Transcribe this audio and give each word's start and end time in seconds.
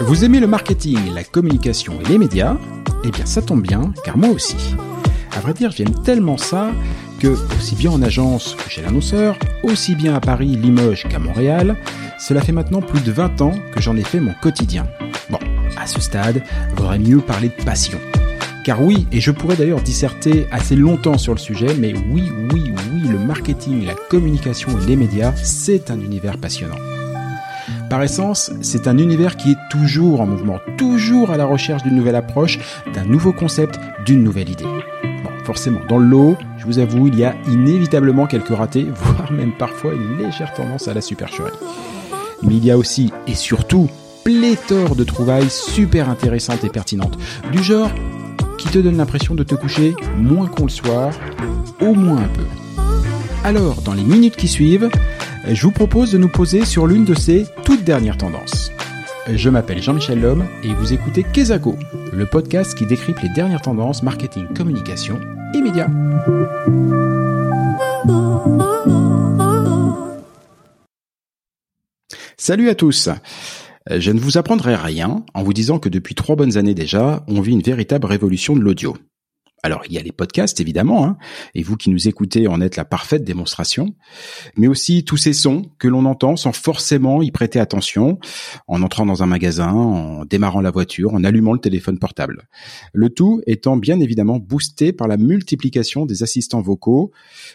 Vous 0.00 0.24
aimez 0.26 0.40
le 0.40 0.46
marketing, 0.46 1.14
la 1.14 1.24
communication 1.24 1.98
et 2.00 2.04
les 2.04 2.18
médias? 2.18 2.56
Eh 3.02 3.10
bien 3.10 3.26
ça 3.26 3.42
tombe 3.42 3.62
bien, 3.62 3.92
car 4.04 4.16
moi 4.16 4.28
aussi. 4.28 4.76
À 5.34 5.40
vrai 5.40 5.54
dire, 5.54 5.70
j'aime 5.70 6.02
tellement 6.02 6.36
ça 6.36 6.70
que, 7.22 7.36
aussi 7.56 7.76
bien 7.76 7.92
en 7.92 8.02
agence 8.02 8.56
que 8.56 8.68
chez 8.68 8.82
l'annonceur, 8.82 9.38
aussi 9.62 9.94
bien 9.94 10.14
à 10.14 10.20
Paris, 10.20 10.56
Limoges 10.56 11.06
qu'à 11.08 11.20
Montréal, 11.20 11.76
cela 12.18 12.40
fait 12.40 12.50
maintenant 12.50 12.80
plus 12.80 13.00
de 13.00 13.12
20 13.12 13.40
ans 13.42 13.54
que 13.72 13.80
j'en 13.80 13.96
ai 13.96 14.02
fait 14.02 14.18
mon 14.18 14.34
quotidien. 14.42 14.88
Bon, 15.30 15.38
à 15.76 15.86
ce 15.86 16.00
stade, 16.00 16.42
vaudrait 16.76 16.98
mieux 16.98 17.20
parler 17.20 17.48
de 17.56 17.64
passion. 17.64 17.98
Car 18.64 18.82
oui, 18.82 19.06
et 19.12 19.20
je 19.20 19.30
pourrais 19.30 19.54
d'ailleurs 19.54 19.82
disserter 19.82 20.46
assez 20.50 20.74
longtemps 20.74 21.16
sur 21.16 21.32
le 21.32 21.38
sujet, 21.38 21.74
mais 21.78 21.94
oui, 22.10 22.24
oui, 22.52 22.72
oui, 22.92 23.08
le 23.08 23.18
marketing, 23.18 23.86
la 23.86 23.94
communication 23.94 24.70
et 24.80 24.86
les 24.86 24.96
médias, 24.96 25.32
c'est 25.36 25.92
un 25.92 26.00
univers 26.00 26.38
passionnant. 26.38 26.78
Par 27.88 28.02
essence, 28.02 28.50
c'est 28.62 28.88
un 28.88 28.98
univers 28.98 29.36
qui 29.36 29.52
est 29.52 29.58
toujours 29.70 30.20
en 30.20 30.26
mouvement, 30.26 30.58
toujours 30.76 31.30
à 31.30 31.36
la 31.36 31.44
recherche 31.44 31.84
d'une 31.84 31.94
nouvelle 31.94 32.16
approche, 32.16 32.58
d'un 32.94 33.04
nouveau 33.04 33.32
concept, 33.32 33.78
d'une 34.04 34.24
nouvelle 34.24 34.50
idée. 34.50 34.64
Forcément, 35.44 35.80
dans 35.88 35.98
le 35.98 36.06
lot, 36.06 36.36
je 36.58 36.66
vous 36.66 36.78
avoue, 36.78 37.08
il 37.08 37.18
y 37.18 37.24
a 37.24 37.34
inévitablement 37.48 38.26
quelques 38.26 38.54
ratés, 38.54 38.86
voire 38.94 39.32
même 39.32 39.52
parfois 39.52 39.92
une 39.94 40.18
légère 40.18 40.52
tendance 40.54 40.88
à 40.88 40.94
la 40.94 41.00
supercherie. 41.00 41.50
Mais 42.42 42.54
il 42.54 42.64
y 42.64 42.70
a 42.70 42.78
aussi, 42.78 43.12
et 43.26 43.34
surtout, 43.34 43.88
pléthore 44.24 44.94
de 44.94 45.04
trouvailles 45.04 45.50
super 45.50 46.08
intéressantes 46.08 46.64
et 46.64 46.68
pertinentes, 46.68 47.18
du 47.50 47.62
genre 47.62 47.90
qui 48.58 48.68
te 48.68 48.78
donne 48.78 48.96
l'impression 48.96 49.34
de 49.34 49.42
te 49.42 49.54
coucher 49.54 49.94
moins 50.16 50.46
con 50.46 50.64
le 50.64 50.70
soir, 50.70 51.12
au 51.80 51.94
moins 51.94 52.18
un 52.18 52.28
peu. 52.28 52.44
Alors, 53.44 53.82
dans 53.82 53.94
les 53.94 54.04
minutes 54.04 54.36
qui 54.36 54.46
suivent, 54.46 54.88
je 55.48 55.62
vous 55.62 55.72
propose 55.72 56.12
de 56.12 56.18
nous 56.18 56.28
poser 56.28 56.64
sur 56.64 56.86
l'une 56.86 57.04
de 57.04 57.14
ces 57.14 57.46
toutes 57.64 57.82
dernières 57.82 58.16
tendances. 58.16 58.70
Je 59.28 59.50
m'appelle 59.50 59.82
Jean-Michel 59.82 60.20
Lhomme 60.20 60.44
et 60.62 60.74
vous 60.74 60.92
écoutez 60.92 61.24
Kezako, 61.24 61.76
le 62.12 62.26
podcast 62.26 62.76
qui 62.76 62.86
décrypte 62.86 63.22
les 63.22 63.28
dernières 63.30 63.62
tendances 63.62 64.02
marketing, 64.02 64.46
communication 64.54 65.18
et 65.54 65.60
médias. 65.60 65.88
Salut 72.36 72.68
à 72.68 72.74
tous 72.74 73.08
Je 73.90 74.10
ne 74.10 74.18
vous 74.18 74.38
apprendrai 74.38 74.74
rien 74.74 75.24
en 75.34 75.42
vous 75.42 75.52
disant 75.52 75.78
que 75.78 75.88
depuis 75.88 76.14
trois 76.14 76.36
bonnes 76.36 76.56
années 76.56 76.74
déjà, 76.74 77.24
on 77.28 77.40
vit 77.40 77.52
une 77.52 77.62
véritable 77.62 78.06
révolution 78.06 78.56
de 78.56 78.60
l'audio. 78.60 78.96
Alors, 79.64 79.82
il 79.86 79.92
y 79.92 79.98
a 79.98 80.02
les 80.02 80.10
podcasts, 80.10 80.60
évidemment, 80.60 81.04
hein, 81.04 81.16
et 81.54 81.62
vous 81.62 81.76
qui 81.76 81.90
nous 81.90 82.08
écoutez 82.08 82.48
en 82.48 82.60
êtes 82.60 82.74
la 82.74 82.84
parfaite 82.84 83.22
démonstration, 83.22 83.94
mais 84.56 84.66
aussi 84.66 85.04
tous 85.04 85.16
ces 85.16 85.32
sons 85.32 85.70
que 85.78 85.86
l'on 85.86 86.04
entend 86.04 86.36
sans 86.36 86.52
forcément 86.52 87.22
y 87.22 87.30
prêter 87.30 87.60
attention, 87.60 88.18
en 88.66 88.82
entrant 88.82 89.06
dans 89.06 89.22
un 89.22 89.26
magasin, 89.26 89.70
en 89.70 90.24
démarrant 90.24 90.60
la 90.60 90.72
voiture, 90.72 91.14
en 91.14 91.22
allumant 91.22 91.52
le 91.52 91.60
téléphone 91.60 92.00
portable. 92.00 92.48
Le 92.92 93.08
tout 93.08 93.40
étant 93.46 93.76
bien 93.76 94.00
évidemment 94.00 94.40
boosté 94.40 94.92
par 94.92 95.06
la 95.06 95.16
multiplication 95.16 96.06
des 96.06 96.24
assistants 96.24 96.60
vocaux 96.60 97.12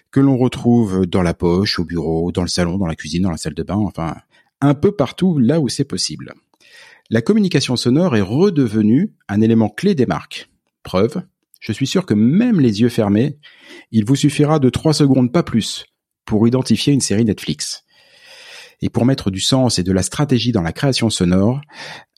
que 0.10 0.22
l'on 0.22 0.38
retrouve 0.38 1.06
dans 1.06 1.24
la 1.24 1.34
poche, 1.34 1.78
au 1.78 1.84
bureau, 1.84 2.32
dans 2.32 2.42
le 2.42 2.48
salon, 2.48 2.78
dans 2.78 2.88
la 2.88 2.96
cuisine, 2.96 3.24
dans 3.24 3.32
la 3.32 3.38
salle 3.38 3.54
de 3.54 3.64
bain, 3.64 3.76
enfin, 3.76 4.16
un 4.62 4.76
peu 4.76 4.94
partout 4.94 5.40
là 5.40 5.60
où 5.60 5.68
c'est 5.68 5.84
possible. 5.84 6.34
La 7.10 7.22
communication 7.22 7.76
sonore 7.76 8.16
est 8.16 8.22
redevenue 8.22 9.14
un 9.28 9.42
élément 9.42 9.70
clé 9.70 9.94
des 9.94 10.06
marques. 10.06 10.50
Preuve, 10.84 11.22
je 11.60 11.72
suis 11.72 11.88
sûr 11.88 12.06
que 12.06 12.14
même 12.14 12.60
les 12.60 12.82
yeux 12.82 12.90
fermés, 12.90 13.38
il 13.92 14.06
vous 14.06 14.16
suffira 14.16 14.60
de 14.60 14.70
trois 14.70 14.94
secondes, 14.94 15.32
pas 15.32 15.44
plus, 15.44 15.86
pour 16.26 16.48
identifier 16.48 16.94
une 16.94 17.02
série 17.02 17.26
Netflix. 17.26 17.84
Et 18.82 18.90
pour 18.90 19.06
mettre 19.06 19.32
du 19.32 19.40
sens 19.40 19.80
et 19.80 19.84
de 19.84 19.92
la 19.92 20.04
stratégie 20.04 20.52
dans 20.52 20.62
la 20.62 20.72
création 20.72 21.10
sonore, 21.10 21.62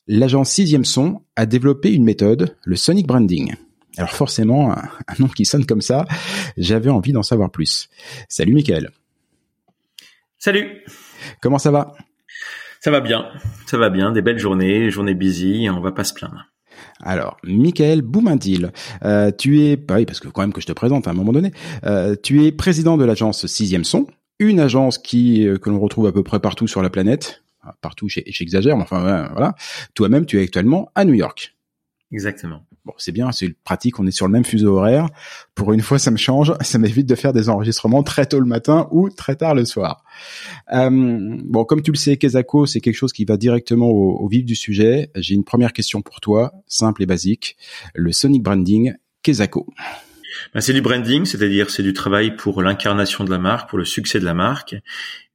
l'agence 0.07 0.51
Sixième 0.51 0.85
Son 0.85 1.21
a 1.35 1.45
développé 1.45 1.93
une 1.93 2.03
méthode, 2.03 2.55
le 2.65 2.75
Sonic 2.75 3.07
Branding. 3.07 3.55
Alors 3.97 4.11
forcément, 4.11 4.71
un, 4.71 5.13
nom 5.19 5.27
qui 5.27 5.45
sonne 5.45 5.65
comme 5.65 5.81
ça, 5.81 6.05
j'avais 6.57 6.89
envie 6.89 7.11
d'en 7.11 7.23
savoir 7.23 7.49
plus. 7.49 7.89
Salut 8.27 8.53
Michael. 8.53 8.91
Salut. 10.37 10.83
Comment 11.41 11.59
ça 11.59 11.71
va? 11.71 11.95
Ça 12.81 12.91
va 12.91 13.01
bien, 13.01 13.29
ça 13.65 13.77
va 13.77 13.89
bien, 13.89 14.13
des 14.13 14.21
belles 14.21 14.39
journées, 14.39 14.89
journées 14.89 15.13
busy, 15.13 15.67
on 15.69 15.81
va 15.81 15.91
pas 15.91 16.05
se 16.05 16.13
plaindre. 16.13 16.45
Alors, 17.01 17.37
Michael 17.43 18.01
Boumindil, 18.01 18.71
euh, 19.05 19.31
tu 19.31 19.61
es, 19.61 19.77
bah 19.77 20.03
parce 20.05 20.19
que 20.19 20.27
quand 20.27 20.41
même 20.41 20.53
que 20.53 20.61
je 20.61 20.67
te 20.67 20.73
présente 20.73 21.07
à 21.07 21.11
un 21.11 21.13
moment 21.13 21.31
donné, 21.31 21.51
euh, 21.85 22.15
tu 22.21 22.45
es 22.45 22.51
président 22.51 22.97
de 22.97 23.05
l'agence 23.05 23.45
Sixième 23.47 23.85
Son, 23.85 24.07
une 24.39 24.59
agence 24.59 24.97
qui 24.97 25.47
euh, 25.47 25.57
que 25.57 25.69
l'on 25.69 25.79
retrouve 25.79 26.07
à 26.07 26.11
peu 26.11 26.23
près 26.23 26.39
partout 26.39 26.67
sur 26.67 26.81
la 26.81 26.89
planète, 26.89 27.43
partout, 27.81 28.07
j'exagère, 28.09 28.75
mais 28.75 28.83
enfin 28.83 29.29
voilà. 29.31 29.55
Toi-même, 29.93 30.25
tu 30.25 30.39
es 30.39 30.43
actuellement 30.43 30.91
à 30.95 31.05
New 31.05 31.13
York. 31.13 31.55
Exactement. 32.11 32.65
Bon, 32.89 32.95
c'est 32.97 33.11
bien, 33.11 33.31
c'est 33.31 33.53
pratique, 33.63 33.99
on 33.99 34.07
est 34.07 34.11
sur 34.11 34.25
le 34.25 34.31
même 34.31 34.43
fuseau 34.43 34.77
horaire. 34.77 35.09
Pour 35.53 35.73
une 35.73 35.81
fois, 35.81 35.99
ça 35.99 36.09
me 36.09 36.17
change, 36.17 36.53
ça 36.61 36.79
m'évite 36.79 37.07
de 37.07 37.13
faire 37.13 37.33
des 37.33 37.47
enregistrements 37.47 38.01
très 38.01 38.25
tôt 38.25 38.39
le 38.39 38.47
matin 38.47 38.87
ou 38.89 39.11
très 39.11 39.35
tard 39.35 39.53
le 39.53 39.63
soir. 39.63 40.03
Euh, 40.73 40.89
bon, 40.89 41.65
comme 41.65 41.83
tu 41.83 41.91
le 41.91 41.97
sais, 41.97 42.17
Kezako, 42.17 42.65
c'est 42.65 42.81
quelque 42.81 42.95
chose 42.95 43.13
qui 43.13 43.25
va 43.25 43.37
directement 43.37 43.89
au, 43.89 44.17
au 44.17 44.27
vif 44.27 44.43
du 44.43 44.55
sujet. 44.55 45.11
J'ai 45.13 45.35
une 45.35 45.43
première 45.43 45.71
question 45.71 46.01
pour 46.01 46.19
toi, 46.19 46.51
simple 46.65 47.03
et 47.03 47.05
basique. 47.05 47.57
Le 47.93 48.11
Sonic 48.11 48.41
Branding, 48.41 48.95
Kezako. 49.21 49.67
Ben, 50.55 50.61
c'est 50.61 50.73
du 50.73 50.81
branding, 50.81 51.25
c'est-à-dire 51.25 51.69
c'est 51.69 51.83
du 51.83 51.93
travail 51.93 52.35
pour 52.35 52.63
l'incarnation 52.63 53.23
de 53.23 53.29
la 53.29 53.37
marque, 53.37 53.69
pour 53.69 53.77
le 53.77 53.85
succès 53.85 54.19
de 54.19 54.25
la 54.25 54.33
marque, 54.33 54.75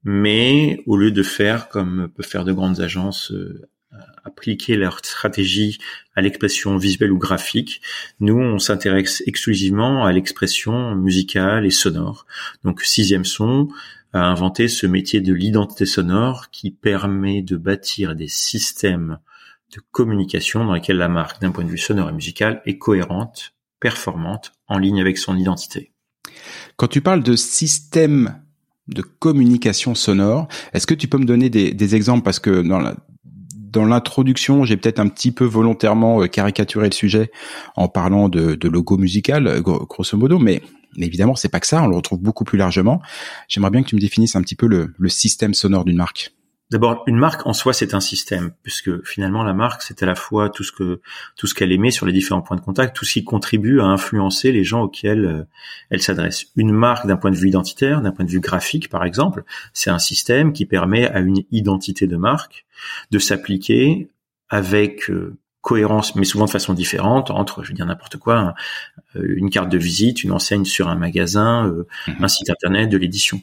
mais 0.02 0.82
au 0.86 0.96
lieu 0.96 1.12
de 1.12 1.22
faire 1.22 1.68
comme 1.68 2.08
peuvent 2.16 2.26
faire 2.26 2.44
de 2.44 2.52
grandes 2.52 2.80
agences 2.80 3.30
euh, 3.30 3.68
appliquer 4.24 4.76
leur 4.76 4.98
stratégie 5.04 5.78
à 6.14 6.22
l'expression 6.22 6.76
visuelle 6.76 7.12
ou 7.12 7.18
graphique. 7.18 7.80
Nous, 8.20 8.36
on 8.36 8.58
s'intéresse 8.58 9.22
exclusivement 9.26 10.04
à 10.04 10.12
l'expression 10.12 10.94
musicale 10.94 11.66
et 11.66 11.70
sonore. 11.70 12.26
Donc, 12.64 12.82
Sixième 12.82 13.24
Son 13.24 13.68
a 14.12 14.20
inventé 14.20 14.68
ce 14.68 14.86
métier 14.86 15.20
de 15.20 15.34
l'identité 15.34 15.86
sonore 15.86 16.50
qui 16.50 16.70
permet 16.70 17.42
de 17.42 17.56
bâtir 17.56 18.14
des 18.14 18.28
systèmes 18.28 19.18
de 19.74 19.80
communication 19.90 20.64
dans 20.64 20.74
lesquels 20.74 20.96
la 20.96 21.08
marque, 21.08 21.40
d'un 21.40 21.50
point 21.50 21.64
de 21.64 21.70
vue 21.70 21.78
sonore 21.78 22.08
et 22.08 22.12
musical, 22.12 22.62
est 22.64 22.78
cohérente, 22.78 23.54
performante, 23.80 24.52
en 24.68 24.78
ligne 24.78 25.00
avec 25.00 25.18
son 25.18 25.36
identité. 25.36 25.90
Quand 26.76 26.86
tu 26.86 27.00
parles 27.00 27.22
de 27.22 27.36
système 27.36 28.40
de 28.86 29.02
communication 29.02 29.94
sonore, 29.94 30.46
est-ce 30.72 30.86
que 30.86 30.94
tu 30.94 31.08
peux 31.08 31.18
me 31.18 31.24
donner 31.24 31.50
des, 31.50 31.72
des 31.72 31.94
exemples? 31.96 32.22
Parce 32.22 32.38
que 32.38 32.62
dans 32.62 32.78
la, 32.78 32.96
dans 33.74 33.84
l'introduction, 33.84 34.64
j'ai 34.64 34.76
peut-être 34.76 35.00
un 35.00 35.08
petit 35.08 35.32
peu 35.32 35.44
volontairement 35.44 36.22
euh, 36.22 36.26
caricaturé 36.26 36.86
le 36.86 36.94
sujet 36.94 37.30
en 37.76 37.88
parlant 37.88 38.28
de, 38.28 38.56
logo 38.68 38.96
musical, 38.96 39.46
euh, 39.46 39.60
grosso 39.60 40.16
modo, 40.16 40.38
mais, 40.38 40.62
évidemment, 40.96 41.34
c'est 41.34 41.48
pas 41.48 41.60
que 41.60 41.66
ça, 41.66 41.82
on 41.82 41.88
le 41.88 41.96
retrouve 41.96 42.20
beaucoup 42.20 42.44
plus 42.44 42.56
largement. 42.56 43.02
J'aimerais 43.48 43.70
bien 43.70 43.82
que 43.82 43.88
tu 43.88 43.96
me 43.96 44.00
définisses 44.00 44.36
un 44.36 44.42
petit 44.42 44.54
peu 44.54 44.66
le 44.66 45.08
système 45.08 45.52
sonore 45.52 45.84
d'une 45.84 45.96
marque. 45.96 46.32
D'abord, 46.70 47.04
une 47.06 47.16
marque 47.16 47.46
en 47.46 47.52
soi, 47.52 47.74
c'est 47.74 47.94
un 47.94 48.00
système, 48.00 48.52
puisque 48.62 49.04
finalement, 49.06 49.42
la 49.42 49.52
marque, 49.52 49.82
c'est 49.82 50.02
à 50.02 50.06
la 50.06 50.14
fois 50.14 50.48
tout 50.48 50.64
ce 50.64 50.72
que 50.72 51.00
tout 51.36 51.46
ce 51.46 51.54
qu'elle 51.54 51.72
émet 51.72 51.90
sur 51.90 52.06
les 52.06 52.12
différents 52.12 52.40
points 52.40 52.56
de 52.56 52.62
contact, 52.62 52.96
tout 52.96 53.04
ce 53.04 53.12
qui 53.12 53.24
contribue 53.24 53.80
à 53.80 53.84
influencer 53.84 54.50
les 54.50 54.64
gens 54.64 54.82
auxquels 54.82 55.24
euh, 55.26 55.44
elle 55.90 56.00
s'adresse. 56.00 56.46
Une 56.56 56.72
marque, 56.72 57.06
d'un 57.06 57.16
point 57.16 57.30
de 57.30 57.36
vue 57.36 57.48
identitaire, 57.48 58.00
d'un 58.00 58.12
point 58.12 58.24
de 58.24 58.30
vue 58.30 58.40
graphique, 58.40 58.88
par 58.88 59.04
exemple, 59.04 59.44
c'est 59.74 59.90
un 59.90 59.98
système 59.98 60.52
qui 60.54 60.64
permet 60.64 61.06
à 61.06 61.20
une 61.20 61.42
identité 61.50 62.06
de 62.06 62.16
marque 62.16 62.64
de 63.10 63.18
s'appliquer 63.18 64.08
avec 64.48 65.10
euh, 65.10 65.36
cohérence, 65.64 66.14
mais 66.14 66.24
souvent 66.24 66.44
de 66.44 66.50
façon 66.50 66.74
différente 66.74 67.30
entre, 67.30 67.64
je 67.64 67.70
veux 67.70 67.74
dire 67.74 67.86
n'importe 67.86 68.18
quoi, 68.18 68.54
euh, 69.16 69.34
une 69.36 69.50
carte 69.50 69.70
de 69.70 69.78
visite, 69.78 70.22
une 70.22 70.30
enseigne 70.30 70.64
sur 70.64 70.88
un 70.88 70.94
magasin, 70.94 71.64
mmh 72.06 72.12
un 72.20 72.28
site 72.28 72.50
internet, 72.50 72.88
de 72.90 72.98
l'édition 72.98 73.40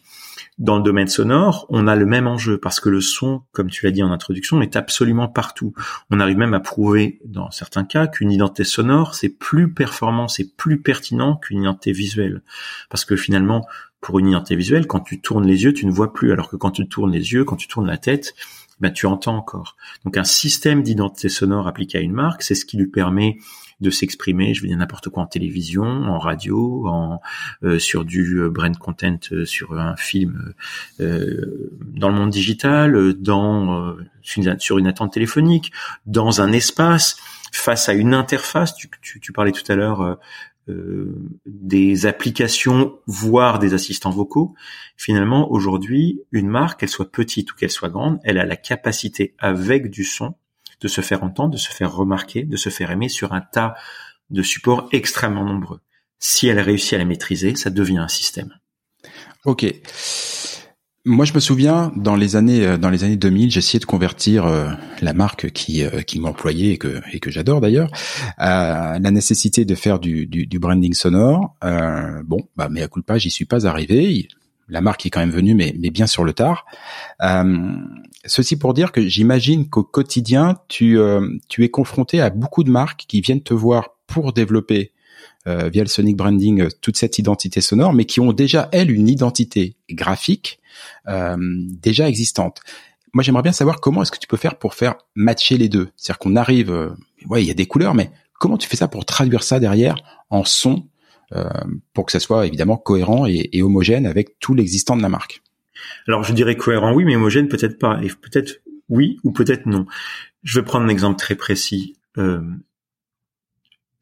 dans 0.61 0.77
le 0.77 0.83
domaine 0.83 1.07
sonore, 1.07 1.65
on 1.69 1.87
a 1.87 1.95
le 1.95 2.05
même 2.05 2.27
enjeu 2.27 2.59
parce 2.59 2.79
que 2.79 2.89
le 2.89 3.01
son, 3.01 3.41
comme 3.51 3.69
tu 3.69 3.83
l'as 3.85 3.91
dit 3.91 4.03
en 4.03 4.11
introduction, 4.11 4.61
est 4.61 4.75
absolument 4.75 5.27
partout. 5.27 5.73
On 6.11 6.19
arrive 6.19 6.37
même 6.37 6.53
à 6.53 6.59
prouver, 6.59 7.19
dans 7.25 7.49
certains 7.49 7.83
cas, 7.83 8.05
qu'une 8.05 8.31
identité 8.31 8.63
sonore, 8.63 9.15
c'est 9.15 9.29
plus 9.29 9.73
performant, 9.73 10.27
c'est 10.27 10.55
plus 10.55 10.79
pertinent 10.79 11.35
qu'une 11.35 11.61
identité 11.61 11.93
visuelle. 11.93 12.43
Parce 12.89 13.05
que 13.05 13.15
finalement, 13.15 13.65
pour 14.01 14.19
une 14.19 14.27
identité 14.27 14.55
visuelle, 14.55 14.85
quand 14.85 14.99
tu 14.99 15.19
tournes 15.19 15.47
les 15.47 15.63
yeux, 15.63 15.73
tu 15.73 15.87
ne 15.87 15.91
vois 15.91 16.13
plus, 16.13 16.31
alors 16.31 16.49
que 16.49 16.57
quand 16.57 16.71
tu 16.71 16.87
tournes 16.87 17.11
les 17.11 17.33
yeux, 17.33 17.43
quand 17.43 17.55
tu 17.55 17.67
tournes 17.67 17.87
la 17.87 17.97
tête, 17.97 18.35
ben, 18.81 18.91
tu 18.91 19.05
entends 19.05 19.37
encore. 19.37 19.77
Donc 20.05 20.17
un 20.17 20.23
système 20.23 20.83
d'identité 20.83 21.29
sonore 21.29 21.67
appliqué 21.67 21.99
à 21.99 22.01
une 22.01 22.13
marque, 22.13 22.41
c'est 22.41 22.55
ce 22.55 22.65
qui 22.65 22.77
lui 22.77 22.87
permet 22.87 23.37
de 23.79 23.89
s'exprimer, 23.89 24.53
je 24.53 24.61
veux 24.61 24.67
dire 24.67 24.77
n'importe 24.77 25.09
quoi 25.09 25.23
en 25.23 25.27
télévision, 25.27 25.83
en 25.83 26.19
radio, 26.19 26.87
en 26.87 27.19
euh, 27.63 27.79
sur 27.79 28.05
du 28.05 28.39
euh, 28.39 28.49
brand 28.49 28.77
content, 28.77 29.17
euh, 29.31 29.45
sur 29.45 29.79
un 29.79 29.95
film, 29.95 30.53
dans 30.99 32.09
le 32.09 32.15
monde 32.15 32.29
digital, 32.29 33.13
dans 33.13 33.95
sur 34.21 34.77
une 34.77 34.87
attente 34.87 35.13
téléphonique, 35.13 35.71
dans 36.05 36.41
un 36.41 36.51
espace, 36.51 37.17
face 37.51 37.89
à 37.89 37.93
une 37.93 38.13
interface. 38.13 38.75
Tu, 38.75 38.89
tu, 39.01 39.19
tu 39.19 39.33
parlais 39.33 39.51
tout 39.51 39.69
à 39.69 39.75
l'heure 39.75 40.19
des 40.67 42.05
applications, 42.05 42.99
voire 43.07 43.59
des 43.59 43.73
assistants 43.73 44.11
vocaux. 44.11 44.53
Finalement, 44.95 45.51
aujourd'hui, 45.51 46.21
une 46.31 46.47
marque, 46.47 46.79
qu'elle 46.79 46.89
soit 46.89 47.11
petite 47.11 47.51
ou 47.51 47.55
qu'elle 47.55 47.71
soit 47.71 47.89
grande, 47.89 48.19
elle 48.23 48.37
a 48.37 48.45
la 48.45 48.55
capacité, 48.55 49.35
avec 49.39 49.89
du 49.89 50.03
son, 50.03 50.35
de 50.79 50.87
se 50.87 51.01
faire 51.01 51.23
entendre, 51.23 51.51
de 51.51 51.57
se 51.57 51.71
faire 51.71 51.93
remarquer, 51.93 52.43
de 52.43 52.57
se 52.57 52.69
faire 52.69 52.91
aimer 52.91 53.09
sur 53.09 53.33
un 53.33 53.41
tas 53.41 53.75
de 54.29 54.41
supports 54.41 54.87
extrêmement 54.91 55.45
nombreux. 55.45 55.81
Si 56.19 56.47
elle 56.47 56.59
réussit 56.59 56.93
à 56.93 56.97
la 56.97 57.05
maîtriser, 57.05 57.55
ça 57.55 57.69
devient 57.69 57.97
un 57.97 58.07
système. 58.07 58.53
Ok. 59.45 59.65
Moi, 61.03 61.25
je 61.25 61.33
me 61.33 61.39
souviens 61.39 61.91
dans 61.95 62.15
les 62.15 62.35
années 62.35 62.63
euh, 62.63 62.77
dans 62.77 62.91
les 62.91 63.03
années 63.03 63.15
2000, 63.15 63.49
j'essayais 63.49 63.79
de 63.79 63.85
convertir 63.85 64.45
euh, 64.45 64.69
la 65.01 65.13
marque 65.13 65.49
qui 65.49 65.83
euh, 65.83 66.01
qui 66.01 66.19
m'employait 66.19 66.73
et 66.73 66.77
que 66.77 67.01
et 67.11 67.19
que 67.19 67.31
j'adore 67.31 67.59
d'ailleurs 67.59 67.89
à 68.37 68.99
la 68.99 69.09
nécessité 69.09 69.65
de 69.65 69.73
faire 69.73 69.97
du 69.97 70.27
du, 70.27 70.45
du 70.45 70.59
branding 70.59 70.93
sonore. 70.93 71.55
bon, 72.23 72.47
bah 72.55 72.67
mais 72.69 72.83
à 72.83 72.87
coup 72.87 72.99
de 72.99 73.05
pas, 73.05 73.17
j'y 73.17 73.31
suis 73.31 73.45
pas 73.45 73.65
arrivé. 73.65 74.27
La 74.69 74.79
marque 74.79 75.05
est 75.07 75.09
quand 75.09 75.21
même 75.21 75.31
venue, 75.31 75.55
mais 75.55 75.73
mais 75.79 75.89
bien 75.89 76.05
sur 76.05 76.23
le 76.23 76.33
tard. 76.33 76.65
ceci 78.25 78.55
pour 78.55 78.75
dire 78.75 78.91
que 78.91 79.01
j'imagine 79.07 79.69
qu'au 79.69 79.83
quotidien, 79.83 80.57
tu 80.67 80.99
tu 81.49 81.63
es 81.63 81.69
confronté 81.69 82.21
à 82.21 82.29
beaucoup 82.29 82.63
de 82.63 82.69
marques 82.69 83.05
qui 83.07 83.21
viennent 83.21 83.41
te 83.41 83.55
voir 83.55 83.97
pour 84.05 84.33
développer 84.33 84.91
via 85.45 85.81
le 85.83 85.87
sonic 85.87 86.15
branding 86.15 86.67
toute 86.81 86.97
cette 86.97 87.17
identité 87.17 87.61
sonore, 87.61 87.93
mais 87.93 88.05
qui 88.05 88.19
ont 88.19 88.31
déjà 88.31 88.69
elles 88.71 88.91
une 88.91 89.09
identité 89.09 89.75
graphique 89.89 90.59
euh, 91.07 91.37
déjà 91.39 92.07
existantes. 92.07 92.61
Moi, 93.13 93.23
j'aimerais 93.23 93.43
bien 93.43 93.51
savoir 93.51 93.81
comment 93.81 94.03
est-ce 94.03 94.11
que 94.11 94.19
tu 94.19 94.27
peux 94.27 94.37
faire 94.37 94.57
pour 94.57 94.73
faire 94.73 94.95
matcher 95.15 95.57
les 95.57 95.67
deux. 95.67 95.89
C'est-à-dire 95.97 96.19
qu'on 96.19 96.35
arrive, 96.35 96.71
euh, 96.71 96.89
ouais, 97.27 97.43
il 97.43 97.47
y 97.47 97.51
a 97.51 97.55
des 97.55 97.65
couleurs, 97.65 97.93
mais 97.93 98.11
comment 98.39 98.57
tu 98.57 98.69
fais 98.69 98.77
ça 98.77 98.87
pour 98.87 99.05
traduire 99.05 99.43
ça 99.43 99.59
derrière 99.59 99.95
en 100.29 100.45
son 100.45 100.87
euh, 101.33 101.49
pour 101.93 102.05
que 102.05 102.11
ça 102.11 102.19
soit 102.19 102.47
évidemment 102.47 102.77
cohérent 102.77 103.25
et, 103.25 103.49
et 103.51 103.63
homogène 103.63 104.05
avec 104.05 104.39
tout 104.39 104.53
l'existant 104.53 104.95
de 104.95 105.01
la 105.01 105.09
marque? 105.09 105.41
Alors, 106.07 106.23
je 106.23 106.33
dirais 106.33 106.55
cohérent, 106.55 106.93
oui, 106.93 107.03
mais 107.03 107.15
homogène 107.15 107.47
peut-être 107.47 107.79
pas, 107.79 107.99
et 108.01 108.07
peut-être 108.07 108.61
oui 108.89 109.17
ou 109.23 109.31
peut-être 109.31 109.65
non. 109.65 109.85
Je 110.43 110.59
vais 110.59 110.65
prendre 110.65 110.85
un 110.85 110.89
exemple 110.89 111.19
très 111.19 111.35
précis. 111.35 111.95
Euh, 112.17 112.41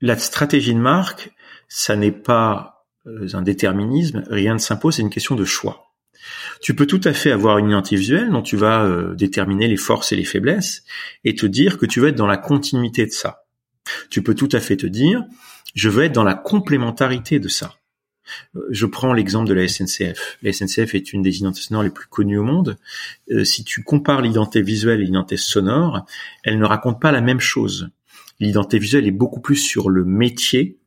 la 0.01 0.17
stratégie 0.17 0.73
de 0.73 0.79
marque, 0.79 1.31
ça 1.67 1.95
n'est 1.95 2.11
pas 2.11 2.85
un 3.33 3.41
déterminisme, 3.41 4.23
rien 4.29 4.53
ne 4.53 4.59
s'impose, 4.59 4.95
c'est 4.95 5.01
une 5.01 5.09
question 5.09 5.35
de 5.35 5.45
choix. 5.45 5.89
Tu 6.61 6.75
peux 6.75 6.85
tout 6.85 7.01
à 7.03 7.13
fait 7.13 7.31
avoir 7.31 7.57
une 7.57 7.69
identité 7.69 7.95
visuelle 7.95 8.29
dont 8.29 8.41
tu 8.41 8.57
vas 8.57 8.83
euh, 8.83 9.15
déterminer 9.15 9.67
les 9.67 9.77
forces 9.77 10.11
et 10.11 10.15
les 10.15 10.25
faiblesses 10.25 10.83
et 11.23 11.33
te 11.33 11.45
dire 11.45 11.77
que 11.77 11.85
tu 11.85 11.99
veux 11.99 12.09
être 12.09 12.15
dans 12.15 12.27
la 12.27 12.37
continuité 12.37 13.05
de 13.05 13.11
ça. 13.11 13.45
Tu 14.09 14.21
peux 14.21 14.35
tout 14.35 14.49
à 14.51 14.59
fait 14.59 14.77
te 14.77 14.85
dire, 14.85 15.23
je 15.75 15.89
veux 15.89 16.03
être 16.03 16.13
dans 16.13 16.23
la 16.23 16.35
complémentarité 16.35 17.39
de 17.39 17.47
ça. 17.47 17.75
Euh, 18.55 18.67
je 18.69 18.85
prends 18.85 19.13
l'exemple 19.13 19.47
de 19.47 19.53
la 19.53 19.67
SNCF. 19.67 20.37
La 20.41 20.51
SNCF 20.51 20.93
est 20.93 21.13
une 21.13 21.21
des 21.21 21.37
identités 21.37 21.67
sonores 21.67 21.83
les 21.83 21.89
plus 21.89 22.07
connues 22.07 22.37
au 22.37 22.43
monde. 22.43 22.77
Euh, 23.31 23.43
si 23.43 23.63
tu 23.63 23.83
compares 23.83 24.21
l'identité 24.21 24.61
visuelle 24.61 25.01
et 25.01 25.05
l'identité 25.05 25.37
sonore, 25.37 26.05
elles 26.43 26.59
ne 26.59 26.65
racontent 26.65 26.99
pas 26.99 27.11
la 27.11 27.21
même 27.21 27.39
chose. 27.39 27.89
L'identité 28.39 28.79
visuelle 28.79 29.07
est 29.07 29.11
beaucoup 29.11 29.41
plus 29.41 29.57
sur 29.57 29.89
le 29.89 30.05
métier, 30.05 30.77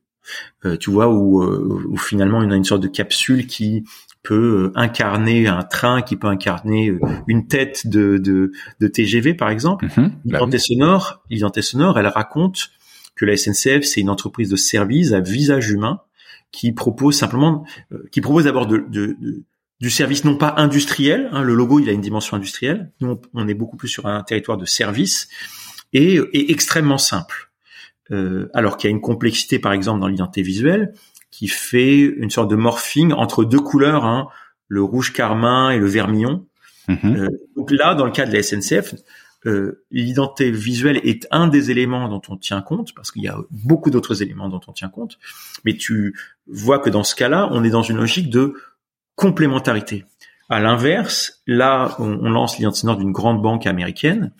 tu 0.79 0.89
vois, 0.89 1.09
où, 1.09 1.43
où, 1.43 1.97
finalement 1.97 2.39
on 2.39 2.49
a 2.49 2.55
une 2.55 2.63
sorte 2.63 2.81
de 2.81 2.87
capsule 2.87 3.45
qui 3.45 3.83
peut 4.23 4.71
euh, 4.71 4.71
incarner 4.75 5.47
un 5.47 5.63
train, 5.63 6.01
qui 6.01 6.15
peut 6.15 6.27
incarner 6.27 6.89
euh, 6.89 6.99
une 7.27 7.47
tête 7.47 7.87
de, 7.87 8.17
de, 8.17 8.51
de 8.79 8.87
TGV 8.87 9.33
par 9.33 9.49
exemple. 9.49 9.85
Mhm. 9.97 10.09
Bah 10.25 10.39
l'identité 10.39 10.59
sonore, 10.59 11.23
l'identité 11.29 11.61
sonore, 11.61 11.99
elle 11.99 12.07
raconte 12.07 12.71
que 13.15 13.25
la 13.25 13.37
SNCF 13.37 13.83
c'est 13.83 14.01
une 14.01 14.09
entreprise 14.09 14.49
de 14.49 14.55
service 14.55 15.11
à 15.11 15.19
visage 15.19 15.69
humain 15.69 15.99
qui 16.51 16.71
propose 16.71 17.17
simplement, 17.17 17.65
euh, 17.91 18.03
qui 18.11 18.21
propose 18.21 18.45
d'abord 18.45 18.65
de, 18.65 18.85
de, 18.89 19.17
du 19.81 19.89
service 19.89 20.23
non 20.23 20.37
pas 20.37 20.53
industriel. 20.57 21.29
Hein, 21.33 21.43
le 21.43 21.53
logo 21.53 21.79
il 21.79 21.89
a 21.89 21.91
une 21.91 22.01
dimension 22.01 22.37
industrielle. 22.37 22.91
Nous 23.01 23.19
on 23.33 23.47
est 23.47 23.53
beaucoup 23.53 23.75
plus 23.75 23.89
sur 23.89 24.05
un 24.05 24.23
territoire 24.23 24.57
de 24.57 24.65
service 24.65 25.27
et, 25.93 26.15
et 26.15 26.51
extrêmement 26.51 26.97
simple. 26.97 27.51
Euh, 28.11 28.49
alors 28.53 28.77
qu'il 28.77 28.89
y 28.89 28.93
a 28.93 28.95
une 28.95 29.01
complexité 29.01 29.59
par 29.59 29.71
exemple 29.71 30.01
dans 30.01 30.07
l'identité 30.07 30.41
visuelle 30.41 30.93
qui 31.31 31.47
fait 31.47 32.01
une 32.01 32.29
sorte 32.29 32.49
de 32.49 32.55
morphing 32.55 33.13
entre 33.13 33.45
deux 33.45 33.59
couleurs, 33.59 34.05
hein, 34.05 34.27
le 34.67 34.83
rouge 34.83 35.13
carmin 35.13 35.71
et 35.71 35.79
le 35.79 35.87
vermillon. 35.87 36.45
Mhm. 36.87 37.15
Euh, 37.15 37.27
donc 37.55 37.71
là, 37.71 37.95
dans 37.95 38.05
le 38.05 38.11
cas 38.11 38.25
de 38.25 38.33
la 38.33 38.43
SNCF, 38.43 38.93
euh, 39.45 39.83
l'identité 39.89 40.51
visuelle 40.51 41.01
est 41.03 41.27
un 41.31 41.47
des 41.47 41.71
éléments 41.71 42.07
dont 42.07 42.21
on 42.29 42.37
tient 42.37 42.61
compte, 42.61 42.93
parce 42.93 43.11
qu'il 43.11 43.23
y 43.23 43.27
a 43.27 43.37
beaucoup 43.49 43.89
d'autres 43.89 44.21
éléments 44.21 44.47
dont 44.47 44.61
on 44.67 44.73
tient 44.73 44.89
compte, 44.89 45.17
mais 45.65 45.75
tu 45.75 46.15
vois 46.47 46.79
que 46.79 46.89
dans 46.89 47.03
ce 47.03 47.15
cas-là, 47.15 47.49
on 47.51 47.63
est 47.63 47.69
dans 47.69 47.81
une 47.81 47.97
logique 47.97 48.29
de 48.29 48.53
complémentarité. 49.15 50.05
À 50.49 50.59
l'inverse, 50.59 51.41
là, 51.47 51.95
on, 51.99 52.29
lance 52.29 52.57
l'identité 52.57 52.81
sonore 52.81 52.97
d'une 52.97 53.11
grande 53.11 53.41
banque 53.41 53.65
américaine, 53.65 54.31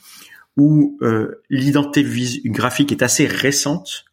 où 0.57 0.97
euh, 1.01 1.41
l'identité 1.50 2.05
graphique 2.45 2.91
est 2.91 3.01
assez 3.01 3.25
récente, 3.25 4.05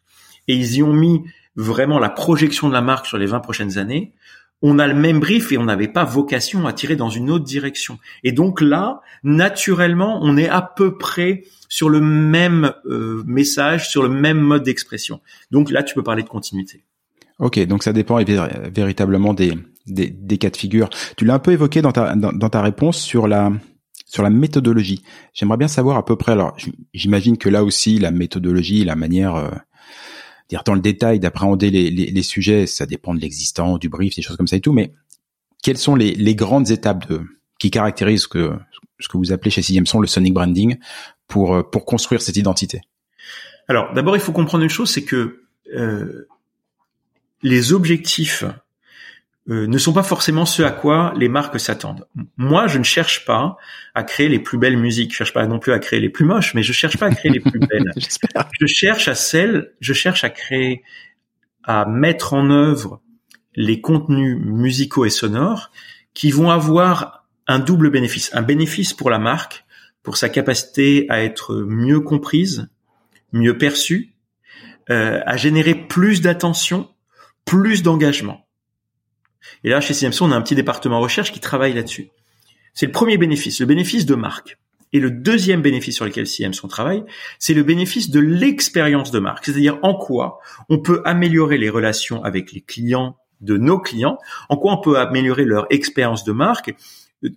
et 0.47 0.55
ils 0.55 0.75
y 0.75 0.83
ont 0.83 0.93
mis 0.93 1.21
vraiment 1.55 1.99
la 1.99 2.09
projection 2.09 2.67
de 2.67 2.73
la 2.73 2.81
marque 2.81 3.05
sur 3.05 3.17
les 3.17 3.25
20 3.25 3.39
prochaines 3.39 3.77
années, 3.77 4.13
on 4.61 4.79
a 4.79 4.87
le 4.87 4.93
même 4.93 5.19
brief 5.19 5.51
et 5.51 5.57
on 5.57 5.63
n'avait 5.63 5.87
pas 5.87 6.03
vocation 6.03 6.67
à 6.67 6.73
tirer 6.73 6.95
dans 6.95 7.09
une 7.09 7.31
autre 7.31 7.45
direction. 7.45 7.97
Et 8.23 8.31
donc 8.31 8.61
là, 8.61 9.01
naturellement, 9.23 10.19
on 10.21 10.37
est 10.37 10.49
à 10.49 10.61
peu 10.61 10.97
près 10.97 11.43
sur 11.67 11.89
le 11.89 11.99
même 11.99 12.73
euh, 12.85 13.23
message, 13.25 13.89
sur 13.89 14.03
le 14.03 14.09
même 14.09 14.39
mode 14.39 14.63
d'expression. 14.63 15.19
Donc 15.49 15.71
là, 15.71 15.83
tu 15.83 15.95
peux 15.95 16.03
parler 16.03 16.21
de 16.21 16.29
continuité. 16.29 16.83
Ok, 17.39 17.59
donc 17.65 17.81
ça 17.81 17.91
dépend 17.91 18.19
véritablement 18.71 19.33
des, 19.33 19.53
des, 19.87 20.37
cas 20.37 20.51
de 20.51 20.57
figure. 20.57 20.89
Tu 21.17 21.25
l'as 21.25 21.33
un 21.33 21.39
peu 21.39 21.51
évoqué 21.51 21.81
dans 21.81 21.91
ta, 21.91 22.15
dans, 22.15 22.49
ta 22.49 22.61
réponse 22.61 22.99
sur 22.99 23.27
la, 23.27 23.51
sur 24.11 24.23
la 24.23 24.29
méthodologie. 24.29 25.03
J'aimerais 25.33 25.55
bien 25.55 25.69
savoir 25.69 25.95
à 25.95 26.03
peu 26.03 26.17
près. 26.17 26.33
Alors, 26.33 26.57
j'imagine 26.93 27.37
que 27.37 27.47
là 27.47 27.63
aussi, 27.63 27.97
la 27.97 28.11
méthodologie, 28.11 28.83
la 28.83 28.97
manière 28.97 29.35
euh, 29.35 29.49
dire 30.49 30.63
dans 30.65 30.73
le 30.73 30.81
détail 30.81 31.21
d'appréhender 31.21 31.71
les, 31.71 32.21
sujets, 32.21 32.67
ça 32.67 32.85
dépend 32.85 33.13
de 33.13 33.21
l'existant, 33.21 33.77
du 33.77 33.87
brief, 33.87 34.17
des 34.17 34.21
choses 34.21 34.35
comme 34.35 34.47
ça 34.47 34.57
et 34.57 34.59
tout, 34.59 34.73
mais 34.73 34.93
quelles 35.63 35.77
sont 35.77 35.95
les, 35.95 36.35
grandes 36.35 36.71
étapes 36.71 37.05
qui 37.57 37.71
caractérisent 37.71 38.23
ce 38.23 38.27
que, 38.27 38.51
vous 39.13 39.31
appelez 39.31 39.49
chez 39.49 39.61
Sixième 39.61 39.85
Son 39.85 40.01
le 40.01 40.07
sonic 40.07 40.33
branding 40.33 40.75
pour, 41.29 41.55
euh, 41.55 41.63
construire 41.63 42.21
cette 42.21 42.35
identité? 42.35 42.81
Alors, 43.69 43.93
d'abord, 43.93 44.17
il 44.17 44.21
faut 44.21 44.33
comprendre 44.33 44.65
une 44.65 44.69
chose, 44.69 44.91
c'est 44.91 45.05
que 45.05 45.45
euh, 45.73 46.27
les 47.43 47.71
objectifs 47.71 48.43
euh, 49.49 49.65
ne 49.65 49.77
sont 49.77 49.93
pas 49.93 50.03
forcément 50.03 50.45
ceux 50.45 50.65
à 50.65 50.71
quoi 50.71 51.13
les 51.17 51.27
marques 51.27 51.59
s'attendent. 51.59 52.07
Moi, 52.37 52.67
je 52.67 52.77
ne 52.77 52.83
cherche 52.83 53.25
pas 53.25 53.57
à 53.95 54.03
créer 54.03 54.29
les 54.29 54.39
plus 54.39 54.57
belles 54.57 54.77
musiques. 54.77 55.11
Je 55.11 55.17
cherche 55.17 55.33
pas 55.33 55.45
non 55.47 55.57
plus 55.57 55.73
à 55.73 55.79
créer 55.79 55.99
les 55.99 56.09
plus 56.09 56.25
moches, 56.25 56.53
mais 56.53 56.61
je 56.61 56.73
cherche 56.73 56.97
pas 56.97 57.07
à 57.07 57.11
créer 57.11 57.31
les 57.31 57.39
plus 57.39 57.59
belles. 57.59 57.91
je 57.95 58.65
cherche 58.67 59.07
à 59.07 59.15
celles, 59.15 59.73
je 59.79 59.93
cherche 59.93 60.23
à 60.23 60.29
créer, 60.29 60.83
à 61.63 61.85
mettre 61.85 62.33
en 62.33 62.51
œuvre 62.51 63.01
les 63.55 63.81
contenus 63.81 64.37
musicaux 64.39 65.05
et 65.05 65.09
sonores 65.09 65.71
qui 66.13 66.31
vont 66.31 66.49
avoir 66.49 67.25
un 67.47 67.59
double 67.59 67.89
bénéfice. 67.89 68.29
Un 68.33 68.43
bénéfice 68.43 68.93
pour 68.93 69.09
la 69.09 69.19
marque, 69.19 69.65
pour 70.03 70.17
sa 70.17 70.29
capacité 70.29 71.07
à 71.09 71.23
être 71.23 71.55
mieux 71.55 71.99
comprise, 71.99 72.69
mieux 73.33 73.57
perçue, 73.57 74.13
euh, 74.89 75.19
à 75.25 75.35
générer 75.35 75.75
plus 75.75 76.21
d'attention, 76.21 76.89
plus 77.45 77.81
d'engagement. 77.81 78.45
Et 79.63 79.69
là, 79.69 79.81
chez 79.81 79.93
CMC, 79.93 80.21
on 80.21 80.31
a 80.31 80.35
un 80.35 80.41
petit 80.41 80.55
département 80.55 80.99
recherche 80.99 81.31
qui 81.31 81.39
travaille 81.39 81.73
là-dessus. 81.73 82.09
C'est 82.73 82.85
le 82.85 82.91
premier 82.91 83.17
bénéfice, 83.17 83.59
le 83.59 83.65
bénéfice 83.65 84.05
de 84.05 84.15
marque. 84.15 84.57
Et 84.93 84.99
le 84.99 85.09
deuxième 85.09 85.61
bénéfice 85.61 85.95
sur 85.95 86.05
lequel 86.05 86.27
CMC 86.27 86.67
travaille, 86.67 87.03
c'est 87.39 87.53
le 87.53 87.63
bénéfice 87.63 88.09
de 88.09 88.19
l'expérience 88.19 89.11
de 89.11 89.19
marque. 89.19 89.45
C'est-à-dire 89.45 89.79
en 89.83 89.95
quoi 89.95 90.39
on 90.69 90.79
peut 90.79 91.01
améliorer 91.05 91.57
les 91.57 91.69
relations 91.69 92.23
avec 92.23 92.51
les 92.51 92.61
clients 92.61 93.15
de 93.39 93.57
nos 93.57 93.79
clients, 93.79 94.17
en 94.49 94.57
quoi 94.57 94.73
on 94.73 94.81
peut 94.81 94.99
améliorer 94.99 95.45
leur 95.45 95.65
expérience 95.69 96.23
de 96.23 96.31
marque 96.31 96.75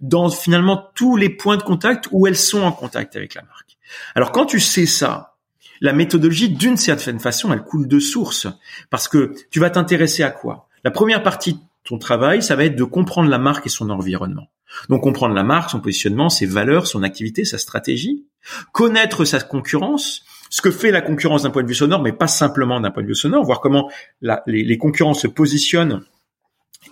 dans 0.01 0.31
finalement 0.31 0.91
tous 0.95 1.17
les 1.17 1.29
points 1.29 1.57
de 1.57 1.63
contact 1.63 2.09
où 2.11 2.27
elles 2.27 2.37
sont 2.37 2.63
en 2.63 2.73
contact 2.73 3.17
avec 3.17 3.35
la 3.35 3.43
marque. 3.43 3.77
Alors 4.15 4.33
quand 4.33 4.47
tu 4.47 4.61
sais 4.61 4.87
ça, 4.87 5.37
la 5.81 5.93
méthodologie 5.93 6.49
d'une 6.49 6.77
certaine 6.77 7.21
façon, 7.21 7.53
elle 7.53 7.63
coule 7.63 7.89
de 7.89 7.99
source 7.99 8.47
parce 8.91 9.09
que 9.09 9.35
tu 9.51 9.61
vas 9.61 9.71
t'intéresser 9.71 10.23
à 10.23 10.31
quoi? 10.31 10.69
La 10.85 10.91
première 10.91 11.23
partie 11.23 11.59
ton 11.85 11.99
travail, 11.99 12.43
ça 12.43 12.57
va 12.57 12.65
être 12.65 12.77
de 12.77 12.85
comprendre 12.85 13.29
la 13.29 13.39
marque 13.39 13.67
et 13.67 13.71
son 13.71 13.91
environnement. 13.91 14.49
Donc 14.89 15.03
comprendre 15.03 15.35
la 15.35 15.45
marque, 15.45 15.71
son 15.71 15.81
positionnement, 15.81 16.29
ses 16.29 16.47
valeurs, 16.47 16.87
son 16.87 17.03
activité, 17.03 17.45
sa 17.45 17.59
stratégie, 17.59 18.27
connaître 18.73 19.25
sa 19.25 19.41
concurrence 19.41 20.25
ce 20.55 20.63
que 20.63 20.71
fait 20.71 20.93
la 20.93 21.01
concurrence 21.01 21.43
d'un 21.43 21.51
point 21.51 21.65
de 21.65 21.69
vue 21.69 21.75
sonore, 21.75 22.01
mais 22.01 22.13
pas 22.13 22.29
simplement 22.29 22.79
d'un 22.79 22.93
point 22.93 23.03
de 23.03 23.09
vue 23.09 23.17
sonore, 23.17 23.43
voir 23.45 23.61
comment 23.61 23.91
les, 24.23 24.79
concurrents 24.79 25.13
se 25.13 25.27
positionnent 25.27 26.05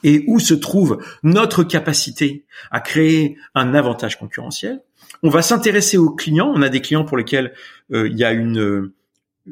et 0.02 0.24
où 0.26 0.40
se 0.40 0.54
trouve 0.54 0.98
notre 1.22 1.62
capacité 1.62 2.44
à 2.72 2.80
créer 2.80 3.36
un 3.54 3.74
avantage 3.74 4.18
concurrentiel. 4.18 4.82
On 5.22 5.30
va 5.30 5.42
s'intéresser 5.42 5.96
aux 5.96 6.10
clients. 6.10 6.52
On 6.52 6.60
a 6.60 6.68
des 6.68 6.80
clients 6.80 7.04
pour 7.04 7.16
lesquels 7.16 7.52
euh, 7.92 8.08
il 8.08 8.18
y 8.18 8.24
a 8.24 8.32
une, 8.32 8.90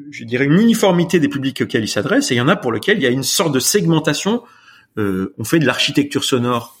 je 0.09 0.25
dirais, 0.25 0.43
une 0.43 0.59
uniformité 0.59 1.21
des 1.21 1.29
publics 1.29 1.61
auxquels 1.61 1.85
ils 1.85 1.87
s'adressent, 1.87 2.31
et 2.31 2.35
il 2.35 2.39
y 2.39 2.41
en 2.41 2.49
a 2.49 2.57
pour 2.57 2.73
lesquels 2.73 2.97
il 2.97 3.03
y 3.03 3.07
a 3.07 3.11
une 3.11 3.23
sorte 3.23 3.53
de 3.53 3.59
segmentation. 3.61 4.43
Euh, 4.97 5.33
on 5.37 5.43
fait 5.43 5.59
de 5.59 5.65
l'architecture 5.65 6.23
sonore 6.23 6.77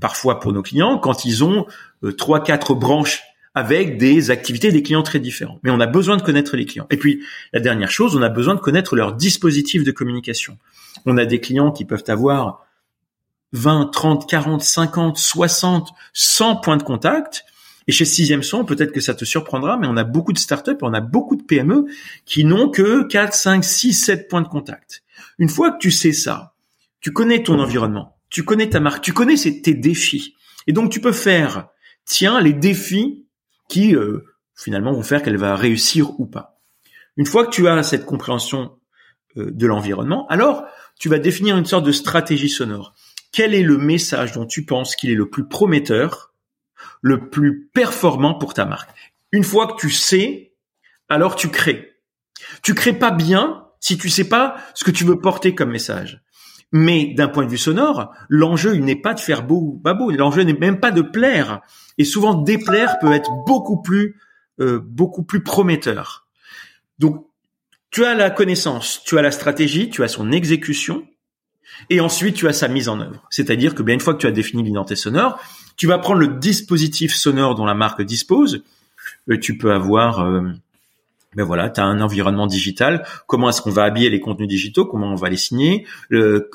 parfois 0.00 0.40
pour 0.40 0.52
nos 0.52 0.62
clients 0.62 0.98
quand 0.98 1.24
ils 1.24 1.44
ont 1.44 1.66
euh, 2.04 2.12
trois, 2.12 2.42
quatre 2.42 2.74
branches 2.74 3.22
avec 3.54 3.98
des 3.98 4.30
activités 4.30 4.72
des 4.72 4.82
clients 4.82 5.02
très 5.02 5.20
différents. 5.20 5.58
Mais 5.62 5.70
on 5.70 5.80
a 5.80 5.86
besoin 5.86 6.16
de 6.16 6.22
connaître 6.22 6.56
les 6.56 6.64
clients. 6.64 6.86
Et 6.90 6.96
puis, 6.96 7.22
la 7.52 7.60
dernière 7.60 7.90
chose, 7.90 8.16
on 8.16 8.22
a 8.22 8.30
besoin 8.30 8.54
de 8.54 8.60
connaître 8.60 8.96
leur 8.96 9.12
dispositif 9.12 9.84
de 9.84 9.90
communication. 9.90 10.58
On 11.04 11.18
a 11.18 11.26
des 11.26 11.40
clients 11.40 11.70
qui 11.70 11.84
peuvent 11.84 12.04
avoir 12.08 12.64
20, 13.52 13.90
30, 13.92 14.28
40, 14.28 14.62
50, 14.62 15.18
60, 15.18 15.90
100 16.14 16.56
points 16.56 16.78
de 16.78 16.82
contact. 16.82 17.44
Et 17.88 17.92
chez 17.92 18.04
Sixième 18.04 18.42
Son, 18.42 18.64
peut-être 18.64 18.92
que 18.92 19.00
ça 19.00 19.12
te 19.12 19.24
surprendra, 19.24 19.76
mais 19.76 19.86
on 19.86 19.96
a 19.96 20.04
beaucoup 20.04 20.32
de 20.32 20.38
startups 20.38 20.76
on 20.82 20.94
a 20.94 21.00
beaucoup 21.00 21.36
de 21.36 21.42
PME 21.42 21.86
qui 22.24 22.44
n'ont 22.44 22.70
que 22.70 23.06
4, 23.06 23.34
5, 23.34 23.64
6, 23.64 23.92
7 23.92 24.28
points 24.28 24.42
de 24.42 24.48
contact. 24.48 25.02
Une 25.38 25.48
fois 25.48 25.72
que 25.72 25.78
tu 25.78 25.90
sais 25.90 26.12
ça, 26.12 26.51
tu 27.02 27.12
connais 27.12 27.42
ton 27.42 27.60
environnement, 27.60 28.16
tu 28.30 28.42
connais 28.42 28.70
ta 28.70 28.80
marque, 28.80 29.04
tu 29.04 29.12
connais 29.12 29.36
tes 29.36 29.74
défis. 29.74 30.34
Et 30.66 30.72
donc 30.72 30.90
tu 30.90 31.00
peux 31.00 31.12
faire, 31.12 31.68
tiens, 32.06 32.40
les 32.40 32.54
défis 32.54 33.26
qui 33.68 33.94
euh, 33.94 34.24
finalement 34.56 34.92
vont 34.92 35.02
faire 35.02 35.22
qu'elle 35.22 35.36
va 35.36 35.54
réussir 35.56 36.18
ou 36.18 36.24
pas. 36.24 36.60
Une 37.18 37.26
fois 37.26 37.44
que 37.44 37.50
tu 37.50 37.68
as 37.68 37.82
cette 37.82 38.06
compréhension 38.06 38.78
euh, 39.36 39.50
de 39.50 39.66
l'environnement, 39.66 40.26
alors 40.28 40.64
tu 40.98 41.10
vas 41.10 41.18
définir 41.18 41.58
une 41.58 41.66
sorte 41.66 41.84
de 41.84 41.92
stratégie 41.92 42.48
sonore 42.48 42.94
quel 43.32 43.54
est 43.54 43.62
le 43.62 43.78
message 43.78 44.32
dont 44.32 44.46
tu 44.46 44.64
penses 44.64 44.94
qu'il 44.94 45.10
est 45.10 45.16
le 45.16 45.28
plus 45.28 45.48
prometteur, 45.48 46.34
le 47.00 47.30
plus 47.30 47.70
performant 47.72 48.34
pour 48.34 48.54
ta 48.54 48.66
marque? 48.66 48.90
Une 49.32 49.42
fois 49.42 49.66
que 49.66 49.80
tu 49.80 49.90
sais, 49.90 50.54
alors 51.08 51.34
tu 51.34 51.48
crées. 51.48 51.96
Tu 52.62 52.74
crées 52.74 52.92
pas 52.92 53.10
bien 53.10 53.66
si 53.80 53.96
tu 53.96 54.10
sais 54.10 54.28
pas 54.28 54.56
ce 54.74 54.84
que 54.84 54.90
tu 54.90 55.04
veux 55.04 55.18
porter 55.18 55.54
comme 55.54 55.70
message. 55.70 56.22
Mais 56.72 57.12
d'un 57.14 57.28
point 57.28 57.44
de 57.44 57.50
vue 57.50 57.58
sonore, 57.58 58.14
l'enjeu 58.28 58.74
n'est 58.74 58.96
pas 58.96 59.14
de 59.14 59.20
faire 59.20 59.42
beau 59.42 59.60
ou 59.60 59.78
pas 59.78 59.94
beau. 59.94 60.10
L'enjeu 60.10 60.42
n'est 60.42 60.58
même 60.58 60.80
pas 60.80 60.90
de 60.90 61.02
plaire. 61.02 61.60
Et 61.98 62.04
souvent 62.04 62.34
déplaire 62.34 62.98
peut 62.98 63.12
être 63.12 63.30
beaucoup 63.46 63.80
plus 63.80 64.16
euh, 64.60 64.80
beaucoup 64.82 65.22
plus 65.22 65.42
prometteur. 65.42 66.26
Donc 66.98 67.26
tu 67.90 68.04
as 68.04 68.14
la 68.14 68.30
connaissance, 68.30 69.02
tu 69.04 69.18
as 69.18 69.22
la 69.22 69.30
stratégie, 69.30 69.90
tu 69.90 70.02
as 70.02 70.08
son 70.08 70.32
exécution, 70.32 71.06
et 71.90 72.00
ensuite, 72.00 72.36
tu 72.36 72.48
as 72.48 72.52
sa 72.52 72.68
mise 72.68 72.88
en 72.88 73.00
œuvre. 73.00 73.26
C'est-à-dire 73.30 73.74
que 73.74 73.82
bien 73.82 73.94
une 73.94 74.00
fois 74.00 74.14
que 74.14 74.18
tu 74.18 74.26
as 74.26 74.32
défini 74.32 74.62
l'identité 74.62 74.96
sonore, 74.96 75.40
tu 75.76 75.86
vas 75.86 75.98
prendre 75.98 76.20
le 76.20 76.28
dispositif 76.28 77.14
sonore 77.14 77.54
dont 77.54 77.64
la 77.64 77.74
marque 77.74 78.02
dispose. 78.02 78.62
Et 79.30 79.40
tu 79.40 79.58
peux 79.58 79.72
avoir, 79.72 80.20
euh, 80.20 80.50
ben 81.34 81.44
voilà, 81.44 81.70
tu 81.70 81.80
as 81.80 81.84
un 81.84 82.00
environnement 82.00 82.46
digital. 82.46 83.04
Comment 83.26 83.48
est-ce 83.48 83.62
qu'on 83.62 83.70
va 83.70 83.84
habiller 83.84 84.10
les 84.10 84.20
contenus 84.20 84.48
digitaux? 84.48 84.84
Comment 84.84 85.12
on 85.12 85.14
va 85.14 85.30
les 85.30 85.36
signer? 85.36 85.86
Le, 86.08 86.48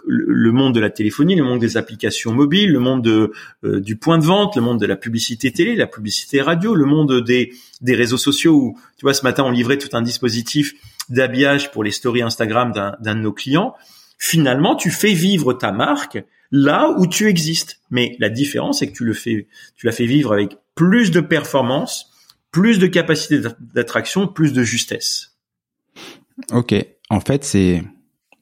monde 0.51 0.75
de 0.75 0.79
la 0.79 0.89
téléphonie, 0.89 1.35
le 1.35 1.43
monde 1.43 1.59
des 1.59 1.77
applications 1.77 2.31
mobiles, 2.33 2.71
le 2.71 2.79
monde 2.79 3.03
de, 3.03 3.31
euh, 3.63 3.79
du 3.79 3.95
point 3.95 4.17
de 4.17 4.23
vente, 4.23 4.55
le 4.55 4.61
monde 4.61 4.79
de 4.79 4.85
la 4.85 4.95
publicité 4.95 5.51
télé, 5.51 5.75
la 5.75 5.87
publicité 5.87 6.41
radio, 6.41 6.75
le 6.75 6.85
monde 6.85 7.23
des, 7.23 7.53
des 7.81 7.95
réseaux 7.95 8.17
sociaux. 8.17 8.55
Où, 8.55 8.79
tu 8.97 9.05
vois, 9.05 9.13
ce 9.13 9.23
matin, 9.23 9.43
on 9.43 9.51
livrait 9.51 9.77
tout 9.77 9.95
un 9.95 10.01
dispositif 10.01 10.73
d'habillage 11.09 11.71
pour 11.71 11.83
les 11.83 11.91
stories 11.91 12.21
Instagram 12.21 12.71
d'un 12.71 13.15
de 13.15 13.19
nos 13.19 13.33
clients 13.33 13.73
finalement, 14.17 14.75
tu 14.75 14.89
fais 14.89 15.13
vivre 15.13 15.53
ta 15.53 15.71
marque 15.71 16.23
là 16.51 16.93
où 16.97 17.07
tu 17.07 17.27
existes. 17.27 17.79
Mais 17.91 18.15
la 18.19 18.29
différence, 18.29 18.79
c'est 18.79 18.87
que 18.87 18.95
tu 18.95 19.05
le 19.05 19.13
fais, 19.13 19.47
tu 19.75 19.85
la 19.85 19.91
fais 19.91 20.05
vivre 20.05 20.33
avec 20.33 20.57
plus 20.75 21.11
de 21.11 21.21
performance, 21.21 22.11
plus 22.57 22.79
de 22.79 22.87
capacité 22.87 23.39
d'attraction, 23.75 24.27
plus 24.27 24.51
de 24.51 24.63
justesse. 24.63 25.37
Ok. 26.51 26.73
En 27.11 27.19
fait, 27.19 27.43
c'est 27.43 27.83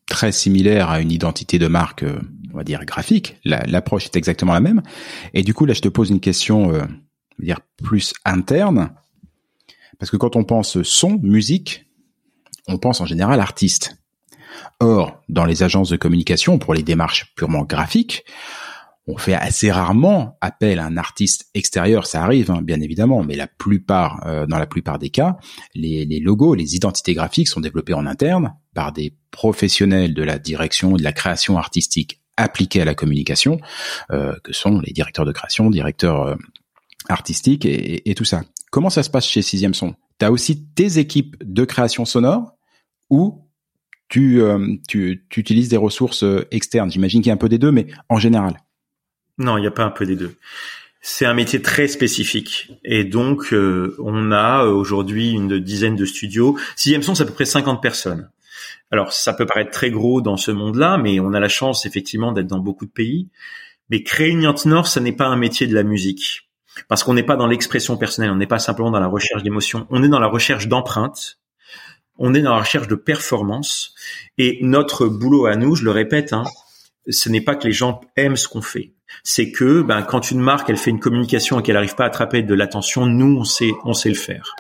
très 0.08 0.32
similaire 0.32 0.90
à 0.90 1.02
une 1.02 1.12
identité 1.12 1.60
de 1.60 1.68
marque, 1.68 2.04
euh, 2.04 2.22
on 2.54 2.56
va 2.56 2.64
dire 2.64 2.86
graphique. 2.86 3.36
L'approche 3.44 4.06
est 4.06 4.16
exactement 4.16 4.54
la 4.54 4.62
même. 4.62 4.82
Et 5.34 5.44
du 5.44 5.54
coup, 5.54 5.66
là, 5.66 5.74
je 5.74 5.82
te 5.82 5.90
pose 5.90 6.12
une 6.12 6.22
question, 6.22 6.72
euh, 6.72 6.86
dire 7.40 7.60
plus 7.84 8.14
interne, 8.24 8.92
parce 10.00 10.10
que 10.10 10.16
quand 10.16 10.38
on 10.38 10.46
pense 10.46 10.82
son, 10.84 11.20
musique, 11.22 11.86
on 12.70 12.78
pense 12.78 13.02
en 13.02 13.06
général 13.06 13.42
artiste. 13.42 13.98
Or, 14.80 15.22
dans 15.28 15.44
les 15.44 15.62
agences 15.62 15.90
de 15.90 15.98
communication, 15.98 16.58
pour 16.58 16.74
les 16.74 16.84
démarches 16.84 17.34
purement 17.36 17.64
graphiques, 17.64 18.24
on 19.08 19.18
fait 19.18 19.34
assez 19.34 19.72
rarement 19.72 20.38
appel 20.42 20.80
à 20.80 20.86
un 20.86 20.98
artiste 20.98 21.50
extérieur, 21.54 22.08
ça 22.08 22.24
arrive 22.24 22.50
hein, 22.50 22.62
bien 22.62 22.82
évidemment, 22.82 23.24
mais 23.24 23.36
la 23.36 23.48
plupart, 23.48 24.26
euh, 24.26 24.48
dans 24.48 24.58
la 24.58 24.66
plupart 24.66 24.98
des 24.98 25.10
cas, 25.10 25.38
les, 25.76 26.20
logos, 26.20 26.56
les 26.56 26.76
identités 26.76 27.14
graphiques 27.14 27.48
sont 27.48 27.62
développés 27.62 27.94
en 27.94 28.06
interne 28.06 28.56
par 28.74 28.92
des 28.92 29.16
professionnels 29.32 30.14
de 30.14 30.24
la 30.24 30.40
direction 30.40 30.96
et 30.96 31.00
de 31.00 31.04
la 31.04 31.14
création 31.14 31.58
artistique 31.58 32.22
appliqués 32.38 32.82
à 32.82 32.86
la 32.86 32.96
communication, 32.96 33.60
euh, 34.12 34.36
que 34.44 34.54
sont 34.54 34.80
les 34.80 34.92
directeurs 34.92 35.26
de 35.26 35.32
création, 35.32 35.70
directeurs 35.70 36.24
euh, 36.24 36.36
artistiques 37.08 37.66
et, 37.66 38.10
et, 38.10 38.16
tout 38.16 38.26
ça. 38.26 38.44
Comment 38.72 38.90
ça 38.90 39.04
se 39.04 39.10
passe 39.10 39.28
chez 39.28 39.42
Sixième 39.42 39.74
Son? 39.74 39.96
T'as 40.18 40.32
aussi 40.32 40.66
tes 40.66 40.98
équipes 40.98 41.36
de 41.42 41.64
création 41.64 42.06
sonore 42.06 42.58
ou 43.10 43.46
tu, 44.08 44.42
euh, 44.42 44.76
tu, 44.88 45.26
tu, 45.30 45.40
utilises 45.40 45.70
des 45.70 45.78
ressources 45.78 46.24
euh, 46.24 46.48
externes? 46.52 46.92
J'imagine 46.92 47.22
qu'il 47.22 47.30
y 47.30 47.32
a 47.32 47.34
un 47.34 47.38
peu 47.38 47.50
des 47.50 47.58
deux, 47.58 47.72
mais 47.72 47.88
en 48.10 48.18
général. 48.18 48.60
Non, 49.38 49.58
il 49.58 49.62
n'y 49.62 49.68
a 49.68 49.72
pas 49.72 49.84
un 49.84 49.92
peu 49.92 50.06
des 50.06 50.16
deux. 50.16 50.36
C'est 51.02 51.26
un 51.26 51.34
métier 51.34 51.62
très 51.62 51.88
spécifique 51.88 52.72
et 52.84 53.04
donc 53.04 53.54
euh, 53.54 53.96
on 54.00 54.32
a 54.32 54.66
aujourd'hui 54.66 55.32
une 55.32 55.60
dizaine 55.60 55.96
de 55.96 56.06
studios. 56.06 56.58
Sixième 56.76 57.04
son, 57.04 57.14
c'est 57.14 57.24
à 57.24 57.26
peu 57.26 57.34
près 57.34 57.46
50 57.46 57.82
personnes. 57.82 58.30
Alors 58.92 59.14
ça 59.14 59.34
peut 59.34 59.46
paraître 59.46 59.72
très 59.72 59.92
gros 59.92 60.22
dans 60.22 60.38
ce 60.38 60.52
monde-là, 60.52 60.98
mais 60.98 61.20
on 61.20 61.34
a 61.34 61.40
la 61.40 61.48
chance 61.48 61.86
effectivement 61.86 62.32
d'être 62.32 62.48
dans 62.48 62.60
beaucoup 62.60 62.86
de 62.86 62.92
pays. 62.92 63.30
Mais 63.90 64.02
créer 64.02 64.30
une 64.30 64.52
Nord, 64.66 64.88
ça 64.88 65.00
n'est 65.00 65.12
pas 65.12 65.28
un 65.28 65.36
métier 65.36 65.68
de 65.68 65.76
la 65.76 65.84
musique 65.84 66.50
parce 66.88 67.04
qu'on 67.04 67.14
n'est 67.14 67.24
pas 67.24 67.36
dans 67.36 67.48
l'expression 67.48 67.98
personnelle, 67.98 68.32
on 68.32 68.36
n'est 68.36 68.48
pas 68.48 68.60
simplement 68.60 68.92
dans 68.92 69.00
la 69.00 69.08
recherche 69.08 69.44
d'émotions, 69.44 69.88
on 69.92 70.04
est 70.04 70.10
dans 70.10 70.20
la 70.20 70.28
recherche 70.28 70.68
d'empreintes 70.68 71.40
on 72.18 72.34
est 72.34 72.42
dans 72.42 72.54
la 72.54 72.62
recherche 72.62 72.88
de 72.88 72.96
performance 72.96 73.94
et 74.38 74.60
notre 74.62 75.08
boulot 75.08 75.46
à 75.46 75.56
nous, 75.56 75.76
je 75.76 75.84
le 75.84 75.92
répète, 75.92 76.34
hein, 76.34 76.44
ce 77.08 77.30
n'est 77.30 77.42
pas 77.42 77.56
que 77.56 77.66
les 77.66 77.74
gens 77.74 78.02
aiment 78.16 78.36
ce 78.36 78.48
qu'on 78.48 78.62
fait. 78.62 78.94
C'est 79.24 79.52
que 79.52 79.82
ben, 79.82 80.02
quand 80.02 80.32
une 80.32 80.40
marque 80.40 80.70
elle 80.70 80.78
fait 80.78 80.92
une 80.92 81.00
communication 81.00 81.60
et 81.60 81.64
qu'elle 81.64 81.76
n'arrive 81.76 81.96
pas 81.96 82.04
à 82.04 82.08
attraper 82.08 82.44
de 82.44 82.54
l'attention, 82.54 83.06
nous 83.06 83.38
on 83.38 83.44
sait 83.44 83.72
on 83.84 83.94
sait 83.94 84.10
le 84.10 84.16
faire. 84.16 84.56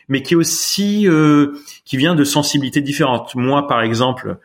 mais 0.10 0.24
qui 0.24 0.34
est 0.34 0.38
aussi 0.38 1.08
euh, 1.08 1.54
qui 1.86 1.96
vient 1.96 2.16
de 2.16 2.26
sensibilités 2.26 2.82
différentes. 2.82 3.34
Moi, 3.36 3.68
par 3.68 3.82
exemple, 3.82 4.40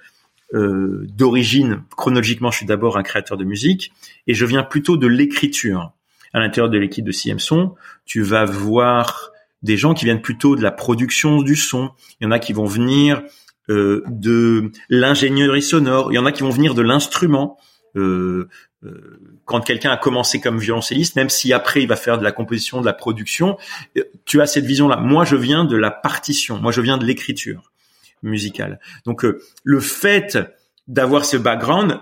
euh, 0.53 1.07
d'origine, 1.09 1.83
chronologiquement, 1.97 2.51
je 2.51 2.59
suis 2.59 2.67
d'abord 2.67 2.97
un 2.97 3.03
créateur 3.03 3.37
de 3.37 3.45
musique 3.45 3.93
et 4.27 4.35
je 4.35 4.45
viens 4.45 4.63
plutôt 4.63 4.97
de 4.97 5.07
l'écriture. 5.07 5.93
À 6.33 6.41
l'intérieur 6.41 6.69
de 6.69 6.79
l'équipe 6.79 7.05
de 7.05 7.13
CM 7.13 7.39
Son, 7.39 7.75
tu 8.05 8.23
vas 8.23 8.45
voir 8.45 9.31
des 9.63 9.77
gens 9.77 9.95
qui 9.95 10.05
viennent 10.05 10.21
plutôt 10.21 10.57
de 10.57 10.63
la 10.63 10.73
production 10.73 11.43
du 11.43 11.57
son. 11.57 11.91
Il 12.21 12.25
y 12.25 12.27
en 12.27 12.33
a 12.33 12.39
qui 12.39 12.53
vont 12.53 12.67
venir 12.67 13.23
euh, 13.71 14.03
de 14.09 14.71
l'ingénierie 14.89 15.63
sonore. 15.63 16.13
Il 16.13 16.17
y 16.17 16.19
en 16.19 16.27
a 16.27 16.33
qui 16.33 16.43
vont 16.43 16.51
venir 16.51 16.75
de 16.75 16.83
l'instrument. 16.83 17.59
Euh, 17.97 18.49
euh, 18.85 19.21
quand 19.45 19.61
quelqu'un 19.61 19.91
a 19.91 19.97
commencé 19.97 20.41
comme 20.41 20.59
violoncelliste, 20.59 21.17
même 21.17 21.31
si 21.31 21.53
après 21.53 21.83
il 21.83 21.89
va 21.89 21.97
faire 21.97 22.19
de 22.19 22.25
la 22.25 22.33
composition, 22.33 22.81
de 22.81 22.87
la 22.87 22.93
production, 22.93 23.57
euh, 23.97 24.03
tu 24.25 24.41
as 24.41 24.47
cette 24.47 24.65
vision-là. 24.65 24.97
Moi, 24.97 25.25
je 25.25 25.37
viens 25.37 25.65
de 25.65 25.77
la 25.77 25.91
partition. 25.91 26.59
Moi, 26.59 26.73
je 26.73 26.81
viens 26.81 26.99
de 26.99 27.05
l'écriture 27.05 27.73
musicale. 28.25 28.81
Donc, 29.07 29.25
le 29.63 29.81
fait 29.81 30.39
d'avoir 30.89 31.25
ce 31.25 31.37
background, 31.37 32.01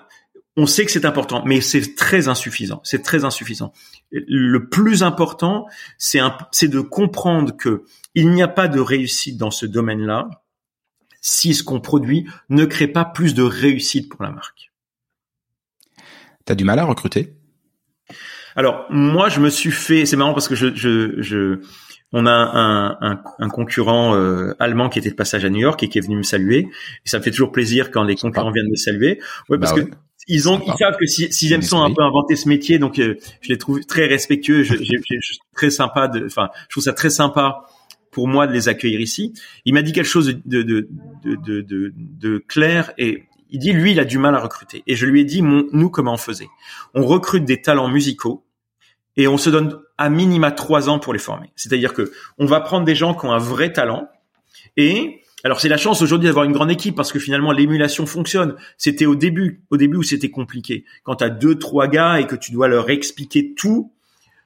on 0.57 0.67
sait 0.67 0.85
que 0.85 0.91
c'est 0.91 1.05
important, 1.05 1.43
mais 1.47 1.61
c'est 1.61 1.95
très 1.95 2.29
insuffisant. 2.29 2.81
C'est 2.85 3.03
très 3.03 3.25
insuffisant. 3.25 3.73
Le 4.11 4.69
plus 4.69 5.03
important, 5.03 5.67
c'est 5.99 6.21
de 6.21 6.81
comprendre 6.81 7.57
que 7.57 7.85
il 8.15 8.31
n'y 8.31 8.43
a 8.43 8.49
pas 8.49 8.69
de 8.69 8.81
réussite 8.81 9.39
dans 9.39 9.51
ce 9.51 9.65
domaine-là 9.65 10.29
si 11.23 11.55
ce 11.55 11.63
qu'on 11.63 11.81
produit 11.81 12.27
ne 12.51 12.65
crée 12.65 12.89
pas 12.89 13.05
plus 13.05 13.33
de 13.33 13.43
réussite 13.43 14.11
pour 14.11 14.23
la 14.23 14.31
marque. 14.31 14.73
T'as 16.45 16.55
du 16.55 16.65
mal 16.65 16.79
à 16.79 16.85
recruter? 16.85 17.35
Alors 18.57 18.87
moi, 18.91 19.29
je 19.29 19.41
me 19.41 19.49
suis 19.49 19.71
fait. 19.71 20.05
C'est 20.05 20.17
marrant 20.17 20.35
parce 20.35 20.49
que 20.49 20.55
je, 20.55 20.75
je, 20.75 21.23
je 21.23 21.61
on 22.13 22.27
a 22.27 22.33
un, 22.33 22.99
un, 23.01 23.23
un 23.39 23.49
concurrent 23.49 24.15
euh, 24.15 24.55
allemand 24.59 24.89
qui 24.89 24.99
était 24.99 25.11
de 25.11 25.15
passage 25.15 25.45
à 25.45 25.51
New 25.51 25.61
York 25.61 25.83
et 25.83 25.89
qui 25.89 25.99
est 25.99 26.03
venu 26.03 26.17
me 26.17 26.23
saluer. 26.23 26.69
Et 27.05 27.09
ça 27.09 27.19
me 27.19 27.23
fait 27.23 27.31
toujours 27.31 27.53
plaisir 27.53 27.91
quand 27.91 28.05
les 28.05 28.17
concurrents 28.17 28.53
viennent 28.53 28.71
me 28.71 28.77
saluer. 28.77 29.21
Ouais, 29.49 29.59
parce 29.59 29.75
bah 29.75 29.83
que 29.83 29.91
ils 30.29 30.49
ont, 30.49 30.61
ils 30.65 30.75
savent 30.75 30.97
que 30.99 31.07
sixième 31.07 31.63
son 31.63 31.83
a 31.83 31.87
un 31.87 31.93
peu 31.93 32.03
inventé 32.03 32.37
ce 32.37 32.49
métier, 32.49 32.79
donc 32.79 32.99
euh, 32.99 33.17
je 33.41 33.49
les 33.49 33.59
trouve 33.59 33.85
très 33.85 34.07
respectueux, 34.07 34.63
je, 34.63 34.77
je, 34.77 34.95
je, 35.05 35.39
très 35.55 35.71
sympa. 35.71 36.07
De, 36.07 36.27
enfin, 36.27 36.51
je 36.69 36.75
trouve 36.75 36.85
ça 36.85 36.93
très 36.93 37.11
sympa 37.11 37.65
pour 38.13 38.29
moi 38.29 38.47
de 38.47 38.53
les 38.53 38.69
accueillir 38.69 39.01
ici. 39.01 39.33
Il 39.65 39.75
m'a 39.75 39.83
dit 39.83 39.93
quelque 39.93 40.07
chose 40.07 40.27
de, 40.45 40.63
de, 40.63 40.89
de, 41.25 41.61
de, 41.63 41.93
de 41.97 42.39
clair 42.39 42.93
et 42.99 43.25
il 43.51 43.59
dit 43.59 43.73
lui 43.73 43.93
il 43.93 44.01
a 44.01 44.05
du 44.05 44.19
mal 44.19 44.35
à 44.35 44.39
recruter. 44.39 44.85
Et 44.87 44.95
je 44.95 45.07
lui 45.07 45.23
ai 45.23 45.25
dit 45.25 45.43
nous 45.43 45.91
comment 45.91 46.15
on 46.15 46.19
faisait. 46.19 46.49
On 46.95 47.05
recrute 47.05 47.45
des 47.45 47.61
talents 47.61 47.89
musicaux 47.89 48.45
et 49.17 49.27
on 49.27 49.39
se 49.39 49.51
donne 49.51 49.79
à 50.03 50.09
minima 50.09 50.51
trois 50.51 50.89
ans 50.89 50.99
pour 50.99 51.13
les 51.13 51.21
former. 51.21 51.53
C'est-à-dire 51.55 51.95
que 51.95 52.11
on 52.37 52.47
va 52.47 52.61
prendre 52.61 52.85
des 52.85 52.97
gens 52.97 53.15
qui 53.15 53.25
ont 53.27 53.33
un 53.33 53.39
vrai 53.39 53.73
talent 53.73 54.09
et 54.77 55.21
alors 55.45 55.61
c'est 55.61 55.69
la 55.69 55.77
chance 55.77 56.03
aujourd'hui 56.03 56.27
d'avoir 56.27 56.45
une 56.45 56.53
grande 56.53 56.73
équipe 56.73 56.97
parce 56.97 57.13
que 57.13 57.21
finalement 57.21 57.53
l'émulation 57.53 58.05
fonctionne. 58.05 58.57
C'était 58.77 59.07
au 59.07 59.15
début, 59.15 59.63
au 59.71 59.77
début 59.77 59.99
où 59.99 60.03
c'était 60.03 60.31
compliqué. 60.31 60.85
Quand 61.05 61.17
tu 61.17 61.25
as 61.25 61.31
deux 61.31 61.57
trois 61.57 61.87
gars 61.87 62.19
et 62.19 62.27
que 62.27 62.35
tu 62.35 62.51
dois 62.51 62.67
leur 62.67 62.91
expliquer 62.91 63.55
tout, 63.55 63.93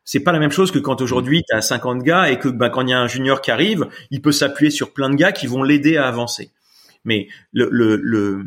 c'est 0.05 0.21
pas 0.21 0.33
la 0.33 0.39
même 0.39 0.53
chose 0.53 0.71
que 0.71 0.79
quand 0.79 1.01
aujourd'hui 1.01 1.43
tu 1.49 1.57
as 1.57 1.63
50 1.63 2.03
gars 2.03 2.31
et 2.31 2.39
que 2.39 2.51
ben, 2.51 2.69
quand 2.69 2.83
il 2.83 2.91
y 2.91 2.93
a 2.93 3.01
un 3.01 3.09
junior 3.09 3.41
qui 3.41 3.51
arrive, 3.51 3.87
il 4.11 4.21
peut 4.21 4.33
s'appuyer 4.33 4.71
sur 4.71 4.93
plein 4.93 5.09
de 5.09 5.17
gars 5.17 5.33
qui 5.33 5.47
vont 5.47 5.63
l'aider 5.63 5.97
à 5.97 6.07
avancer. 6.07 6.51
Mais 7.05 7.29
le 7.53 7.71
le 7.73 7.97
le, 7.97 8.45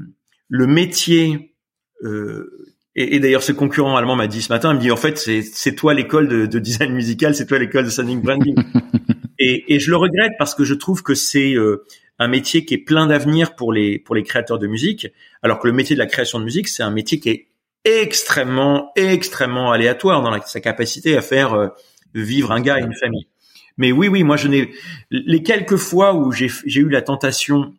le 0.48 0.68
métier 0.68 1.56
euh, 2.04 2.69
et, 2.96 3.16
et 3.16 3.20
d'ailleurs, 3.20 3.44
ce 3.44 3.52
concurrent 3.52 3.96
allemand 3.96 4.16
m'a 4.16 4.28
dit 4.28 4.42
ce 4.42 4.52
matin, 4.52 4.72
il 4.72 4.78
me 4.78 4.82
dit 4.82 4.92
en 4.92 4.98
fait, 4.98 5.18
c'est 5.18 5.76
toi 5.76 5.94
l'école 5.94 6.28
de, 6.28 6.46
de, 6.46 6.60
design 6.60 6.94
musical, 6.94 7.36
c'est 7.36 7.46
toi 7.46 7.60
l'école 7.60 7.86
de 7.86 7.90
sounding 7.90 8.22
branding. 8.22 8.56
et, 9.40 9.76
et, 9.76 9.80
je 9.80 9.92
le 9.92 9.98
regrette 9.98 10.34
parce 10.38 10.56
que 10.56 10.64
je 10.64 10.74
trouve 10.74 11.04
que 11.04 11.14
c'est 11.14 11.54
euh, 11.54 11.86
un 12.18 12.28
métier 12.28 12.66
qui 12.66 12.74
est 12.74 12.80
plein 12.80 13.08
d'avenir 13.08 13.56
pour 13.56 13.72
les 13.74 14.00
pour 14.00 14.16
les 14.16 14.24
créateurs 14.24 14.60
de 14.60 14.68
musique, 14.68 15.08
alors 15.44 15.60
que 15.60 15.68
le 15.68 15.74
métier 15.74 15.96
de 15.96 16.00
la 16.00 16.08
création 16.08 16.40
de 16.40 16.46
musique, 16.46 16.68
c'est 16.68 16.84
un 16.84 16.92
métier 16.92 17.20
qui 17.20 17.30
est 17.30 17.48
extrêmement 17.86 18.92
extrêmement 18.96 19.72
aléatoire 19.72 20.22
dans 20.22 20.42
sa 20.42 20.60
capacité 20.60 21.16
à 21.16 21.22
faire 21.22 21.54
euh, 21.54 21.68
vivre 22.14 22.52
un 22.52 22.60
gars 22.60 22.80
et 22.80 22.82
une 22.82 22.96
famille. 22.96 23.28
Mais 23.78 23.92
oui, 23.94 24.10
oui, 24.10 24.24
moi 24.24 24.36
je 24.36 24.48
n'ai 24.48 24.72
les 25.12 25.42
quelques 25.42 25.78
fois 25.78 26.14
où 26.14 26.32
j'ai 26.32 26.50
eu 26.66 26.90
la 26.90 27.02
tentation 27.02 27.74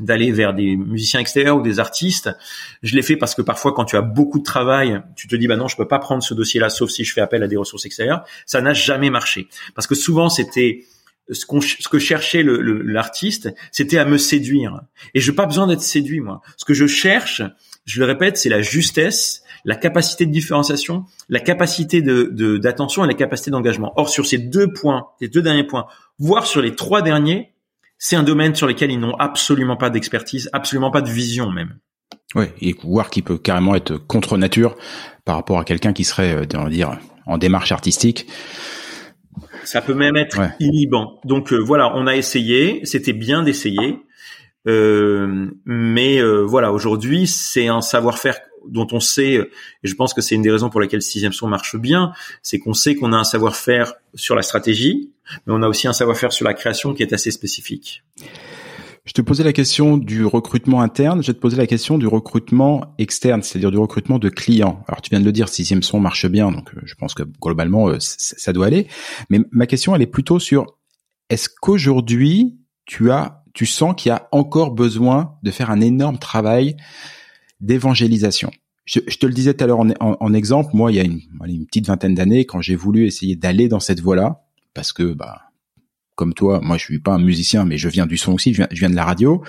d'aller 0.00 0.30
vers 0.30 0.54
des 0.54 0.76
musiciens 0.76 1.20
extérieurs 1.20 1.56
ou 1.56 1.62
des 1.62 1.80
artistes. 1.80 2.30
Je 2.82 2.94
l'ai 2.94 3.02
fait 3.02 3.16
parce 3.16 3.34
que 3.34 3.42
parfois, 3.42 3.72
quand 3.72 3.84
tu 3.84 3.96
as 3.96 4.02
beaucoup 4.02 4.38
de 4.38 4.44
travail, 4.44 5.02
tu 5.16 5.26
te 5.26 5.36
dis, 5.36 5.46
bah 5.46 5.56
non, 5.56 5.68
je 5.68 5.76
peux 5.76 5.88
pas 5.88 5.98
prendre 5.98 6.22
ce 6.22 6.34
dossier-là, 6.34 6.68
sauf 6.68 6.90
si 6.90 7.04
je 7.04 7.12
fais 7.12 7.20
appel 7.20 7.42
à 7.42 7.48
des 7.48 7.56
ressources 7.56 7.86
extérieures. 7.86 8.24
Ça 8.44 8.60
n'a 8.60 8.74
jamais 8.74 9.10
marché. 9.10 9.48
Parce 9.74 9.86
que 9.86 9.94
souvent, 9.94 10.28
c'était 10.28 10.84
ce, 11.30 11.44
ce 11.60 11.88
que 11.88 11.98
cherchait 11.98 12.44
l'artiste, 12.44 13.52
c'était 13.72 13.98
à 13.98 14.04
me 14.04 14.18
séduire. 14.18 14.80
Et 15.14 15.20
je 15.20 15.30
n'ai 15.30 15.36
pas 15.36 15.46
besoin 15.46 15.66
d'être 15.66 15.80
séduit, 15.80 16.20
moi. 16.20 16.42
Ce 16.56 16.64
que 16.64 16.74
je 16.74 16.86
cherche, 16.86 17.42
je 17.84 18.00
le 18.00 18.06
répète, 18.06 18.36
c'est 18.36 18.48
la 18.48 18.62
justesse, 18.62 19.42
la 19.64 19.76
capacité 19.76 20.26
de 20.26 20.30
différenciation, 20.30 21.04
la 21.28 21.40
capacité 21.40 22.02
de, 22.02 22.58
d'attention 22.58 23.04
et 23.04 23.08
la 23.08 23.14
capacité 23.14 23.50
d'engagement. 23.50 23.92
Or, 23.96 24.08
sur 24.08 24.26
ces 24.26 24.38
deux 24.38 24.72
points, 24.72 25.08
ces 25.20 25.28
deux 25.28 25.42
derniers 25.42 25.64
points, 25.64 25.86
voire 26.18 26.46
sur 26.46 26.62
les 26.62 26.74
trois 26.74 27.02
derniers, 27.02 27.52
c'est 27.98 28.16
un 28.16 28.22
domaine 28.22 28.54
sur 28.54 28.66
lequel 28.66 28.90
ils 28.90 29.00
n'ont 29.00 29.16
absolument 29.16 29.76
pas 29.76 29.90
d'expertise, 29.90 30.50
absolument 30.52 30.90
pas 30.90 31.00
de 31.00 31.10
vision 31.10 31.50
même. 31.50 31.78
Oui, 32.34 32.46
et 32.60 32.74
voir 32.82 33.10
qu'il 33.10 33.22
peut 33.22 33.38
carrément 33.38 33.74
être 33.74 33.96
contre 33.96 34.36
nature 34.36 34.76
par 35.24 35.36
rapport 35.36 35.58
à 35.58 35.64
quelqu'un 35.64 35.92
qui 35.92 36.04
serait, 36.04 36.34
euh, 36.34 36.44
on 36.54 36.64
va 36.64 36.70
dire, 36.70 36.98
en 37.26 37.38
démarche 37.38 37.72
artistique. 37.72 38.26
Ça 39.64 39.80
peut 39.80 39.94
même 39.94 40.16
être 40.16 40.40
inhibant. 40.60 41.20
Donc 41.24 41.52
euh, 41.52 41.58
voilà, 41.58 41.92
on 41.96 42.06
a 42.06 42.14
essayé, 42.14 42.80
c'était 42.84 43.12
bien 43.12 43.42
d'essayer, 43.42 43.98
euh, 44.68 45.50
mais 45.64 46.20
voilà, 46.44 46.72
aujourd'hui 46.72 47.26
c'est 47.26 47.68
un 47.68 47.80
savoir-faire 47.80 48.38
dont 48.68 48.86
on 48.92 49.00
sait, 49.00 49.34
et 49.34 49.48
je 49.84 49.94
pense 49.94 50.12
que 50.12 50.20
c'est 50.20 50.34
une 50.34 50.42
des 50.42 50.50
raisons 50.50 50.70
pour 50.70 50.80
lesquelles 50.80 51.02
sixième 51.02 51.32
son 51.32 51.46
marche 51.46 51.76
bien, 51.76 52.12
c'est 52.42 52.58
qu'on 52.58 52.74
sait 52.74 52.96
qu'on 52.96 53.12
a 53.12 53.16
un 53.16 53.24
savoir-faire 53.24 53.94
sur 54.14 54.34
la 54.34 54.42
stratégie, 54.42 55.12
mais 55.46 55.52
on 55.52 55.62
a 55.62 55.68
aussi 55.68 55.88
un 55.88 55.92
savoir-faire 55.92 56.32
sur 56.32 56.44
la 56.44 56.54
création 56.54 56.94
qui 56.94 57.02
est 57.02 57.12
assez 57.12 57.30
spécifique. 57.30 58.02
Je 59.06 59.12
te 59.12 59.22
posais 59.22 59.44
la 59.44 59.52
question 59.52 59.98
du 59.98 60.24
recrutement 60.24 60.82
interne, 60.82 61.22
je 61.22 61.28
vais 61.28 61.34
te 61.34 61.38
poser 61.38 61.56
la 61.56 61.68
question 61.68 61.96
du 61.96 62.08
recrutement 62.08 62.92
externe, 62.98 63.40
c'est-à-dire 63.40 63.70
du 63.70 63.78
recrutement 63.78 64.18
de 64.18 64.28
clients. 64.28 64.82
Alors 64.88 65.00
tu 65.00 65.10
viens 65.10 65.20
de 65.20 65.24
le 65.24 65.30
dire, 65.30 65.48
sixième 65.48 65.84
son 65.84 66.00
marche 66.00 66.26
bien, 66.26 66.50
donc 66.50 66.74
euh, 66.74 66.80
je 66.84 66.94
pense 66.96 67.14
que 67.14 67.22
globalement 67.40 67.88
euh, 67.88 67.98
ça 68.00 68.52
doit 68.52 68.66
aller. 68.66 68.88
Mais 69.30 69.40
ma 69.52 69.68
question, 69.68 69.94
elle 69.94 70.02
est 70.02 70.06
plutôt 70.06 70.40
sur 70.40 70.66
est-ce 71.30 71.48
qu'aujourd'hui 71.48 72.58
tu 72.84 73.12
as, 73.12 73.44
tu 73.54 73.64
sens 73.64 73.94
qu'il 73.96 74.10
y 74.10 74.12
a 74.12 74.28
encore 74.32 74.72
besoin 74.72 75.36
de 75.44 75.52
faire 75.52 75.70
un 75.70 75.80
énorme 75.80 76.18
travail 76.18 76.76
d'évangélisation? 77.60 78.50
Je, 78.86 79.00
te 79.00 79.26
le 79.26 79.32
disais 79.32 79.54
tout 79.54 79.64
à 79.64 79.66
l'heure 79.66 79.80
en, 79.80 80.34
exemple, 80.34 80.70
moi, 80.72 80.92
il 80.92 80.94
y 80.94 81.00
a 81.00 81.02
une, 81.02 81.20
une 81.44 81.66
petite 81.66 81.88
vingtaine 81.88 82.14
d'années, 82.14 82.44
quand 82.44 82.60
j'ai 82.60 82.76
voulu 82.76 83.04
essayer 83.06 83.34
d'aller 83.34 83.66
dans 83.66 83.80
cette 83.80 84.00
voie-là, 84.00 84.45
parce 84.76 84.92
que, 84.92 85.14
bah, 85.14 85.40
comme 86.16 86.34
toi, 86.34 86.60
moi, 86.62 86.76
je 86.76 86.84
suis 86.84 86.98
pas 87.00 87.14
un 87.14 87.18
musicien, 87.18 87.64
mais 87.64 87.78
je 87.78 87.88
viens 87.88 88.06
du 88.06 88.18
son 88.18 88.34
aussi, 88.34 88.52
je 88.52 88.64
viens, 88.70 88.90
de 88.90 88.94
la 88.94 89.04
radio. 89.04 89.42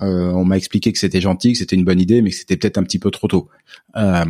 Euh, 0.00 0.30
on 0.32 0.44
m'a 0.44 0.56
expliqué 0.56 0.90
que 0.90 0.98
c'était 0.98 1.20
gentil, 1.20 1.52
que 1.52 1.58
c'était 1.58 1.76
une 1.76 1.84
bonne 1.84 2.00
idée, 2.00 2.22
mais 2.22 2.30
que 2.30 2.36
c'était 2.36 2.56
peut-être 2.56 2.78
un 2.78 2.82
petit 2.82 2.98
peu 2.98 3.10
trop 3.10 3.28
tôt. 3.28 3.48
Euh, 3.96 4.24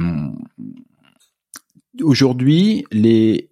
aujourd'hui, 2.02 2.84
les 2.90 3.48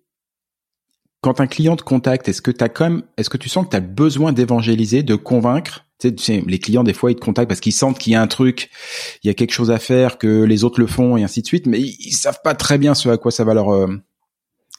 quand 1.21 1.39
un 1.41 1.47
client 1.47 1.77
te 1.77 1.85
contacte, 1.85 2.29
est-ce 2.29 2.43
que 2.43 2.51
tu 2.51 2.65
quand 2.69 2.91
même, 2.91 3.03
est-ce 3.17 3.31
que 3.31 3.37
tu 3.37 3.49
sens 3.49 3.65
que 3.65 3.71
tu 3.71 3.77
as 3.77 3.81
besoin 3.81 4.33
d'évangéliser, 4.33 5.05
de 5.05 5.15
convaincre? 5.15 5.87
Tu 6.01 6.13
sais, 6.19 6.43
les 6.45 6.59
clients 6.59 6.83
des 6.83 6.95
fois 6.95 7.13
ils 7.13 7.15
te 7.15 7.21
contactent 7.21 7.47
parce 7.47 7.61
qu'ils 7.61 7.73
sentent 7.73 7.97
qu'il 7.97 8.13
y 8.13 8.17
a 8.17 8.21
un 8.21 8.27
truc, 8.27 8.71
il 9.23 9.29
y 9.29 9.31
a 9.31 9.35
quelque 9.35 9.53
chose 9.53 9.71
à 9.71 9.79
faire, 9.79 10.19
que 10.19 10.43
les 10.43 10.65
autres 10.65 10.81
le 10.81 10.89
font 10.89 11.17
et 11.17 11.23
ainsi 11.23 11.41
de 11.43 11.47
suite, 11.47 11.69
mais 11.69 11.81
ils, 11.81 12.11
savent 12.11 12.41
pas 12.43 12.57
très 12.57 12.77
bien 12.77 12.95
ce 12.95 13.09
à 13.09 13.19
quoi 13.19 13.31
ça 13.31 13.45
va 13.45 13.55
leur, 13.55 13.73
euh, 13.73 14.03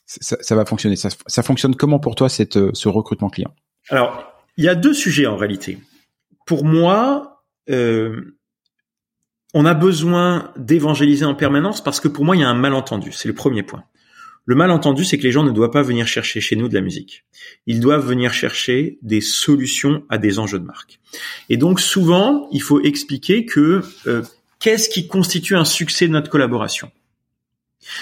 ça, 0.06 0.56
va 0.56 0.66
fonctionner. 0.66 0.96
Ça, 0.96 1.10
ça, 1.28 1.44
fonctionne 1.44 1.76
comment 1.76 2.00
pour 2.00 2.16
toi 2.16 2.30
cette, 2.30 2.58
euh, 2.58 2.72
ce 2.74 2.90
recrutement 2.90 3.30
client? 3.30 3.54
Alors, 3.90 4.34
il 4.58 4.66
y 4.66 4.70
a 4.70 4.76
deux 4.76 4.94
sujets 4.94 5.26
en 5.26 5.38
réalité. 5.38 5.80
Pour 6.46 6.66
moi, 6.66 7.44
euh, 7.70 8.38
on 9.54 9.66
a 9.66 9.74
besoin 9.74 10.52
d'évangéliser 10.58 11.26
en 11.26 11.36
permanence 11.36 11.84
parce 11.84 12.00
que 12.00 12.08
pour 12.08 12.26
moi 12.26 12.36
il 12.36 12.42
y 12.42 12.44
a 12.44 12.50
un 12.50 12.56
malentendu. 12.56 13.12
C'est 13.12 13.28
le 13.28 13.36
premier 13.36 13.64
point. 13.64 13.84
Le 14.46 14.56
malentendu, 14.56 15.06
c'est 15.06 15.18
que 15.18 15.24
les 15.24 15.32
gens 15.32 15.44
ne 15.44 15.52
doivent 15.52 15.72
pas 15.72 15.84
venir 15.84 16.06
chercher 16.06 16.42
chez 16.42 16.58
nous 16.58 16.68
de 16.68 16.74
la 16.74 16.82
musique. 16.82 17.24
Ils 17.66 17.80
doivent 17.80 18.06
venir 18.06 18.34
chercher 18.34 19.00
des 19.02 19.22
solutions 19.22 20.04
à 20.10 20.18
des 20.18 20.38
enjeux 20.38 20.60
de 20.60 20.66
marque. 20.66 21.00
Et 21.50 21.56
donc 21.56 21.80
souvent, 21.80 22.50
il 22.52 22.62
faut 22.62 22.82
expliquer 22.82 23.46
que 23.46 23.82
euh, 24.06 24.22
qu'est-ce 24.60 24.90
qui 24.90 25.08
constitue 25.08 25.56
un 25.56 25.64
succès 25.64 26.08
de 26.08 26.12
notre 26.12 26.30
collaboration? 26.30 26.92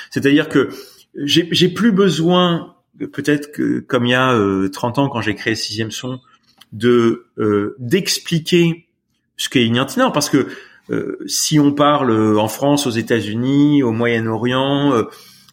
C'est-à-dire 0.09 0.49
que 0.49 0.69
j'ai 1.15 1.69
plus 1.69 1.91
besoin, 1.91 2.75
peut-être 2.97 3.51
que 3.51 3.79
comme 3.79 4.05
il 4.05 4.11
y 4.11 4.15
a 4.15 4.33
30 4.71 4.97
euh, 4.97 5.01
ans 5.01 5.09
quand 5.09 5.21
j'ai 5.21 5.35
créé 5.35 5.55
Sixième 5.55 5.91
Son, 5.91 6.19
de 6.71 7.27
euh, 7.37 7.75
d'expliquer 7.79 8.87
ce 9.37 9.49
qu'est 9.49 9.65
Ignantinant, 9.65 10.11
parce 10.11 10.29
que 10.29 10.47
si 11.25 11.57
on 11.57 11.71
parle 11.71 12.37
en 12.37 12.49
France, 12.49 12.85
aux 12.85 12.91
États-Unis, 12.91 13.81
au 13.81 13.93
Moyen-Orient, 13.93 15.05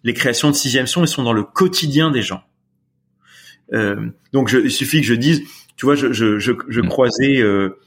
les 0.02 0.14
créations 0.14 0.50
de 0.50 0.54
sixième 0.56 0.86
son, 0.86 1.02
elles 1.02 1.08
sont 1.08 1.22
dans 1.22 1.32
le 1.32 1.44
quotidien 1.44 2.10
des 2.10 2.22
gens. 2.22 2.42
Euh, 3.72 4.08
donc, 4.32 4.48
je, 4.48 4.58
il 4.58 4.70
suffit 4.70 5.00
que 5.00 5.06
je 5.06 5.14
dise, 5.14 5.42
tu 5.76 5.86
vois, 5.86 5.94
je, 5.94 6.12
je, 6.12 6.38
je, 6.38 6.52
je 6.68 6.80
mm. 6.80 6.88
croisais 6.88 7.40
euh, 7.40 7.78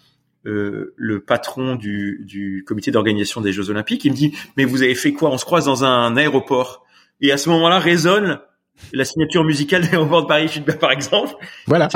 euh, 0.46 0.94
le 0.96 1.20
patron 1.22 1.76
du, 1.76 2.24
du 2.26 2.64
comité 2.66 2.92
d'organisation 2.92 3.42
des 3.42 3.52
Jeux 3.52 3.70
Olympiques. 3.70 4.06
Il 4.06 4.12
me 4.12 4.18
dit, 4.18 4.34
mais 4.58 4.66
vous 4.66 4.84
avez 4.84 4.96
fait 4.96 5.14
quoi? 5.14 5.30
On 5.32 5.38
se 5.38 5.46
croise 5.46 5.66
dans 5.66 5.84
un 5.84 6.16
aéroport. 6.18 6.81
Et 7.22 7.32
à 7.32 7.38
ce 7.38 7.50
moment-là, 7.50 7.80
résonne 7.80 8.40
la 8.94 9.06
signature 9.06 9.44
musicale 9.44 9.84
de 9.84 9.88
l'aéroport 9.88 10.24
de 10.24 10.28
Paris, 10.28 10.50
par 10.80 10.92
exemple. 10.92 11.34
Voilà. 11.68 11.88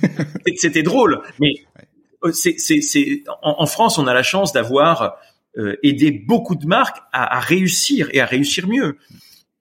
C'était 0.56 0.82
drôle, 0.82 1.20
mais 1.40 1.52
c'est, 2.32 2.54
c'est, 2.58 2.80
c'est 2.80 3.22
en, 3.42 3.56
en, 3.62 3.66
France, 3.66 3.98
on 3.98 4.06
a 4.06 4.14
la 4.14 4.22
chance 4.22 4.52
d'avoir 4.52 5.16
euh, 5.56 5.76
aidé 5.82 6.10
beaucoup 6.10 6.54
de 6.54 6.66
marques 6.66 6.98
à, 7.12 7.36
à 7.36 7.40
réussir 7.40 8.08
et 8.12 8.20
à 8.20 8.26
réussir 8.26 8.68
mieux. 8.68 8.98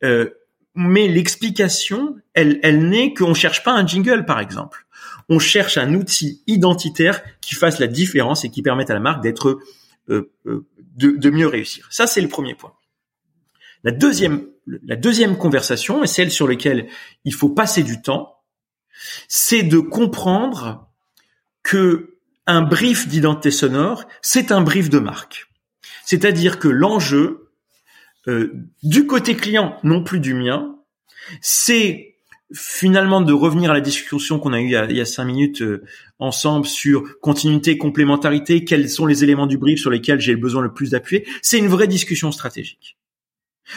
Euh, 0.04 0.30
mais 0.76 1.08
l'explication, 1.08 2.16
elle, 2.34 2.60
elle 2.62 2.88
n'est 2.88 3.14
qu'on 3.14 3.34
cherche 3.34 3.64
pas 3.64 3.72
un 3.72 3.86
jingle, 3.86 4.26
par 4.26 4.40
exemple. 4.40 4.86
On 5.28 5.40
cherche 5.40 5.78
un 5.78 5.94
outil 5.96 6.44
identitaire 6.48 7.22
qui 7.42 7.56
fasse 7.56 7.80
la 7.80 7.88
différence 7.88 8.46
et 8.46 8.50
qui 8.50 8.62
permette 8.62 8.92
à 8.92 8.94
la 8.94 9.00
marque 9.00 9.24
d'être 9.24 9.60
euh, 10.10 10.32
euh, 10.46 10.66
de, 10.96 11.12
de, 11.12 11.30
mieux 11.30 11.48
réussir. 11.48 11.88
Ça, 11.90 12.08
c'est 12.08 12.22
le 12.22 12.30
premier 12.30 12.56
point. 12.56 12.74
La 13.84 13.92
deuxième, 13.92 15.38
conversation, 15.38 16.04
et 16.04 16.08
celle 16.08 16.32
sur 16.32 16.48
laquelle 16.48 16.88
il 17.26 17.34
faut 17.34 17.50
passer 17.50 17.84
du 17.84 18.02
temps, 18.02 18.38
c'est 19.28 19.64
de 19.64 19.80
comprendre 19.80 20.90
que 21.64 22.18
un 22.48 22.62
brief 22.62 23.08
d'identité 23.08 23.52
sonore, 23.52 24.06
c'est 24.22 24.52
un 24.52 24.62
brief 24.62 24.90
de 24.90 25.00
marque. 25.00 25.48
C'est-à-dire 26.06 26.60
que 26.60 26.70
l'enjeu, 26.70 27.50
euh, 28.28 28.54
du 28.84 29.06
côté 29.06 29.36
client, 29.36 29.78
non 29.84 30.04
plus 30.04 30.20
du 30.20 30.34
mien, 30.34 30.78
c'est 31.42 32.16
finalement 32.54 33.20
de 33.22 33.34
revenir 33.34 33.72
à 33.72 33.74
la 33.74 33.82
discussion 33.82 34.40
qu'on 34.40 34.54
a 34.54 34.62
eue 34.62 34.74
il 34.90 34.96
y 34.96 35.02
a, 35.02 35.06
cinq 35.06 35.26
minutes 35.26 35.62
euh, 35.62 35.84
ensemble 36.20 36.66
sur 36.66 37.20
continuité, 37.20 37.78
complémentarité, 37.78 38.64
quels 38.64 38.90
sont 38.90 39.06
les 39.06 39.24
éléments 39.24 39.48
du 39.48 39.58
brief 39.58 39.80
sur 39.80 39.90
lesquels 39.90 40.22
j'ai 40.22 40.36
besoin 40.36 40.62
le 40.62 40.74
plus 40.74 40.92
d'appuyer, 40.92 41.28
c'est 41.42 41.58
une 41.58 41.68
vraie 41.68 41.88
discussion 41.88 42.32
stratégique. 42.32 42.98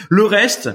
Le 0.09 0.23
reste, 0.23 0.69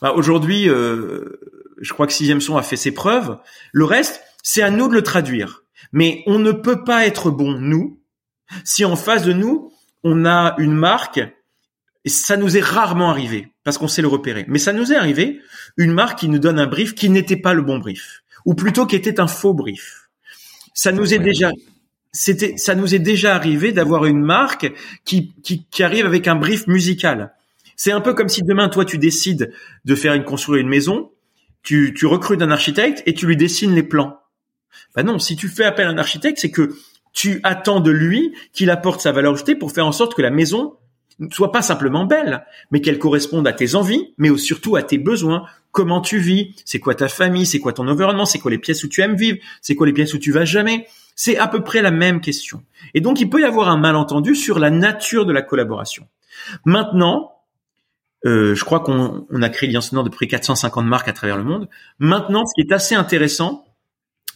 bah, 0.00 0.12
aujourd'hui, 0.12 0.68
euh, 0.68 1.40
je 1.80 1.92
crois 1.92 2.06
que 2.06 2.12
Sixième 2.12 2.40
Son 2.40 2.56
a 2.56 2.62
fait 2.62 2.76
ses 2.76 2.92
preuves. 2.92 3.38
Le 3.72 3.84
reste, 3.84 4.22
c'est 4.42 4.62
à 4.62 4.70
nous 4.70 4.88
de 4.88 4.94
le 4.94 5.02
traduire. 5.02 5.62
Mais 5.92 6.22
on 6.26 6.38
ne 6.38 6.52
peut 6.52 6.84
pas 6.84 7.06
être 7.06 7.30
bon, 7.30 7.52
nous, 7.52 8.00
si 8.64 8.84
en 8.84 8.96
face 8.96 9.24
de 9.24 9.32
nous, 9.32 9.72
on 10.04 10.24
a 10.24 10.54
une 10.58 10.74
marque, 10.74 11.20
et 12.04 12.08
ça 12.08 12.36
nous 12.36 12.56
est 12.56 12.62
rarement 12.62 13.10
arrivé, 13.10 13.52
parce 13.64 13.78
qu'on 13.78 13.88
sait 13.88 14.02
le 14.02 14.08
repérer, 14.08 14.44
mais 14.48 14.58
ça 14.58 14.72
nous 14.72 14.92
est 14.92 14.96
arrivé, 14.96 15.40
une 15.76 15.92
marque 15.92 16.20
qui 16.20 16.28
nous 16.28 16.38
donne 16.38 16.58
un 16.58 16.66
brief 16.66 16.94
qui 16.94 17.10
n'était 17.10 17.36
pas 17.36 17.54
le 17.54 17.62
bon 17.62 17.78
brief, 17.78 18.22
ou 18.44 18.54
plutôt 18.54 18.86
qui 18.86 18.96
était 18.96 19.20
un 19.20 19.26
faux 19.26 19.54
brief. 19.54 20.08
Ça 20.74 20.92
nous 20.92 21.14
est 21.14 21.18
déjà, 21.18 21.52
c'était, 22.12 22.56
ça 22.56 22.74
nous 22.74 22.94
est 22.94 22.98
déjà 22.98 23.34
arrivé 23.34 23.72
d'avoir 23.72 24.06
une 24.06 24.22
marque 24.22 24.72
qui, 25.04 25.32
qui, 25.42 25.66
qui 25.66 25.82
arrive 25.82 26.06
avec 26.06 26.26
un 26.26 26.36
brief 26.36 26.66
musical. 26.66 27.34
C'est 27.76 27.92
un 27.92 28.00
peu 28.00 28.14
comme 28.14 28.28
si 28.28 28.42
demain, 28.42 28.68
toi, 28.68 28.84
tu 28.84 28.98
décides 28.98 29.52
de 29.84 29.94
faire 29.94 30.14
une 30.14 30.24
construire 30.24 30.60
une 30.60 30.68
maison, 30.68 31.10
tu, 31.62 31.94
tu 31.96 32.06
recrutes 32.06 32.42
un 32.42 32.50
architecte 32.50 33.02
et 33.06 33.14
tu 33.14 33.26
lui 33.26 33.36
dessines 33.36 33.74
les 33.74 33.82
plans. 33.82 34.20
Ben 34.94 35.04
non, 35.04 35.18
si 35.18 35.36
tu 35.36 35.48
fais 35.48 35.64
appel 35.64 35.86
à 35.86 35.90
un 35.90 35.98
architecte, 35.98 36.38
c'est 36.38 36.50
que 36.50 36.74
tu 37.12 37.40
attends 37.42 37.80
de 37.80 37.90
lui 37.90 38.34
qu'il 38.52 38.70
apporte 38.70 39.00
sa 39.00 39.12
valeur 39.12 39.34
ajoutée 39.34 39.54
pour 39.54 39.72
faire 39.72 39.86
en 39.86 39.92
sorte 39.92 40.14
que 40.14 40.22
la 40.22 40.30
maison 40.30 40.76
ne 41.18 41.30
soit 41.30 41.52
pas 41.52 41.62
simplement 41.62 42.04
belle, 42.04 42.44
mais 42.70 42.80
qu'elle 42.80 42.98
corresponde 42.98 43.46
à 43.46 43.52
tes 43.52 43.74
envies, 43.74 44.14
mais 44.18 44.36
surtout 44.38 44.76
à 44.76 44.82
tes 44.82 44.98
besoins. 44.98 45.44
Comment 45.70 46.00
tu 46.00 46.18
vis? 46.18 46.54
C'est 46.64 46.80
quoi 46.80 46.94
ta 46.94 47.08
famille? 47.08 47.46
C'est 47.46 47.58
quoi 47.58 47.72
ton 47.72 47.86
environnement? 47.88 48.24
C'est 48.24 48.38
quoi 48.38 48.50
les 48.50 48.58
pièces 48.58 48.82
où 48.84 48.88
tu 48.88 49.02
aimes 49.02 49.16
vivre? 49.16 49.38
C'est 49.60 49.74
quoi 49.74 49.86
les 49.86 49.92
pièces 49.92 50.14
où 50.14 50.18
tu 50.18 50.32
vas 50.32 50.44
jamais? 50.44 50.86
C'est 51.14 51.36
à 51.36 51.48
peu 51.48 51.62
près 51.62 51.82
la 51.82 51.90
même 51.90 52.20
question. 52.20 52.62
Et 52.94 53.00
donc, 53.00 53.20
il 53.20 53.28
peut 53.28 53.40
y 53.40 53.44
avoir 53.44 53.68
un 53.68 53.76
malentendu 53.76 54.34
sur 54.34 54.58
la 54.58 54.70
nature 54.70 55.26
de 55.26 55.32
la 55.32 55.42
collaboration. 55.42 56.08
Maintenant, 56.64 57.32
euh, 58.24 58.54
je 58.54 58.64
crois 58.64 58.80
qu'on 58.80 59.26
a 59.42 59.48
créé 59.48 59.68
Lien 59.70 59.80
de 59.80 60.08
près 60.08 60.26
450 60.26 60.86
marques 60.86 61.08
à 61.08 61.12
travers 61.12 61.36
le 61.36 61.44
monde. 61.44 61.68
Maintenant, 61.98 62.44
ce 62.46 62.54
qui 62.54 62.66
est 62.66 62.72
assez 62.72 62.94
intéressant, 62.94 63.64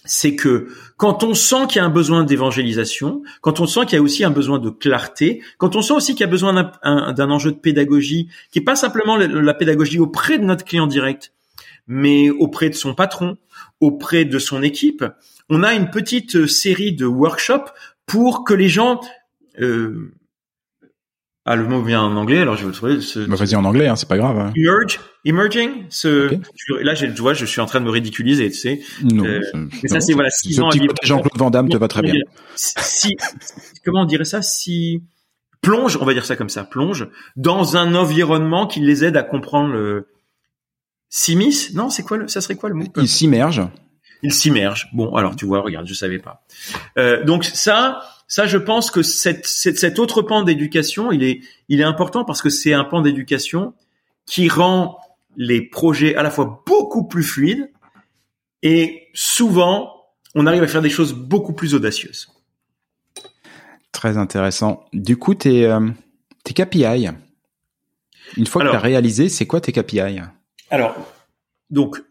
c'est 0.06 0.36
que 0.36 0.68
quand 0.96 1.24
on 1.24 1.34
sent 1.34 1.66
qu'il 1.68 1.76
y 1.76 1.80
a 1.80 1.84
un 1.84 1.90
besoin 1.90 2.24
d'évangélisation, 2.24 3.22
quand 3.40 3.60
on 3.60 3.66
sent 3.66 3.80
qu'il 3.86 3.94
y 3.94 3.98
a 3.98 4.02
aussi 4.02 4.24
un 4.24 4.30
besoin 4.30 4.58
de 4.58 4.70
clarté, 4.70 5.42
quand 5.58 5.76
on 5.76 5.82
sent 5.82 5.94
aussi 5.94 6.12
qu'il 6.12 6.20
y 6.20 6.28
a 6.28 6.30
besoin 6.30 6.70
d'un 6.84 7.30
enjeu 7.30 7.52
de 7.52 7.58
pédagogie, 7.58 8.28
qui 8.50 8.60
est 8.60 8.64
pas 8.64 8.76
simplement 8.76 9.16
la, 9.16 9.54
pédagogie 9.54 9.98
auprès 9.98 10.38
de 10.38 10.44
notre 10.44 10.64
client 10.64 10.86
direct, 10.86 11.32
mais 11.86 12.30
auprès 12.30 12.70
de 12.70 12.74
son 12.74 12.94
patron, 12.94 13.36
auprès 13.80 14.24
de 14.24 14.38
son 14.38 14.62
équipe, 14.62 15.04
on 15.48 15.62
a 15.62 15.74
une 15.74 15.90
petite 15.90 16.46
série 16.46 16.92
de 16.92 17.06
workshops 17.06 17.72
pour 18.06 18.44
que 18.44 18.54
les 18.54 18.68
gens 18.68 19.00
euh, 19.60 20.12
ah, 21.48 21.54
le 21.54 21.64
mot 21.64 21.80
vient 21.80 22.02
en 22.02 22.16
anglais, 22.16 22.40
alors 22.40 22.56
je 22.56 22.62
vais 22.62 22.66
le 22.66 22.74
trouver. 22.74 23.00
Ce, 23.00 23.20
bah, 23.20 23.36
vas-y 23.36 23.54
en 23.54 23.64
anglais, 23.64 23.86
hein, 23.86 23.94
c'est 23.94 24.08
pas 24.08 24.16
grave. 24.16 24.36
Hein. 24.36 24.52
Emerge, 24.56 24.98
emerging. 25.24 25.84
Ce, 25.90 26.36
là, 26.82 26.96
je, 26.96 27.06
tu 27.06 27.22
vois, 27.22 27.34
je 27.34 27.44
suis 27.44 27.60
en 27.60 27.66
train 27.66 27.78
de 27.78 27.84
me 27.84 27.90
ridiculiser, 27.90 28.50
tu 28.50 28.58
sais. 28.58 28.80
Non. 29.04 29.24
Euh, 29.24 29.40
mais 29.54 29.88
ça, 29.88 30.00
c'est 30.00 30.12
voilà, 30.12 30.28
six 30.30 30.58
ans. 30.60 30.70
Jean-Claude 31.04 31.38
Van 31.38 31.50
Damme 31.50 31.68
te 31.68 31.76
va 31.76 31.86
très 31.86 32.02
bien. 32.02 32.14
Si, 32.56 33.16
comment 33.84 34.02
on 34.02 34.06
dirait 34.06 34.24
ça? 34.24 34.42
Si 34.42 35.04
plonge, 35.60 35.96
on 36.00 36.04
va 36.04 36.14
dire 36.14 36.26
ça 36.26 36.34
comme 36.34 36.48
ça, 36.48 36.64
plonge 36.64 37.06
dans 37.36 37.76
un 37.76 37.94
environnement 37.94 38.66
qui 38.66 38.80
les 38.80 39.04
aide 39.04 39.16
à 39.16 39.22
comprendre 39.22 39.72
le. 39.72 40.08
S'immisce 41.08 41.74
Non, 41.74 41.90
c'est 41.90 42.02
quoi 42.02 42.16
le 42.16 42.26
Ça 42.26 42.40
serait 42.40 42.56
quoi 42.56 42.70
le 42.70 42.74
mot? 42.74 42.86
Il 42.96 43.06
s'immerge. 43.08 43.62
Il 44.24 44.32
s'immerge. 44.32 44.88
Bon, 44.92 45.14
alors 45.14 45.36
tu 45.36 45.46
vois, 45.46 45.60
regarde, 45.60 45.86
je 45.86 45.94
savais 45.94 46.18
pas. 46.18 46.44
Euh, 46.98 47.22
donc 47.22 47.44
ça 47.44 48.00
ça, 48.28 48.46
je 48.46 48.58
pense 48.58 48.90
que 48.90 49.02
cette, 49.02 49.46
cet 49.46 49.98
autre 49.98 50.22
pan 50.22 50.42
d'éducation, 50.42 51.12
il 51.12 51.22
est, 51.22 51.40
il 51.68 51.80
est 51.80 51.84
important 51.84 52.24
parce 52.24 52.42
que 52.42 52.50
c'est 52.50 52.72
un 52.72 52.84
pan 52.84 53.00
d'éducation 53.00 53.74
qui 54.26 54.48
rend 54.48 54.98
les 55.36 55.60
projets 55.60 56.16
à 56.16 56.22
la 56.22 56.30
fois 56.30 56.62
beaucoup 56.66 57.06
plus 57.06 57.22
fluides 57.22 57.70
et 58.62 59.08
souvent, 59.14 59.92
on 60.34 60.46
arrive 60.46 60.62
à 60.62 60.66
faire 60.66 60.82
des 60.82 60.90
choses 60.90 61.12
beaucoup 61.12 61.52
plus 61.52 61.74
audacieuses. 61.74 62.28
Très 63.92 64.16
intéressant. 64.16 64.84
Du 64.92 65.16
coup, 65.16 65.34
tes, 65.34 65.64
euh, 65.64 65.88
tes 66.42 66.52
KPI, 66.52 67.08
une 68.36 68.46
fois 68.46 68.64
que 68.64 68.70
tu 68.70 68.76
as 68.76 68.80
réalisé, 68.80 69.28
c'est 69.28 69.46
quoi 69.46 69.60
tes 69.60 69.72
KPI 69.72 70.20
Alors, 70.70 70.96
donc, 71.70 72.02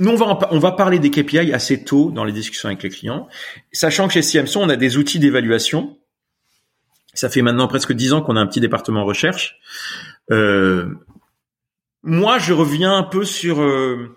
on 0.00 0.58
va, 0.58 0.72
parler 0.72 0.98
des 0.98 1.10
KPI 1.10 1.52
assez 1.52 1.84
tôt 1.84 2.10
dans 2.10 2.24
les 2.24 2.32
discussions 2.32 2.68
avec 2.68 2.82
les 2.82 2.90
clients, 2.90 3.28
sachant 3.72 4.08
que 4.08 4.14
chez 4.14 4.22
CMSO, 4.22 4.60
on 4.60 4.68
a 4.68 4.76
des 4.76 4.96
outils 4.96 5.18
d'évaluation. 5.18 5.98
Ça 7.12 7.28
fait 7.28 7.42
maintenant 7.42 7.68
presque 7.68 7.92
dix 7.92 8.12
ans 8.12 8.20
qu'on 8.20 8.36
a 8.36 8.40
un 8.40 8.46
petit 8.46 8.60
département 8.60 9.04
recherche. 9.04 9.56
Euh, 10.32 10.86
moi, 12.02 12.38
je 12.38 12.52
reviens 12.52 12.96
un 12.96 13.04
peu 13.04 13.24
sur, 13.24 13.62
euh, 13.62 14.16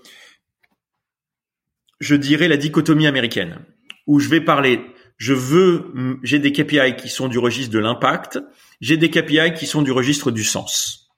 je 2.00 2.16
dirais, 2.16 2.48
la 2.48 2.58
dichotomie 2.58 3.06
américaine, 3.06 3.60
où 4.08 4.20
je 4.20 4.30
vais 4.30 4.42
parler, 4.42 4.82
je 5.18 5.34
veux, 5.34 6.20
j'ai 6.24 6.40
des 6.40 6.52
KPI 6.52 6.96
qui 6.96 7.10
sont 7.10 7.28
du 7.28 7.38
registre 7.38 7.72
de 7.72 7.80
l'impact, 7.80 8.40
j'ai 8.82 8.98
des 8.98 9.12
KPI 9.12 9.54
qui 9.54 9.68
sont 9.68 9.84
du 9.84 9.92
registre 9.92 10.32
du 10.32 10.44
sens. 10.44 11.10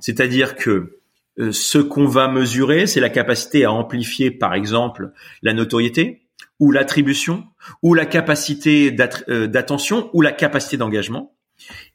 C'est-à-dire 0.00 0.56
que 0.56 1.00
ce 1.38 1.78
qu'on 1.78 2.06
va 2.06 2.28
mesurer, 2.28 2.86
c'est 2.86 3.00
la 3.00 3.10
capacité 3.10 3.64
à 3.64 3.72
amplifier, 3.72 4.30
par 4.30 4.54
exemple, 4.54 5.12
la 5.42 5.52
notoriété 5.52 6.22
ou 6.58 6.72
l'attribution 6.72 7.44
ou 7.82 7.94
la 7.94 8.06
capacité 8.06 8.94
euh, 9.28 9.46
d'attention 9.46 10.10
ou 10.14 10.22
la 10.22 10.32
capacité 10.32 10.76
d'engagement. 10.76 11.34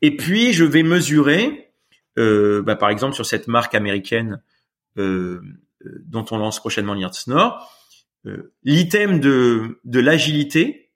Et 0.01 0.15
puis, 0.15 0.53
je 0.53 0.63
vais 0.63 0.83
mesurer, 0.83 1.71
euh, 2.19 2.61
bah, 2.61 2.75
par 2.75 2.89
exemple, 2.89 3.15
sur 3.15 3.25
cette 3.25 3.47
marque 3.47 3.75
américaine 3.75 4.41
dont 4.97 6.25
on 6.31 6.37
lance 6.37 6.59
prochainement 6.59 6.95
Nord, 7.27 7.71
l'item 8.63 9.19
de, 9.21 9.79
de 9.85 9.99
l'agilité, 10.01 10.91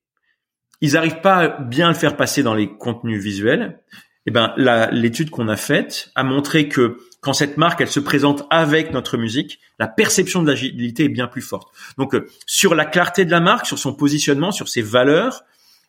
ils 0.82 0.94
n'arrivent 0.94 1.22
pas 1.22 1.36
à 1.36 1.48
bien 1.62 1.88
le 1.88 1.96
faire 1.96 2.18
passer 2.18 2.44
dans 2.44 2.54
les 2.54 2.70
contenus 2.78 3.22
visuels. 3.24 3.80
Eh 4.28 4.32
ben, 4.32 4.54
l'étude 4.92 5.30
qu'on 5.30 5.48
a 5.48 5.56
faite 5.56 6.12
a 6.16 6.24
montré 6.24 6.68
que 6.68 6.98
quand 7.26 7.34
cette 7.34 7.58
marque 7.58 7.82
elle 7.82 7.90
se 7.90 8.00
présente 8.00 8.46
avec 8.52 8.94
notre 8.94 9.18
musique, 9.18 9.60
la 9.80 9.88
perception 9.88 10.44
de 10.44 10.48
l'agilité 10.48 11.06
est 11.06 11.10
bien 11.10 11.26
plus 11.26 11.42
forte. 11.42 11.74
Donc 11.98 12.14
euh, 12.14 12.30
sur 12.46 12.76
la 12.76 12.86
clarté 12.86 13.26
de 13.26 13.32
la 13.32 13.40
marque, 13.40 13.66
sur 13.66 13.80
son 13.80 13.96
positionnement, 13.96 14.52
sur 14.52 14.70
ses 14.70 14.84
valeurs, 14.84 15.44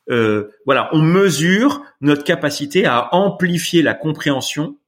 euh, 0.08 0.48
voilà, 0.64 0.88
on 0.92 1.02
mesure 1.02 1.82
notre 2.00 2.24
capacité 2.24 2.86
à 2.86 3.14
amplifier 3.14 3.82
la 3.82 3.92
compréhension 3.92 4.78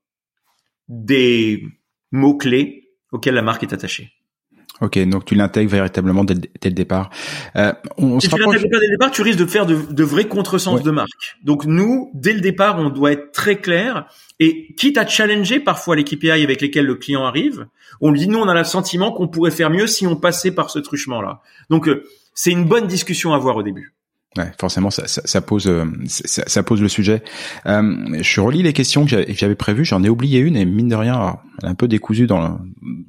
des 0.88 1.64
mots 2.12 2.38
clés 2.38 2.94
auxquels 3.12 3.34
la 3.34 3.42
marque 3.42 3.64
est 3.64 3.74
attachée. 3.74 4.10
Ok, 4.80 4.98
donc 5.08 5.24
tu 5.24 5.34
l'intègres 5.34 5.70
véritablement 5.70 6.24
dès, 6.24 6.34
le 6.34 6.70
départ. 6.70 7.10
Euh, 7.56 7.72
on 7.96 8.20
si 8.20 8.28
tu 8.28 8.38
l'intègres 8.38 8.70
pas 8.70 8.78
dès 8.78 8.86
le 8.86 8.92
départ, 8.92 9.10
tu 9.10 9.22
risques 9.22 9.38
de 9.38 9.46
faire 9.46 9.66
de, 9.66 9.76
de 9.90 10.04
vrais 10.04 10.28
contresens 10.28 10.82
de 10.82 10.90
marque. 10.90 11.36
Donc 11.42 11.64
nous, 11.64 12.10
dès 12.14 12.32
le 12.32 12.40
départ, 12.40 12.78
on 12.78 12.88
doit 12.88 13.12
être 13.12 13.32
très 13.32 13.56
clair 13.56 14.06
et 14.40 14.74
quitte 14.76 14.98
à 14.98 15.06
challenger 15.06 15.58
parfois 15.58 15.96
les 15.96 16.04
KPI 16.04 16.30
avec 16.30 16.60
lesquels 16.60 16.86
le 16.86 16.94
client 16.94 17.24
arrive, 17.24 17.66
on 18.00 18.10
lui 18.10 18.20
dit 18.20 18.28
nous 18.28 18.38
on 18.38 18.48
a 18.48 18.54
le 18.54 18.64
sentiment 18.64 19.10
qu'on 19.10 19.28
pourrait 19.28 19.50
faire 19.50 19.70
mieux 19.70 19.86
si 19.86 20.06
on 20.06 20.16
passait 20.16 20.52
par 20.52 20.70
ce 20.70 20.78
truchement-là. 20.78 21.42
Donc 21.70 21.88
euh, 21.88 22.04
c'est 22.34 22.52
une 22.52 22.64
bonne 22.64 22.86
discussion 22.86 23.32
à 23.32 23.36
avoir 23.36 23.56
au 23.56 23.62
début. 23.62 23.94
Ouais, 24.36 24.52
forcément, 24.60 24.90
ça, 24.90 25.08
ça, 25.08 25.22
ça 25.24 25.40
pose, 25.40 25.66
euh, 25.66 25.86
ça, 26.06 26.44
ça, 26.46 26.62
pose 26.62 26.82
le 26.82 26.88
sujet. 26.88 27.22
Euh, 27.66 28.18
je 28.20 28.40
relis 28.40 28.62
les 28.62 28.74
questions 28.74 29.06
que 29.06 29.24
j'avais 29.32 29.54
prévues. 29.54 29.86
J'en 29.86 30.04
ai 30.04 30.08
oublié 30.08 30.38
une 30.38 30.54
et 30.54 30.66
mine 30.66 30.88
de 30.88 30.94
rien, 30.94 31.38
un 31.62 31.74
peu 31.74 31.88
décousue 31.88 32.26
dans 32.26 32.40
le, 32.40 32.54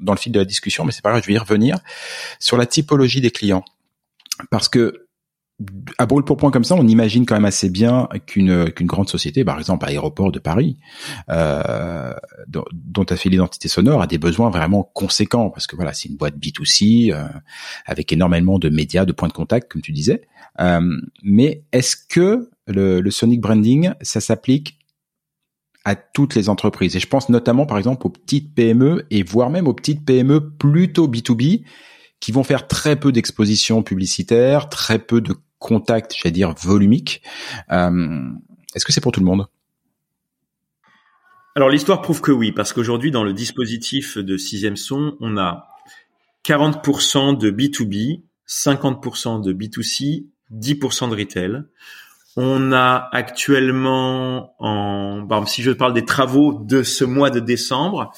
dans 0.02 0.14
le 0.14 0.18
fil 0.18 0.32
de 0.32 0.40
la 0.40 0.46
discussion, 0.46 0.86
mais 0.86 0.92
c'est 0.92 1.02
pas 1.02 1.12
grave, 1.12 1.22
je 1.22 1.28
vais 1.28 1.34
y 1.34 1.38
revenir 1.38 1.78
sur 2.40 2.58
la 2.58 2.66
typologie 2.66 3.20
des 3.20 3.32
clients, 3.32 3.66
parce 4.50 4.70
que 4.70 5.10
à 5.98 6.06
brûle 6.06 6.24
pour 6.24 6.38
point 6.38 6.52
comme 6.52 6.64
ça, 6.64 6.76
on 6.76 6.88
imagine 6.88 7.26
quand 7.26 7.36
même 7.36 7.46
assez 7.46 7.70
bien 7.70 8.08
qu'une 8.26 8.72
qu'une 8.72 8.88
grande 8.88 9.10
société, 9.10 9.44
par 9.44 9.60
exemple 9.60 9.86
Aéroport 9.86 10.32
de 10.32 10.40
Paris, 10.40 10.78
euh, 11.30 12.14
dont, 12.48 12.64
dont 12.72 13.04
a 13.04 13.16
fait 13.18 13.30
l'identité 13.30 13.68
sonore, 13.68 14.02
a 14.02 14.08
des 14.08 14.18
besoins 14.18 14.50
vraiment 14.50 14.90
conséquents 14.94 15.50
parce 15.50 15.68
que 15.68 15.76
voilà, 15.76 15.92
c'est 15.94 16.08
une 16.08 16.16
boîte 16.16 16.38
B2C 16.38 17.14
euh, 17.14 17.28
avec 17.86 18.14
énormément 18.14 18.58
de 18.58 18.70
médias, 18.70 19.04
de 19.04 19.12
points 19.12 19.28
de 19.28 19.34
contact, 19.34 19.70
comme 19.70 19.82
tu 19.82 19.92
disais. 19.92 20.22
Euh, 20.60 21.00
mais 21.24 21.64
est-ce 21.72 21.96
que 21.96 22.50
le, 22.68 23.02
le 23.02 23.12
sonic 23.12 23.42
branding, 23.42 23.92
ça 24.02 24.22
s'applique 24.22 24.80
à 25.86 25.96
toutes 25.96 26.36
les 26.36 26.50
entreprises? 26.50 26.96
Et 26.96 27.00
je 27.00 27.08
pense 27.08 27.30
notamment, 27.30 27.66
par 27.66 27.78
exemple, 27.78 28.06
aux 28.08 28.10
petites 28.10 28.54
PME 28.54 29.06
et 29.10 29.24
voire 29.24 29.50
même 29.50 29.68
aux 29.68 29.74
petites 29.74 30.06
PME 30.06 30.52
plutôt 30.58 31.08
B2B 31.08 31.64
qui 32.20 32.32
vont 32.32 32.44
faire 32.44 32.68
très 32.68 32.98
peu 32.98 33.12
d'expositions 33.12 33.82
publicitaires, 33.84 34.70
très 34.70 35.00
peu 35.00 35.22
de 35.22 35.36
contact, 35.58 36.16
j'allais 36.18 36.32
dire, 36.32 36.54
volumique. 36.54 37.22
Euh, 37.72 38.30
Est-ce 38.76 38.86
que 38.86 38.92
c'est 38.92 39.02
pour 39.02 39.12
tout 39.12 39.20
le 39.20 39.26
monde? 39.26 39.48
Alors 41.56 41.70
l'histoire 41.70 42.02
prouve 42.02 42.22
que 42.22 42.32
oui, 42.32 42.52
parce 42.52 42.72
qu'aujourd'hui 42.72 43.12
dans 43.12 43.24
le 43.24 43.34
dispositif 43.34 44.18
de 44.18 44.38
sixième 44.38 44.78
son, 44.78 45.18
on 45.20 45.38
a 45.38 45.68
40% 46.46 47.38
de 47.38 47.52
B2B, 47.52 48.24
50% 48.48 49.44
de 49.44 49.54
B2C, 49.54 50.28
10% 50.54 51.10
de 51.10 51.16
retail. 51.16 51.64
On 52.36 52.72
a 52.72 53.10
actuellement, 53.12 54.56
en, 54.60 55.22
bon, 55.22 55.46
si 55.46 55.62
je 55.62 55.72
parle 55.72 55.94
des 55.94 56.06
travaux 56.06 56.54
de 56.54 56.84
ce 56.84 57.04
mois 57.04 57.30
de 57.30 57.40
décembre, 57.40 58.12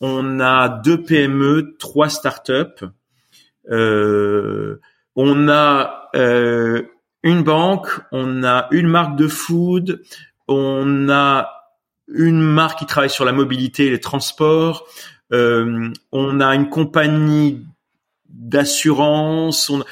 on 0.00 0.38
a 0.40 0.68
deux 0.68 1.02
PME, 1.02 1.76
trois 1.78 2.08
startups. 2.08 2.84
Euh, 3.70 4.80
on 5.16 5.48
a 5.48 6.10
euh, 6.14 6.82
une 7.22 7.42
banque, 7.42 7.88
on 8.12 8.44
a 8.44 8.68
une 8.70 8.88
marque 8.88 9.16
de 9.16 9.28
food, 9.28 10.02
on 10.46 11.08
a 11.08 11.50
une 12.08 12.42
marque 12.42 12.80
qui 12.80 12.86
travaille 12.86 13.10
sur 13.10 13.24
la 13.24 13.32
mobilité 13.32 13.86
et 13.86 13.90
les 13.90 14.00
transports, 14.00 14.86
euh, 15.32 15.90
on 16.12 16.40
a 16.40 16.54
une 16.54 16.68
compagnie 16.68 17.64
d'assurance. 18.28 19.70
On... 19.70 19.82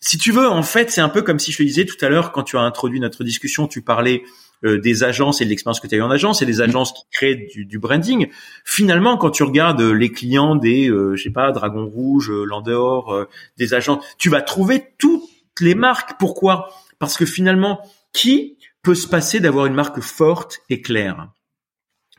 Si 0.00 0.16
tu 0.16 0.30
veux, 0.30 0.48
en 0.48 0.62
fait, 0.62 0.90
c'est 0.90 1.00
un 1.00 1.08
peu 1.08 1.22
comme 1.22 1.38
si 1.38 1.50
je 1.50 1.58
te 1.58 1.62
disais 1.62 1.84
tout 1.84 2.02
à 2.04 2.08
l'heure, 2.08 2.30
quand 2.30 2.44
tu 2.44 2.56
as 2.56 2.60
introduit 2.60 3.00
notre 3.00 3.24
discussion, 3.24 3.66
tu 3.66 3.82
parlais 3.82 4.22
euh, 4.64 4.80
des 4.80 5.02
agences 5.02 5.40
et 5.40 5.44
de 5.44 5.50
l'expérience 5.50 5.80
que 5.80 5.86
tu 5.86 5.94
as 5.94 5.98
eu 5.98 6.02
en 6.02 6.10
agence 6.10 6.40
et 6.40 6.46
des 6.46 6.60
agences 6.60 6.92
qui 6.92 7.02
créent 7.12 7.48
du, 7.52 7.64
du, 7.64 7.78
branding. 7.78 8.28
Finalement, 8.64 9.16
quand 9.16 9.30
tu 9.30 9.42
regardes 9.42 9.80
les 9.80 10.10
clients 10.10 10.54
des, 10.54 10.88
euh, 10.88 11.16
je 11.16 11.22
sais 11.24 11.30
pas, 11.30 11.50
Dragon 11.50 11.86
Rouge, 11.86 12.30
euh, 12.30 12.44
Landor, 12.44 13.26
des 13.56 13.74
agences, 13.74 14.04
tu 14.18 14.30
vas 14.30 14.40
trouver 14.40 14.84
toutes 14.98 15.22
les 15.60 15.74
marques. 15.74 16.18
Pourquoi? 16.18 16.72
Parce 17.00 17.16
que 17.16 17.26
finalement, 17.26 17.80
qui 18.12 18.56
peut 18.82 18.94
se 18.94 19.08
passer 19.08 19.40
d'avoir 19.40 19.66
une 19.66 19.74
marque 19.74 20.00
forte 20.00 20.60
et 20.70 20.80
claire? 20.80 21.28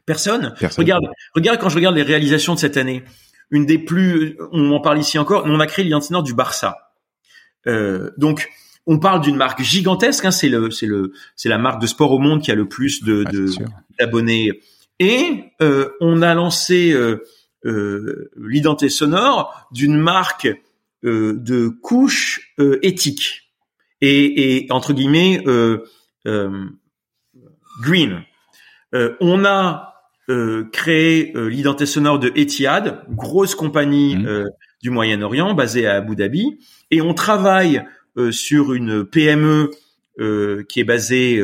Personne. 0.06 0.54
Regarde, 0.78 1.06
regarde 1.34 1.60
quand 1.60 1.70
je 1.70 1.76
regarde 1.76 1.96
les 1.96 2.04
réalisations 2.04 2.56
de 2.56 2.60
cette 2.60 2.78
année. 2.78 3.04
Une 3.52 3.66
des 3.66 3.80
plus, 3.80 4.38
on 4.52 4.72
en 4.72 4.80
parle 4.80 5.00
ici 5.00 5.18
encore. 5.18 5.44
On 5.46 5.60
a 5.60 5.68
créé 5.68 5.86
l'identité 5.86 6.22
du 6.24 6.34
Barça. 6.34 6.89
Euh, 7.68 8.12
donc, 8.18 8.50
on 8.86 9.00
parle 9.00 9.22
d'une 9.22 9.36
marque 9.36 9.62
gigantesque. 9.62 10.26
Hein, 10.26 10.32
c'est 10.32 10.50
le, 10.50 10.72
c'est 10.72 10.86
le, 10.86 11.14
c'est 11.36 11.50
la 11.50 11.58
marque 11.58 11.82
de 11.82 11.88
sport 11.88 12.12
au 12.12 12.20
monde 12.20 12.42
qui 12.42 12.52
a 12.52 12.56
le 12.56 12.68
plus 12.68 13.04
de, 13.04 13.26
d'abonnés. 14.00 14.62
Et 15.00 15.44
euh, 15.62 15.90
on 16.02 16.22
a 16.22 16.34
lancé 16.34 16.92
euh, 16.92 18.32
l'identité 18.38 18.90
sonore 18.90 19.68
d'une 19.72 19.98
marque 19.98 20.50
euh, 21.04 21.34
de 21.38 21.70
couche 21.70 22.54
euh, 22.60 22.80
éthique 22.82 23.54
et, 24.02 24.66
et, 24.66 24.72
entre 24.72 24.94
guillemets 24.94 25.44
green. 27.82 28.24
on 28.94 29.46
a 29.46 29.90
euh, 30.30 30.70
créé 30.72 31.36
euh, 31.36 31.48
l'identité 31.48 31.88
sonore 31.88 32.20
de 32.20 32.32
Etihad, 32.36 33.04
grosse 33.10 33.56
compagnie 33.56 34.16
mmh. 34.16 34.50
Euh, 34.80 34.84
du 34.84 34.90
Moyen-Orient 34.90 35.54
basée 35.54 35.88
à 35.88 35.96
Abu 35.98 36.16
Dhabi, 36.16 36.60
et 36.92 37.02
on 37.02 37.14
travaille 37.14 37.86
sur 38.32 38.74
une 38.74 39.06
PME 39.06 39.72
qui 40.68 40.80
est 40.80 40.84
basée 40.84 41.42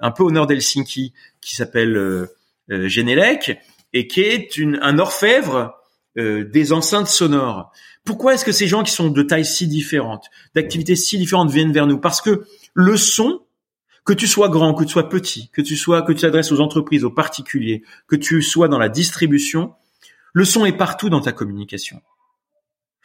un 0.00 0.10
peu 0.10 0.22
au 0.22 0.30
nord 0.30 0.46
d'Helsinki, 0.46 1.14
qui 1.40 1.54
s'appelle 1.54 2.28
Genelec, 2.68 3.58
et 3.94 4.06
qui 4.06 4.20
est 4.20 4.56
une, 4.58 4.78
un 4.82 4.98
orfèvre 4.98 5.74
des 6.16 6.72
enceintes 6.72 7.06
sonores. 7.06 7.72
Pourquoi 8.04 8.34
est-ce 8.34 8.44
que 8.44 8.52
ces 8.52 8.66
gens 8.66 8.82
qui 8.82 8.92
sont 8.92 9.08
de 9.08 9.22
tailles 9.22 9.44
si 9.44 9.68
différentes, 9.68 10.26
d'activités 10.54 10.96
si 10.96 11.16
différentes 11.16 11.50
viennent 11.50 11.72
vers 11.72 11.86
nous? 11.86 11.98
Parce 11.98 12.20
que 12.20 12.44
le 12.74 12.96
son 12.96 13.40
que 14.04 14.14
tu 14.14 14.26
sois 14.26 14.48
grand, 14.48 14.72
que 14.72 14.84
tu 14.84 14.90
sois 14.90 15.08
petit, 15.08 15.50
que 15.52 15.60
tu 15.60 15.76
sois, 15.76 16.00
que 16.00 16.12
tu 16.12 16.22
t'adresses 16.22 16.50
aux 16.50 16.60
entreprises, 16.60 17.04
aux 17.04 17.10
particuliers, 17.10 17.82
que 18.06 18.16
tu 18.16 18.40
sois 18.40 18.68
dans 18.68 18.78
la 18.78 18.88
distribution, 18.88 19.74
le 20.32 20.46
son 20.46 20.64
est 20.64 20.76
partout 20.76 21.10
dans 21.10 21.20
ta 21.20 21.32
communication. 21.32 22.00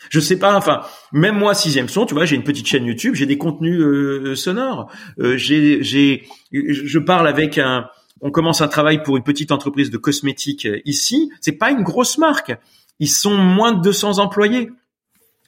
Je 0.09 0.19
sais 0.19 0.37
pas, 0.37 0.55
enfin, 0.55 0.81
même 1.11 1.37
moi, 1.37 1.53
sixième 1.53 1.89
son, 1.89 2.05
tu 2.05 2.13
vois, 2.13 2.25
j'ai 2.25 2.35
une 2.35 2.43
petite 2.43 2.67
chaîne 2.67 2.85
YouTube, 2.85 3.15
j'ai 3.15 3.25
des 3.25 3.37
contenus 3.37 3.81
euh, 3.81 4.35
sonores, 4.35 4.91
euh, 5.19 5.37
j'ai, 5.37 5.83
j'ai, 5.83 6.27
je 6.51 6.99
parle 6.99 7.27
avec 7.27 7.57
un, 7.57 7.87
on 8.23 8.31
commence 8.31 8.61
un 8.61 8.69
travail 8.69 9.03
pour 9.03 9.17
une 9.17 9.23
petite 9.23 9.51
entreprise 9.51 9.91
de 9.91 9.97
cosmétiques 9.97 10.65
euh, 10.65 10.81
ici. 10.85 11.29
C'est 11.41 11.57
pas 11.57 11.71
une 11.71 11.83
grosse 11.83 12.17
marque. 12.17 12.55
Ils 12.99 13.09
sont 13.09 13.35
moins 13.35 13.73
de 13.73 13.81
200 13.81 14.19
employés 14.19 14.71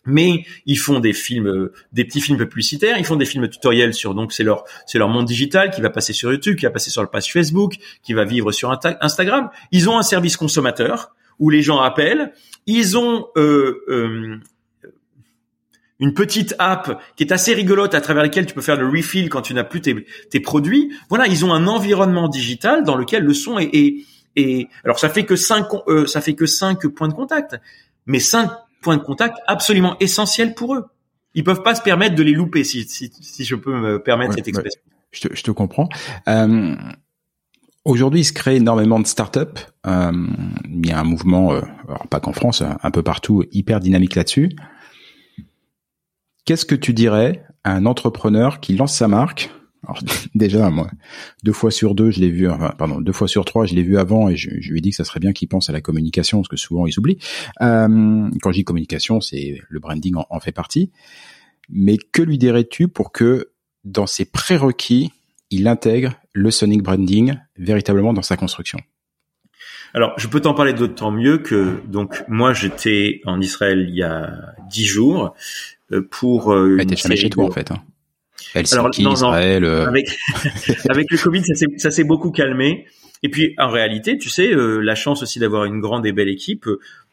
mais 0.08 0.46
ils 0.68 0.78
font 0.78 1.00
des 1.00 1.14
films, 1.14 1.48
euh, 1.48 1.74
des 1.92 2.06
petits 2.06 2.22
films 2.22 2.38
publicitaires, 2.38 2.98
ils 3.00 3.06
font 3.06 3.16
des 3.16 3.26
films 3.26 3.50
tutoriels 3.50 3.96
sur 3.96 4.14
donc 4.14 4.34
c'est 4.34 4.44
leur 4.44 4.64
c'est 4.86 5.00
leur 5.00 5.10
monde 5.10 5.26
digital 5.26 5.72
qui 5.72 5.82
va 5.82 5.90
passer 5.90 6.14
sur 6.14 6.32
YouTube, 6.32 6.58
qui 6.58 6.66
va 6.66 6.72
passer 6.72 6.92
sur 6.92 7.02
le 7.02 7.08
page 7.08 7.34
Facebook, 7.34 7.78
qui 8.04 8.14
va 8.14 8.24
vivre 8.24 8.52
sur 8.52 8.72
Instagram. 9.02 9.50
Ils 9.72 9.90
ont 9.90 9.98
un 9.98 10.04
service 10.04 10.38
consommateur 10.38 11.16
où 11.40 11.50
les 11.50 11.62
gens 11.62 11.80
appellent. 11.80 12.34
Ils 12.66 12.98
ont 12.98 13.28
euh, 13.38 13.84
euh, 13.90 14.38
une 16.00 16.14
petite 16.14 16.56
app 16.60 17.02
qui 17.16 17.24
est 17.24 17.32
assez 17.32 17.54
rigolote 17.54 17.94
à 17.94 18.02
travers 18.02 18.24
laquelle 18.24 18.46
tu 18.46 18.54
peux 18.54 18.62
faire 18.62 18.78
le 18.78 18.88
refill 18.88 19.30
quand 19.30 19.42
tu 19.42 19.54
n'as 19.54 19.64
plus 19.64 19.82
tes, 19.82 20.06
tes, 20.30 20.40
produits. 20.40 20.92
Voilà, 21.10 21.28
ils 21.28 21.46
ont 21.46 21.54
un 21.54 21.68
environnement 21.68 22.28
digital 22.28 22.84
dans 22.84 22.96
lequel 22.96 23.24
le 23.24 23.34
son 23.34 23.60
est, 23.60 23.70
est, 23.74 24.06
est 24.36 24.68
alors 24.84 25.00
ça 25.00 25.10
fait 25.10 25.26
que 25.26 25.36
cinq 25.36 25.68
euh, 25.88 26.06
ça 26.06 26.22
fait 26.22 26.36
que 26.36 26.46
cinq 26.46 26.88
points 26.88 27.08
de 27.08 27.14
contact, 27.14 27.56
mais 28.06 28.20
cinq 28.20 28.50
point 28.82 28.98
de 28.98 29.04
contact 29.04 29.38
absolument 29.48 29.96
essentiel 30.00 30.54
pour 30.54 30.76
eux. 30.76 30.86
Ils 31.34 31.44
peuvent 31.44 31.64
pas 31.64 31.76
se 31.76 31.82
permettre 31.82 32.16
de 32.16 32.24
les 32.24 32.32
louper, 32.32 32.64
si, 32.64 32.88
si, 32.88 33.12
si 33.20 33.44
je 33.44 33.56
peux 33.56 33.74
me 33.74 34.02
permettre 34.02 34.36
cette 34.36 34.48
expression. 34.48 34.82
Je, 35.12 35.28
te, 35.28 35.36
je, 35.36 35.44
te, 35.44 35.52
comprends. 35.52 35.90
Euh, 36.28 36.76
Aujourd'hui, 37.86 38.22
il 38.22 38.26
se 38.26 38.34
crée 38.34 38.56
énormément 38.56 39.00
de 39.00 39.06
startups. 39.06 39.62
Euh, 39.86 40.28
il 40.68 40.88
y 40.88 40.92
a 40.92 41.00
un 41.00 41.04
mouvement, 41.04 41.54
euh, 41.54 41.62
pas 42.10 42.20
qu'en 42.20 42.34
France, 42.34 42.64
un 42.64 42.92
peu 42.92 43.04
partout, 43.04 43.44
hyper 43.52 43.80
dynamique 43.80 44.16
là-dessus. 44.16 44.50
Qu'est-ce 46.46 46.66
que 46.66 46.74
tu 46.74 46.94
dirais 46.94 47.44
à 47.64 47.74
un 47.74 47.86
entrepreneur 47.86 48.60
qui 48.60 48.76
lance 48.76 48.96
sa 48.96 49.08
marque? 49.08 49.52
Alors, 49.84 50.00
déjà, 50.36 50.72
moi, 50.72 50.90
deux 51.44 51.54
fois 51.54 51.70
sur 51.70 51.94
deux, 51.94 52.10
je 52.10 52.22
l'ai 52.22 52.32
vu, 52.32 52.50
enfin, 52.50 52.74
pardon, 52.76 53.02
deux 53.02 53.12
fois 53.12 53.28
sur 53.28 53.46
trois, 53.46 53.68
je 53.68 53.76
l'ai 53.76 53.84
vu 53.84 54.00
avant 54.00 54.30
et 54.30 54.36
je, 54.36 54.50
lui 54.50 54.80
ai 54.80 54.82
dit 54.82 54.90
que 54.90 54.96
ça 54.96 55.04
serait 55.04 55.20
bien 55.20 55.32
qu'il 55.32 55.48
pense 55.48 55.70
à 55.70 55.74
la 55.74 55.82
communication 55.82 56.40
parce 56.40 56.50
que 56.50 56.58
souvent 56.58 56.88
ils 56.88 56.98
oublient. 56.98 57.20
Euh, 57.62 58.30
quand 58.42 58.52
je 58.52 58.58
dis 58.58 58.64
communication, 58.64 59.22
c'est 59.22 59.60
le 59.70 59.80
branding 59.80 60.16
en, 60.30 60.40
fait 60.40 60.52
partie. 60.52 60.92
Mais 61.70 61.98
que 61.98 62.24
lui 62.24 62.40
dirais-tu 62.40 62.88
pour 62.88 63.12
que 63.12 63.52
dans 63.84 64.08
ses 64.08 64.26
prérequis, 64.26 65.12
il 65.52 65.68
intègre 65.68 66.16
le 66.36 66.52
sonic 66.52 66.84
branding 66.84 67.36
véritablement 67.58 68.14
dans 68.14 68.22
sa 68.22 68.38
construction 68.38 68.80
alors, 69.94 70.14
je 70.18 70.28
peux 70.28 70.42
t'en 70.42 70.54
parler 70.54 70.74
d'autant 70.74 71.10
mieux 71.10 71.38
que 71.38 71.82
donc 71.88 72.22
moi 72.28 72.52
j'étais 72.52 73.22
en 73.24 73.40
Israël 73.40 73.86
il 73.88 73.96
y 73.96 74.04
a 74.04 74.30
dix 74.70 74.86
jours 74.86 75.34
euh, 75.94 76.06
pour. 76.12 76.52
Euh, 76.54 76.78
ah, 76.82 76.96
jamais 76.98 77.16
chez 77.16 77.30
toi 77.30 77.46
en 77.46 77.52
fait. 77.52 77.72
Hein. 77.72 77.82
Alors, 78.72 78.90
non, 79.00 79.16
euh. 79.34 79.88
avec, 79.88 80.10
avec 80.90 81.12
le 81.12 81.18
Covid, 81.18 81.44
ça 81.78 81.92
s'est 81.92 82.04
beaucoup 82.04 82.32
calmé. 82.32 82.88
Et 83.24 83.30
puis, 83.30 83.56
en 83.58 83.70
réalité, 83.70 84.18
tu 84.18 84.30
sais, 84.30 84.54
euh, 84.54 84.80
la 84.80 84.96
chance 84.96 85.24
aussi 85.24 85.40
d'avoir 85.40 85.66
une 85.66 85.80
grande 85.80 86.06
et 86.06 86.12
belle 86.12 86.30
équipe. 86.30 86.68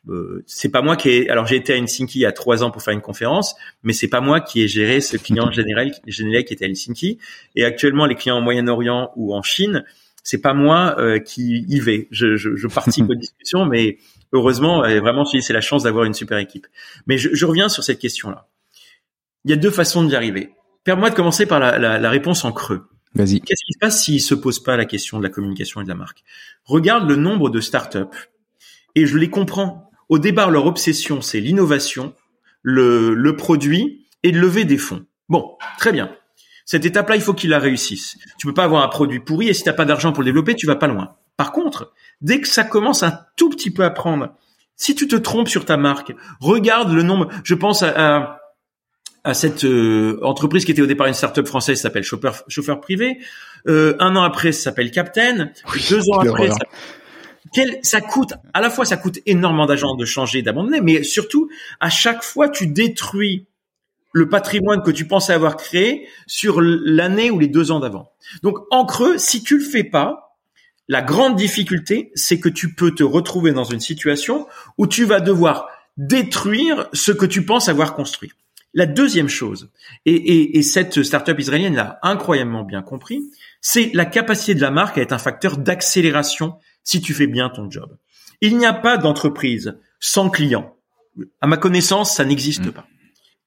Euh, 0.08 0.42
c'est 0.46 0.68
pas 0.68 0.82
moi 0.82 0.96
qui 0.96 1.10
ai. 1.10 1.30
Alors, 1.30 1.46
j'ai 1.46 1.56
été 1.56 1.72
à 1.72 1.76
Helsinki 1.76 2.18
il 2.18 2.22
y 2.22 2.26
a 2.26 2.32
trois 2.32 2.64
ans 2.64 2.70
pour 2.70 2.82
faire 2.82 2.94
une 2.94 3.00
conférence, 3.00 3.54
mais 3.82 3.92
c'est 3.92 4.08
pas 4.08 4.20
moi 4.20 4.40
qui 4.40 4.62
ai 4.62 4.68
géré 4.68 5.00
ce 5.00 5.16
client 5.16 5.50
général, 5.52 5.92
général 6.06 6.44
qui 6.44 6.54
était 6.54 6.64
à 6.64 6.68
Helsinki. 6.68 7.18
Et 7.54 7.64
actuellement, 7.64 8.06
les 8.06 8.14
clients 8.14 8.38
au 8.38 8.42
Moyen-Orient 8.42 9.12
ou 9.16 9.34
en 9.34 9.42
Chine, 9.42 9.84
c'est 10.24 10.40
pas 10.40 10.54
moi 10.54 10.96
qui 11.24 11.64
y 11.68 11.80
vais. 11.80 12.08
Je, 12.10 12.36
je, 12.36 12.56
je 12.56 12.66
participe 12.68 13.06
aux 13.10 13.14
discussions, 13.14 13.64
mais 13.64 13.98
heureusement, 14.32 14.80
vraiment, 14.80 15.24
c'est 15.24 15.52
la 15.52 15.60
chance 15.60 15.84
d'avoir 15.84 16.04
une 16.04 16.14
super 16.14 16.38
équipe. 16.38 16.66
Mais 17.06 17.18
je, 17.18 17.30
je 17.32 17.46
reviens 17.46 17.68
sur 17.68 17.84
cette 17.84 17.98
question-là. 17.98 18.48
Il 19.44 19.50
y 19.50 19.54
a 19.54 19.56
deux 19.56 19.70
façons 19.70 20.04
d'y 20.04 20.14
arriver. 20.14 20.50
Permets-moi 20.84 21.10
de 21.10 21.14
commencer 21.14 21.46
par 21.46 21.60
la, 21.60 21.78
la, 21.78 21.98
la 21.98 22.10
réponse 22.10 22.44
en 22.44 22.52
creux. 22.52 22.88
Vas-y. 23.14 23.40
Qu'est-ce 23.40 23.64
qui 23.64 23.72
se 23.74 23.78
passe 23.78 24.02
s'il 24.02 24.20
se 24.20 24.34
pose 24.34 24.62
pas 24.62 24.76
la 24.76 24.84
question 24.84 25.18
de 25.18 25.22
la 25.22 25.28
communication 25.28 25.80
et 25.80 25.84
de 25.84 25.88
la 25.88 25.94
marque? 25.94 26.24
Regarde 26.64 27.08
le 27.08 27.16
nombre 27.16 27.50
de 27.50 27.60
startups 27.60 28.16
et 28.94 29.06
je 29.06 29.18
les 29.18 29.30
comprends. 29.30 29.90
Au 30.12 30.18
départ, 30.18 30.50
leur 30.50 30.66
obsession, 30.66 31.22
c'est 31.22 31.40
l'innovation, 31.40 32.12
le, 32.60 33.14
le 33.14 33.34
produit 33.34 34.04
et 34.22 34.30
de 34.30 34.38
lever 34.38 34.66
des 34.66 34.76
fonds. 34.76 35.06
Bon, 35.30 35.56
très 35.78 35.90
bien. 35.90 36.14
Cette 36.66 36.84
étape-là, 36.84 37.16
il 37.16 37.22
faut 37.22 37.32
qu'il 37.32 37.48
la 37.48 37.58
réussisse. 37.58 38.18
Tu 38.36 38.46
peux 38.46 38.52
pas 38.52 38.64
avoir 38.64 38.84
un 38.84 38.88
produit 38.88 39.20
pourri 39.20 39.48
et 39.48 39.54
si 39.54 39.64
t'as 39.64 39.72
pas 39.72 39.86
d'argent 39.86 40.12
pour 40.12 40.20
le 40.20 40.26
développer, 40.26 40.54
tu 40.54 40.66
vas 40.66 40.76
pas 40.76 40.86
loin. 40.86 41.16
Par 41.38 41.50
contre, 41.50 41.94
dès 42.20 42.42
que 42.42 42.48
ça 42.48 42.62
commence 42.62 43.02
un 43.02 43.20
tout 43.38 43.48
petit 43.48 43.70
peu 43.70 43.84
à 43.84 43.90
prendre, 43.90 44.34
si 44.76 44.94
tu 44.94 45.08
te 45.08 45.16
trompes 45.16 45.48
sur 45.48 45.64
ta 45.64 45.78
marque, 45.78 46.14
regarde 46.40 46.92
le 46.92 47.02
nombre. 47.02 47.30
Je 47.42 47.54
pense 47.54 47.82
à, 47.82 47.94
à 47.96 48.38
à 49.24 49.34
cette 49.34 49.64
euh, 49.64 50.18
entreprise 50.22 50.64
qui 50.64 50.72
était 50.72 50.82
au 50.82 50.86
départ 50.86 51.06
une 51.06 51.14
start-up 51.14 51.46
française 51.46 51.80
s'appelle 51.80 52.02
chauffeur, 52.02 52.42
chauffeur 52.48 52.80
privé. 52.80 53.18
Euh, 53.68 53.94
un 54.00 54.16
an 54.16 54.22
après, 54.22 54.52
ça 54.52 54.64
s'appelle 54.64 54.90
Captain. 54.90 55.50
Deux 55.88 56.02
ans 56.10 56.18
après, 56.18 56.50
ça, 56.50 56.56
quel, 57.52 57.78
ça 57.82 58.00
coûte, 58.00 58.34
à 58.54 58.60
la 58.60 58.70
fois 58.70 58.84
ça 58.84 58.96
coûte 58.96 59.18
énormément 59.26 59.66
d'argent 59.66 59.94
de 59.94 60.04
changer, 60.04 60.42
d'abandonner, 60.42 60.80
mais 60.80 61.02
surtout, 61.02 61.48
à 61.80 61.90
chaque 61.90 62.22
fois, 62.22 62.48
tu 62.48 62.66
détruis 62.66 63.46
le 64.12 64.28
patrimoine 64.28 64.82
que 64.82 64.90
tu 64.90 65.06
pensais 65.06 65.32
avoir 65.32 65.56
créé 65.56 66.08
sur 66.26 66.60
l'année 66.60 67.30
ou 67.30 67.38
les 67.38 67.48
deux 67.48 67.70
ans 67.70 67.80
d'avant. 67.80 68.12
Donc, 68.42 68.58
en 68.70 68.84
creux, 68.84 69.18
si 69.18 69.42
tu 69.42 69.58
le 69.58 69.64
fais 69.64 69.84
pas, 69.84 70.38
la 70.88 71.00
grande 71.00 71.36
difficulté, 71.36 72.10
c'est 72.14 72.38
que 72.38 72.48
tu 72.48 72.74
peux 72.74 72.94
te 72.94 73.02
retrouver 73.02 73.52
dans 73.52 73.64
une 73.64 73.80
situation 73.80 74.46
où 74.78 74.86
tu 74.86 75.04
vas 75.04 75.20
devoir 75.20 75.68
détruire 75.96 76.88
ce 76.92 77.12
que 77.12 77.26
tu 77.26 77.44
penses 77.44 77.68
avoir 77.68 77.94
construit. 77.94 78.32
La 78.74 78.86
deuxième 78.86 79.28
chose, 79.28 79.70
et, 80.06 80.14
et, 80.14 80.58
et 80.58 80.62
cette 80.62 81.02
startup 81.02 81.38
israélienne 81.38 81.74
l'a 81.74 81.98
incroyablement 82.02 82.64
bien 82.64 82.82
compris, 82.82 83.30
c'est 83.60 83.90
la 83.92 84.06
capacité 84.06 84.54
de 84.54 84.62
la 84.62 84.70
marque 84.70 84.96
à 84.98 85.02
être 85.02 85.12
un 85.12 85.18
facteur 85.18 85.58
d'accélération 85.58 86.54
si 86.84 87.00
tu 87.00 87.14
fais 87.14 87.26
bien 87.26 87.48
ton 87.48 87.70
job. 87.70 87.96
Il 88.40 88.58
n'y 88.58 88.66
a 88.66 88.72
pas 88.72 88.96
d'entreprise 88.96 89.78
sans 90.00 90.30
client. 90.30 90.76
À 91.40 91.46
ma 91.46 91.56
connaissance, 91.56 92.16
ça 92.16 92.24
n'existe 92.24 92.66
mm. 92.66 92.72
pas. 92.72 92.86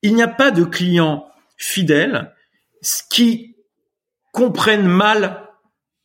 Il 0.01 0.15
n'y 0.15 0.23
a 0.23 0.27
pas 0.27 0.51
de 0.51 0.63
client 0.63 1.27
fidèle 1.57 2.33
qui 3.09 3.55
comprennent 4.31 4.87
mal 4.87 5.49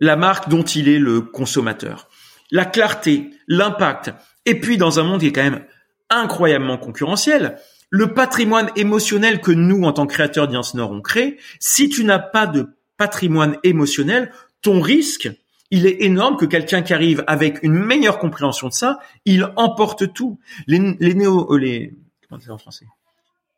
la 0.01 0.17
marque 0.17 0.49
dont 0.49 0.63
il 0.63 0.89
est 0.89 0.99
le 0.99 1.21
consommateur. 1.21 2.09
La 2.51 2.65
clarté, 2.65 3.31
l'impact, 3.47 4.13
et 4.47 4.59
puis 4.59 4.77
dans 4.77 4.99
un 4.99 5.05
monde 5.05 5.21
qui 5.21 5.27
est 5.27 5.33
quand 5.33 5.43
même 5.43 5.65
incroyablement 6.09 6.79
concurrentiel, 6.79 7.59
le 7.91 8.15
patrimoine 8.15 8.71
émotionnel 8.77 9.41
que 9.41 9.51
nous, 9.53 9.83
en 9.83 9.93
tant 9.93 10.07
que 10.07 10.15
créateurs 10.15 10.51
Nord, 10.75 10.93
on 10.93 11.01
crée, 11.01 11.39
si 11.59 11.89
tu 11.89 12.05
n'as 12.05 12.19
pas 12.19 12.47
de 12.47 12.69
patrimoine 12.97 13.57
émotionnel, 13.63 14.33
ton 14.63 14.81
risque, 14.81 15.31
il 15.71 15.87
est 15.87 16.03
énorme 16.03 16.37
que 16.37 16.47
quelqu'un 16.47 16.83
qui 16.83 16.93
arrive 16.93 17.25
avec 17.27 17.63
une 17.63 17.75
meilleure 17.75 18.19
compréhension 18.19 18.69
de 18.69 18.73
ça, 18.73 18.99
il 19.25 19.53
emporte 19.57 20.13
tout. 20.13 20.39
Les, 20.67 20.97
les 20.99 21.15
néo, 21.15 21.53
euh, 21.53 21.59
les, 21.59 21.95
comment 22.29 22.41
en 22.49 22.59
français? 22.59 22.87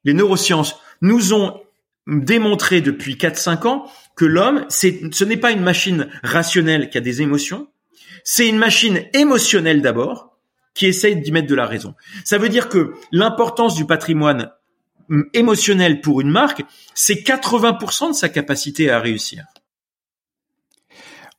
Les 0.04 0.14
neurosciences 0.14 0.78
nous 1.00 1.32
ont 1.32 1.60
démontré 2.06 2.80
depuis 2.80 3.14
4-5 3.14 3.66
ans 3.66 3.90
que 4.16 4.24
l'homme, 4.24 4.66
ce 4.68 5.24
n'est 5.24 5.36
pas 5.36 5.52
une 5.52 5.62
machine 5.62 6.08
rationnelle 6.22 6.90
qui 6.90 6.98
a 6.98 7.00
des 7.00 7.22
émotions, 7.22 7.68
c'est 8.24 8.48
une 8.48 8.58
machine 8.58 9.04
émotionnelle 9.14 9.82
d'abord, 9.82 10.36
qui 10.74 10.86
essaye 10.86 11.16
d'y 11.16 11.32
mettre 11.32 11.48
de 11.48 11.54
la 11.54 11.66
raison. 11.66 11.94
Ça 12.24 12.38
veut 12.38 12.48
dire 12.48 12.68
que 12.68 12.94
l'importance 13.10 13.74
du 13.74 13.84
patrimoine 13.84 14.50
hum, 15.10 15.24
émotionnel 15.34 16.00
pour 16.00 16.20
une 16.20 16.30
marque, 16.30 16.62
c'est 16.94 17.26
80% 17.26 18.08
de 18.08 18.14
sa 18.14 18.28
capacité 18.28 18.90
à 18.90 18.98
réussir. 18.98 19.44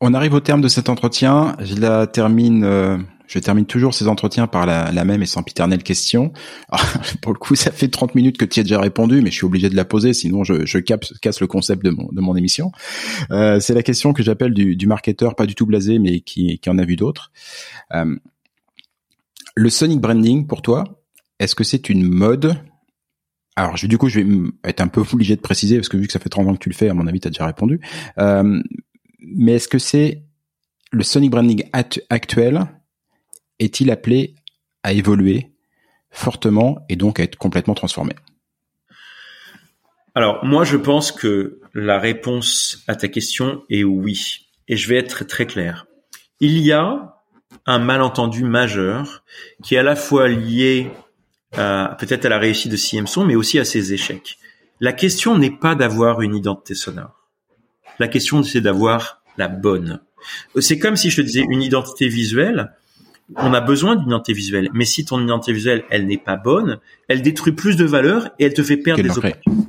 On 0.06 0.14
arrive 0.14 0.34
au 0.34 0.42
terme 0.42 0.60
de 0.60 0.68
cet 0.68 0.90
entretien. 0.90 1.56
Je 1.62 1.76
la 1.76 2.08
termine 2.08 2.66
euh, 2.66 2.98
je 3.26 3.40
termine 3.40 3.66
toujours 3.66 3.94
ces 3.94 4.10
entretiens 4.10 4.48
par 4.48 4.66
la, 4.66 5.06
même 5.06 5.24
et 5.24 5.26
sans 5.26 5.44
piternelle 5.44 5.82
question. 5.82 6.34
pour 7.22 7.32
le 7.32 7.40
coup, 7.40 7.56
ça 7.56 7.72
fait 7.72 7.88
30 7.88 8.14
minutes 8.14 8.38
que 8.38 8.44
tu 8.44 8.60
as 8.60 8.64
déjà 8.64 8.82
répondu, 8.82 9.22
mais 9.22 9.32
je 9.32 9.36
suis 9.36 9.46
obligé 9.46 9.70
de 9.70 9.78
la 9.78 9.86
poser, 9.86 10.12
sinon 10.12 10.44
je, 10.44 10.66
je 10.66 10.78
casse 10.80 11.40
le 11.40 11.48
concept 11.48 11.86
de 11.86 11.92
mon, 11.92 12.10
de 12.12 12.20
mon 12.20 12.36
émission. 12.36 12.74
Euh, 13.32 13.62
c'est 13.62 13.74
la 13.74 13.82
question 13.82 14.12
que 14.12 14.24
j'appelle 14.24 14.54
du, 14.54 14.76
du 14.76 14.88
marketeur, 14.88 15.36
pas 15.36 15.46
du 15.46 15.56
tout 15.56 15.66
blasé, 15.66 16.00
mais 16.00 16.20
qui, 16.20 16.60
qui 16.60 16.70
en 16.70 16.80
a 16.80 16.84
vu 16.84 16.98
d'autres. 16.98 17.32
Euh, 17.94 18.14
le 19.56 19.70
Sonic 19.70 20.02
Branding, 20.02 20.48
pour 20.48 20.62
toi, 20.62 21.02
est-ce 21.40 21.56
que 21.56 21.64
c'est 21.64 21.88
une 21.88 22.04
mode? 22.04 22.58
Alors, 23.56 23.76
du 23.76 23.98
coup, 23.98 24.10
je 24.10 24.20
vais 24.20 24.28
être 24.66 24.82
un 24.82 24.90
peu 24.90 25.02
obligé 25.14 25.38
de 25.38 25.42
préciser, 25.42 25.78
parce 25.78 25.88
que 25.88 25.96
vu 25.96 26.08
que 26.08 26.14
ça 26.14 26.20
fait 26.20 26.28
30 26.28 26.50
ans 26.50 26.54
que 26.56 26.60
tu 26.60 26.70
le 26.70 26.76
fais, 26.76 26.90
à 26.90 26.94
mon 26.94 27.08
avis, 27.08 27.22
tu 27.22 27.30
as 27.30 27.32
déjà 27.32 27.46
répondu. 27.46 27.80
Euh, 28.18 28.62
mais 29.24 29.54
est-ce 29.54 29.68
que 29.68 29.80
c'est 29.80 30.24
le 30.92 31.04
Sonic 31.04 31.32
Branding 31.32 31.64
actuel 32.10 32.68
est-il 33.60 33.92
appelé 33.92 34.36
à 34.84 34.94
évoluer 34.94 35.52
fortement 36.12 36.86
et 36.90 36.96
donc 36.96 37.20
à 37.20 37.24
être 37.24 37.38
complètement 37.38 37.74
transformé? 37.74 38.14
Alors 40.16 40.46
moi 40.46 40.64
je 40.64 40.78
pense 40.78 41.12
que 41.12 41.60
la 41.74 42.00
réponse 42.00 42.84
à 42.88 42.96
ta 42.96 43.08
question 43.08 43.64
est 43.70 43.84
oui. 43.84 44.50
Et 44.68 44.78
je 44.78 44.88
vais 44.88 44.98
être 44.98 45.26
très 45.26 45.46
clair. 45.46 45.88
Il 46.40 46.60
y 46.60 46.72
a 46.72 47.16
un 47.66 47.80
malentendu 47.80 48.44
majeur 48.44 49.24
qui 49.64 49.76
est 49.76 49.80
à 49.80 49.84
la 49.84 49.96
fois 49.96 50.28
lié 50.28 50.92
peut-être 51.52 52.26
à 52.26 52.30
la 52.30 52.40
réussite 52.40 52.72
de 52.72 52.78
CMSON, 52.78 53.26
mais 53.26 53.36
aussi 53.36 53.60
à 53.60 53.66
ses 53.66 53.94
échecs. 53.94 54.38
La 54.80 54.94
question 54.94 55.38
n'est 55.38 55.52
pas 55.52 55.76
d'avoir 55.76 56.22
une 56.22 56.36
identité 56.36 56.76
sonore. 56.76 57.23
La 58.00 58.08
question, 58.08 58.44
c'est 58.44 58.62
d'avoir 58.62 59.22
la 59.38 59.48
bonne. 59.48 60.02
C'est 60.60 60.80
comme 60.80 60.96
si 60.96 61.10
je 61.10 61.18
te 61.18 61.22
disais 61.22 61.46
une 61.50 61.62
identité 61.62 62.08
visuelle 62.08 62.72
on 63.38 63.54
a 63.54 63.62
besoin 63.62 63.96
d'une 63.96 64.08
identité 64.08 64.34
visuelle. 64.34 64.70
Mais 64.74 64.86
si 64.86 65.06
ton 65.06 65.22
identité 65.22 65.54
visuelle, 65.54 65.84
elle 65.90 66.08
n'est 66.08 66.18
pas 66.18 66.36
bonne, 66.36 66.80
elle 67.08 67.22
détruit 67.22 67.54
plus 67.54 67.76
de 67.76 67.86
valeur 67.86 68.30
et 68.40 68.46
elle 68.46 68.54
te 68.54 68.64
fait 68.64 68.78
perdre 68.78 69.02
des 69.02 69.10
opportunités. 69.10 69.62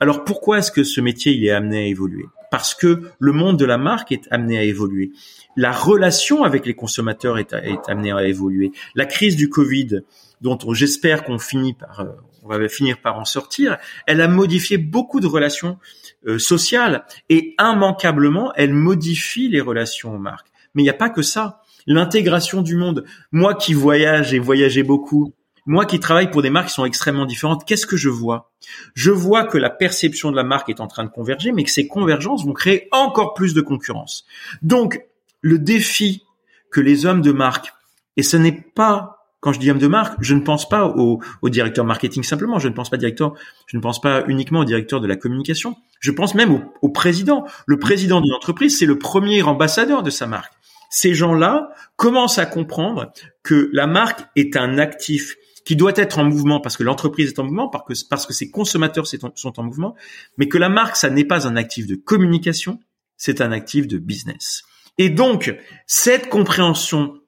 Alors 0.00 0.24
pourquoi 0.24 0.58
est-ce 0.58 0.70
que 0.70 0.84
ce 0.84 1.00
métier 1.00 1.32
il 1.32 1.44
est 1.44 1.50
amené 1.50 1.78
à 1.78 1.86
évoluer? 1.86 2.26
Parce 2.50 2.74
que 2.74 3.02
le 3.18 3.32
monde 3.32 3.58
de 3.58 3.64
la 3.64 3.78
marque 3.78 4.12
est 4.12 4.28
amené 4.30 4.58
à 4.58 4.62
évoluer. 4.62 5.12
La 5.56 5.72
relation 5.72 6.44
avec 6.44 6.66
les 6.66 6.74
consommateurs 6.74 7.38
est, 7.38 7.52
est 7.52 7.88
amenée 7.88 8.12
à 8.12 8.24
évoluer. 8.24 8.72
La 8.94 9.06
crise 9.06 9.36
du 9.36 9.48
Covid, 9.48 10.02
dont 10.42 10.58
j'espère 10.72 11.24
qu'on 11.24 11.38
finit 11.38 11.72
par, 11.72 12.00
euh, 12.00 12.10
on 12.48 12.58
va 12.58 12.68
finir 12.68 13.00
par 13.00 13.18
en 13.18 13.24
sortir, 13.24 13.76
elle 14.06 14.20
a 14.20 14.28
modifié 14.28 14.78
beaucoup 14.78 15.20
de 15.20 15.26
relations 15.26 15.78
euh, 16.26 16.38
sociales 16.38 17.04
et 17.28 17.54
immanquablement, 17.60 18.52
elle 18.54 18.72
modifie 18.72 19.48
les 19.48 19.60
relations 19.60 20.14
aux 20.14 20.18
marques. 20.18 20.48
Mais 20.74 20.82
il 20.82 20.84
n'y 20.84 20.90
a 20.90 20.94
pas 20.94 21.10
que 21.10 21.22
ça 21.22 21.62
l'intégration 21.86 22.62
du 22.62 22.76
monde. 22.76 23.04
Moi 23.32 23.54
qui 23.54 23.74
voyage 23.74 24.34
et 24.34 24.38
voyageais 24.38 24.82
beaucoup, 24.82 25.34
moi 25.66 25.84
qui 25.84 25.98
travaille 25.98 26.30
pour 26.30 26.42
des 26.42 26.50
marques 26.50 26.68
qui 26.68 26.74
sont 26.74 26.84
extrêmement 26.84 27.26
différentes, 27.26 27.64
qu'est-ce 27.64 27.86
que 27.86 27.96
je 27.96 28.08
vois? 28.08 28.52
Je 28.94 29.10
vois 29.10 29.44
que 29.44 29.58
la 29.58 29.70
perception 29.70 30.30
de 30.30 30.36
la 30.36 30.44
marque 30.44 30.68
est 30.68 30.80
en 30.80 30.86
train 30.86 31.04
de 31.04 31.10
converger, 31.10 31.52
mais 31.52 31.64
que 31.64 31.70
ces 31.70 31.88
convergences 31.88 32.44
vont 32.44 32.52
créer 32.52 32.88
encore 32.92 33.34
plus 33.34 33.54
de 33.54 33.60
concurrence. 33.60 34.26
Donc, 34.62 35.00
le 35.40 35.58
défi 35.58 36.22
que 36.70 36.80
les 36.80 37.06
hommes 37.06 37.22
de 37.22 37.32
marque, 37.32 37.72
et 38.16 38.22
ce 38.22 38.36
n'est 38.36 38.60
pas 38.74 39.15
quand 39.40 39.52
je 39.52 39.60
dis 39.60 39.70
homme 39.70 39.78
de 39.78 39.86
marque, 39.86 40.16
je 40.20 40.34
ne 40.34 40.40
pense 40.40 40.68
pas 40.68 40.86
au, 40.86 41.20
directeur 41.44 41.84
marketing 41.84 42.22
simplement, 42.22 42.58
je 42.58 42.68
ne 42.68 42.74
pense 42.74 42.90
pas 42.90 42.96
directeur, 42.96 43.34
je 43.66 43.76
ne 43.76 43.82
pense 43.82 44.00
pas 44.00 44.24
uniquement 44.26 44.60
au 44.60 44.64
directeur 44.64 45.00
de 45.00 45.06
la 45.06 45.16
communication, 45.16 45.76
je 46.00 46.10
pense 46.10 46.34
même 46.34 46.52
au, 46.52 46.60
au 46.82 46.88
président. 46.88 47.44
Le 47.66 47.78
président 47.78 48.20
d'une 48.20 48.32
entreprise, 48.32 48.78
c'est 48.78 48.86
le 48.86 48.98
premier 48.98 49.42
ambassadeur 49.42 50.02
de 50.02 50.10
sa 50.10 50.26
marque 50.26 50.52
ces 50.90 51.14
gens-là 51.14 51.70
commencent 51.96 52.38
à 52.38 52.46
comprendre 52.46 53.12
que 53.42 53.70
la 53.72 53.86
marque 53.86 54.20
est 54.36 54.56
un 54.56 54.78
actif 54.78 55.36
qui 55.64 55.76
doit 55.76 55.92
être 55.96 56.18
en 56.18 56.24
mouvement 56.24 56.60
parce 56.60 56.76
que 56.76 56.84
l'entreprise 56.84 57.30
est 57.30 57.38
en 57.38 57.44
mouvement, 57.44 57.68
parce 57.68 57.84
que, 58.02 58.08
parce 58.08 58.26
que 58.26 58.32
ses 58.32 58.50
consommateurs 58.50 59.06
sont 59.06 59.60
en 59.60 59.62
mouvement, 59.62 59.94
mais 60.38 60.48
que 60.48 60.58
la 60.58 60.68
marque, 60.68 60.96
ça 60.96 61.10
n'est 61.10 61.24
pas 61.24 61.48
un 61.48 61.56
actif 61.56 61.86
de 61.86 61.96
communication, 61.96 62.78
c'est 63.16 63.40
un 63.40 63.52
actif 63.52 63.88
de 63.88 63.98
business. 63.98 64.62
Et 64.98 65.10
donc, 65.10 65.54
cette 65.86 66.28
compréhension 66.28 67.20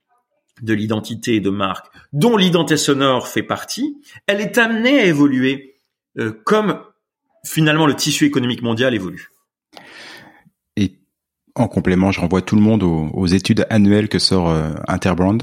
de 0.62 0.74
l'identité 0.74 1.40
de 1.40 1.50
marque, 1.50 1.86
dont 2.12 2.36
l'identité 2.36 2.76
sonore 2.76 3.28
fait 3.28 3.42
partie, 3.42 4.00
elle 4.26 4.40
est 4.40 4.58
amenée 4.58 5.00
à 5.00 5.04
évoluer 5.04 5.76
euh, 6.18 6.32
comme 6.44 6.80
finalement 7.44 7.86
le 7.86 7.94
tissu 7.94 8.24
économique 8.24 8.62
mondial 8.62 8.94
évolue. 8.94 9.30
En 11.58 11.66
complément, 11.66 12.12
je 12.12 12.20
renvoie 12.20 12.40
tout 12.40 12.54
le 12.54 12.62
monde 12.62 12.84
aux, 12.84 13.26
études 13.26 13.66
annuelles 13.68 14.08
que 14.08 14.20
sort 14.20 14.48
euh, 14.48 14.70
Interbrand, 14.86 15.38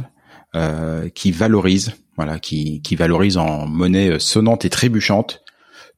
euh, 0.56 1.10
qui 1.10 1.32
valorise, 1.32 1.92
voilà, 2.16 2.40
qui, 2.40 2.82
valorise 2.98 3.36
en 3.36 3.68
monnaie 3.68 4.18
sonnante 4.18 4.64
et 4.64 4.70
trébuchante 4.70 5.44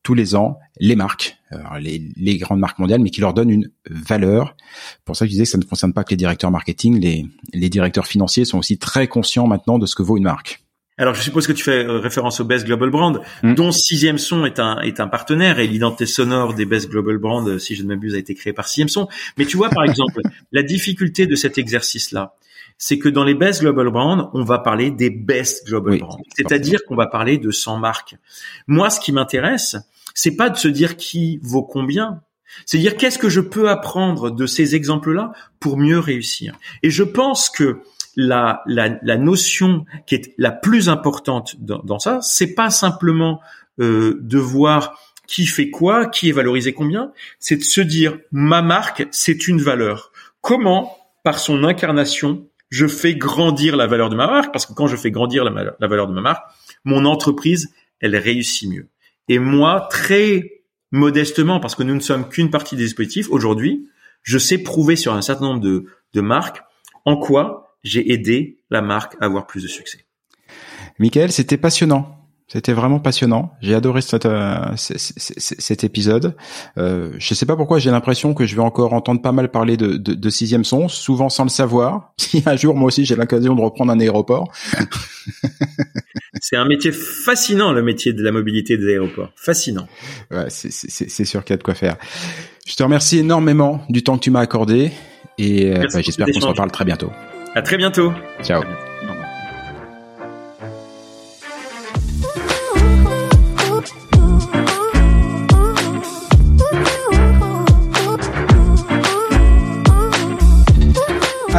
tous 0.08 0.14
les 0.14 0.36
ans 0.36 0.58
les 0.80 0.96
marques, 0.96 1.36
les, 1.82 2.02
les, 2.16 2.38
grandes 2.38 2.62
marques 2.62 2.80
mondiales, 2.80 3.02
mais 3.02 3.10
qui 3.10 3.20
leur 3.20 3.34
donne 3.34 3.50
une 3.50 3.70
valeur. 3.90 4.56
Pour 5.04 5.18
ça, 5.18 5.26
je 5.26 5.32
disais 5.32 5.44
que 5.44 5.50
ça 5.50 5.58
ne 5.58 5.66
concerne 5.66 5.92
pas 5.92 6.06
que 6.06 6.12
les 6.12 6.16
directeurs 6.16 6.50
marketing, 6.50 6.98
les, 6.98 7.26
les 7.54 7.68
directeurs 7.68 8.08
financiers 8.08 8.46
sont 8.46 8.58
aussi 8.58 8.78
très 8.78 9.10
conscients 9.10 9.48
maintenant 9.48 9.80
de 9.80 9.86
ce 9.86 9.96
que 9.96 10.04
vaut 10.04 10.16
une 10.16 10.24
marque. 10.24 10.64
Alors, 10.98 11.14
je 11.14 11.22
suppose 11.22 11.46
que 11.46 11.52
tu 11.52 11.62
fais 11.62 11.84
euh, 11.84 12.00
référence 12.00 12.40
au 12.40 12.46
Best 12.46 12.66
Global 12.66 12.90
Brand, 12.90 13.20
mm. 13.44 13.54
dont 13.56 13.72
Sixième 13.72 14.18
Son 14.18 14.46
est 14.46 14.60
un 14.60 14.80
est 14.80 15.02
un 15.02 15.10
partenaire 15.10 15.60
et 15.60 15.68
l'identité 15.68 16.06
sonore 16.06 16.54
des 16.54 16.66
Best 16.66 16.90
Global 16.90 17.18
Brand, 17.18 17.46
euh, 17.46 17.60
si 17.60 17.76
je 17.76 17.84
ne 17.84 17.90
m'abuse, 17.90 18.16
a 18.16 18.18
été 18.18 18.34
créée 18.34 18.54
par 18.54 18.70
Sixième 18.70 18.88
Son. 18.88 19.10
Mais 19.38 19.46
tu 19.46 19.58
vois, 19.58 19.70
par 19.70 19.84
exemple, 19.90 20.22
la 20.54 20.64
difficulté 20.64 21.28
de 21.28 21.36
cet 21.36 21.58
exercice-là, 21.58 22.36
c'est 22.78 23.00
que 23.00 23.10
dans 23.10 23.24
les 23.24 23.34
Best 23.34 23.62
Global 23.62 23.90
Brand, 23.90 24.30
on 24.34 24.44
va 24.44 24.60
parler 24.60 24.92
des 24.92 25.10
Best 25.10 25.68
Global 25.68 26.00
Brand, 26.00 26.20
c'est-à-dire 26.36 26.80
qu'on 26.88 26.96
va 26.96 27.08
parler 27.08 27.38
de 27.38 27.52
100 27.52 27.78
marques. 27.78 28.16
Moi, 28.68 28.90
ce 28.90 29.00
qui 29.00 29.12
m'intéresse, 29.12 29.78
c'est 30.14 30.36
pas 30.36 30.50
de 30.50 30.58
se 30.58 30.68
dire 30.68 30.98
qui 30.98 31.40
vaut 31.42 31.64
combien, 31.64 32.22
c'est 32.66 32.78
dire 32.78 32.96
qu'est-ce 32.96 33.20
que 33.20 33.30
je 33.30 33.42
peux 33.42 33.70
apprendre 33.70 34.32
de 34.32 34.46
ces 34.46 34.76
exemples-là 34.76 35.32
pour 35.60 35.78
mieux 35.78 36.00
réussir. 36.00 36.56
Et 36.84 36.90
je 36.90 37.04
pense 37.04 37.50
que 37.50 37.82
la, 38.16 38.64
la, 38.66 38.98
la, 39.04 39.18
notion 39.18 39.86
qui 40.08 40.16
est 40.16 40.34
la 40.38 40.52
plus 40.52 40.90
importante 40.90 41.56
dans, 41.60 41.80
dans 41.80 42.00
ça, 42.00 42.20
c'est 42.22 42.56
pas 42.56 42.72
simplement 42.72 43.42
euh, 43.80 44.18
de 44.22 44.40
voir 44.40 44.98
qui 45.28 45.46
fait 45.46 45.70
quoi, 45.70 46.08
qui 46.08 46.30
est 46.30 46.32
valorisé 46.32 46.74
combien, 46.74 47.12
c'est 47.40 47.58
de 47.58 47.64
se 47.64 47.82
dire 47.82 48.18
ma 48.32 48.62
marque, 48.62 49.08
c'est 49.12 49.48
une 49.48 49.62
valeur. 49.62 50.12
Comment, 50.42 50.98
par 51.24 51.38
son 51.38 51.64
incarnation, 51.64 52.48
je 52.70 52.88
fais 52.88 53.16
grandir 53.16 53.76
la 53.76 53.88
valeur 53.88 54.10
de 54.10 54.16
ma 54.16 54.28
marque 54.28 54.52
Parce 54.52 54.66
que 54.66 54.74
quand 54.74 54.88
je 54.88 54.96
fais 54.96 55.12
grandir 55.12 55.44
la, 55.44 55.88
valeur 55.88 56.08
de 56.08 56.14
ma 56.14 56.22
marque, 56.22 56.44
mon 56.84 57.06
entreprise, 57.06 57.74
elle 58.00 58.16
réussit 58.16 58.70
mieux. 58.70 58.90
Et 59.28 59.40
moi, 59.40 59.88
très 59.90 60.64
modestement, 60.92 61.60
parce 61.60 61.76
que 61.76 61.84
nous 61.84 61.96
ne 61.96 62.00
sommes 62.00 62.28
qu'une 62.30 62.50
partie 62.50 62.76
des 62.76 62.84
dispositifs, 62.84 63.30
aujourd'hui, 63.30 63.90
je 64.24 64.38
sais 64.38 64.58
prouver 64.58 64.96
sur 64.96 65.14
un 65.14 65.22
certain 65.22 65.46
nombre 65.46 65.62
de, 65.62 65.86
de 66.14 66.22
marques 66.22 66.62
en 67.06 67.18
quoi 67.18 67.78
j'ai 67.84 68.12
aidé 68.12 68.58
la 68.70 68.82
marque 68.82 69.16
à 69.22 69.26
avoir 69.26 69.48
plus 69.48 69.64
de 69.64 69.68
succès. 69.68 70.06
Michael, 71.00 71.32
c'était 71.32 71.58
passionnant. 71.58 72.17
C'était 72.48 72.72
vraiment 72.72 73.00
passionnant. 73.00 73.52
J'ai 73.62 73.76
adoré 73.76 74.02
cet, 74.02 74.26
euh, 74.26 74.56
cet 74.78 75.84
épisode. 75.84 76.36
Euh, 76.78 77.12
je 77.18 77.34
sais 77.34 77.46
pas 77.46 77.58
pourquoi 77.58 77.78
j'ai 77.78 77.92
l'impression 77.92 78.34
que 78.34 78.46
je 78.46 78.56
vais 78.56 78.62
encore 78.62 78.94
entendre 78.94 79.22
pas 79.22 79.34
mal 79.34 79.50
parler 79.50 79.76
de, 79.76 79.98
de, 79.98 80.14
de 80.14 80.30
sixième 80.30 80.64
son, 80.64 80.88
souvent 80.88 81.28
sans 81.30 81.44
le 81.44 81.50
savoir. 81.50 82.14
Si 82.28 82.44
un 82.46 82.58
jour 82.58 82.76
moi 82.76 82.88
aussi 82.88 83.06
j'ai 83.06 83.16
l'occasion 83.16 83.56
de 83.56 83.62
reprendre 83.62 83.92
un 83.92 84.00
aéroport. 84.02 84.52
c'est 86.42 86.58
un 86.58 86.66
métier 86.66 86.92
fascinant, 86.92 87.72
le 87.72 87.82
métier 87.82 88.12
de 88.12 88.22
la 88.22 88.32
mobilité 88.32 88.78
des 88.78 88.90
aéroports. 88.90 89.30
Fascinant. 89.36 89.88
Ouais, 90.32 90.48
c'est 90.50 91.26
sûr 91.26 91.46
qu'il 91.46 91.54
y 91.54 91.56
a 91.56 91.58
de 91.58 91.64
quoi 91.64 91.74
faire. 91.74 91.96
Je 92.66 92.76
te 92.76 92.84
remercie 92.84 93.20
énormément 93.20 93.82
du 93.90 94.04
temps 94.04 94.18
que 94.18 94.24
tu 94.24 94.32
m'as 94.32 94.42
accordé 94.42 94.92
et 95.38 95.72
euh, 95.72 95.86
bah, 95.94 96.02
j'espère 96.02 96.28
qu'on 96.28 96.42
se 96.42 96.48
reparle 96.48 96.72
très 96.72 96.86
bientôt. 96.86 97.12
À 97.56 97.62
très 97.62 97.78
bientôt. 97.78 98.12
Ciao. 98.44 98.62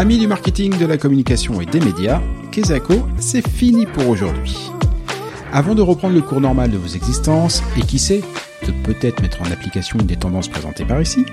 Du 0.09 0.27
marketing, 0.27 0.77
de 0.79 0.87
la 0.87 0.97
communication 0.97 1.61
et 1.61 1.67
des 1.67 1.81
médias, 1.81 2.23
Kezako, 2.51 3.07
c'est 3.19 3.47
fini 3.47 3.85
pour 3.85 4.09
aujourd'hui. 4.09 4.57
Avant 5.53 5.75
de 5.75 5.83
reprendre 5.83 6.15
le 6.15 6.23
cours 6.23 6.41
normal 6.41 6.71
de 6.71 6.79
vos 6.79 6.89
existences, 6.89 7.63
et 7.77 7.83
qui 7.83 7.99
sait, 7.99 8.23
de 8.67 8.73
peut-être 8.85 9.21
mettre 9.21 9.43
en 9.43 9.53
application 9.53 9.99
une 10.01 10.07
des 10.07 10.17
tendances 10.17 10.49
présentées 10.49 10.87
par 10.87 11.01
ici, 11.01 11.25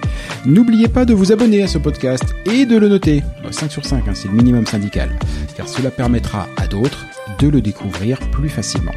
n'oubliez 0.45 0.89
pas 0.89 1.05
de 1.05 1.13
vous 1.13 1.31
abonner 1.31 1.63
à 1.63 1.67
ce 1.67 1.77
podcast 1.77 2.35
et 2.45 2.65
de 2.65 2.77
le 2.77 2.89
noter. 2.89 3.23
5 3.49 3.71
sur 3.71 3.85
5, 3.85 4.07
hein, 4.07 4.11
c'est 4.13 4.27
le 4.27 4.35
minimum 4.35 4.67
syndical, 4.67 5.09
car 5.55 5.69
cela 5.69 5.89
permettra 5.89 6.47
à 6.57 6.67
d'autres 6.67 7.05
de 7.39 7.47
le 7.47 7.61
découvrir 7.61 8.19
plus 8.31 8.49
facilement. 8.49 8.93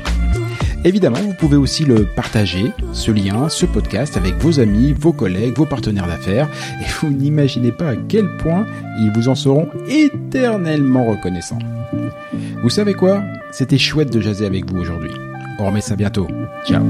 Évidemment, 0.84 1.18
vous 1.18 1.34
pouvez 1.34 1.56
aussi 1.56 1.84
le 1.84 2.04
partager, 2.04 2.72
ce 2.92 3.10
lien, 3.10 3.48
ce 3.48 3.66
podcast 3.66 4.16
avec 4.16 4.34
vos 4.36 4.60
amis, 4.60 4.92
vos 4.92 5.12
collègues, 5.12 5.56
vos 5.56 5.66
partenaires 5.66 6.06
d'affaires, 6.06 6.48
et 6.80 6.86
vous 7.00 7.10
n'imaginez 7.10 7.72
pas 7.72 7.90
à 7.90 7.96
quel 7.96 8.36
point 8.38 8.66
ils 9.00 9.12
vous 9.14 9.28
en 9.28 9.34
seront 9.34 9.68
éternellement 9.88 11.04
reconnaissants. 11.06 11.58
Vous 12.62 12.70
savez 12.70 12.94
quoi? 12.94 13.22
C'était 13.50 13.78
chouette 13.78 14.12
de 14.12 14.20
jaser 14.20 14.46
avec 14.46 14.70
vous 14.70 14.78
aujourd'hui. 14.78 15.10
On 15.58 15.66
remet 15.66 15.80
ça 15.80 15.96
bientôt. 15.96 16.28
Ciao 16.66 16.84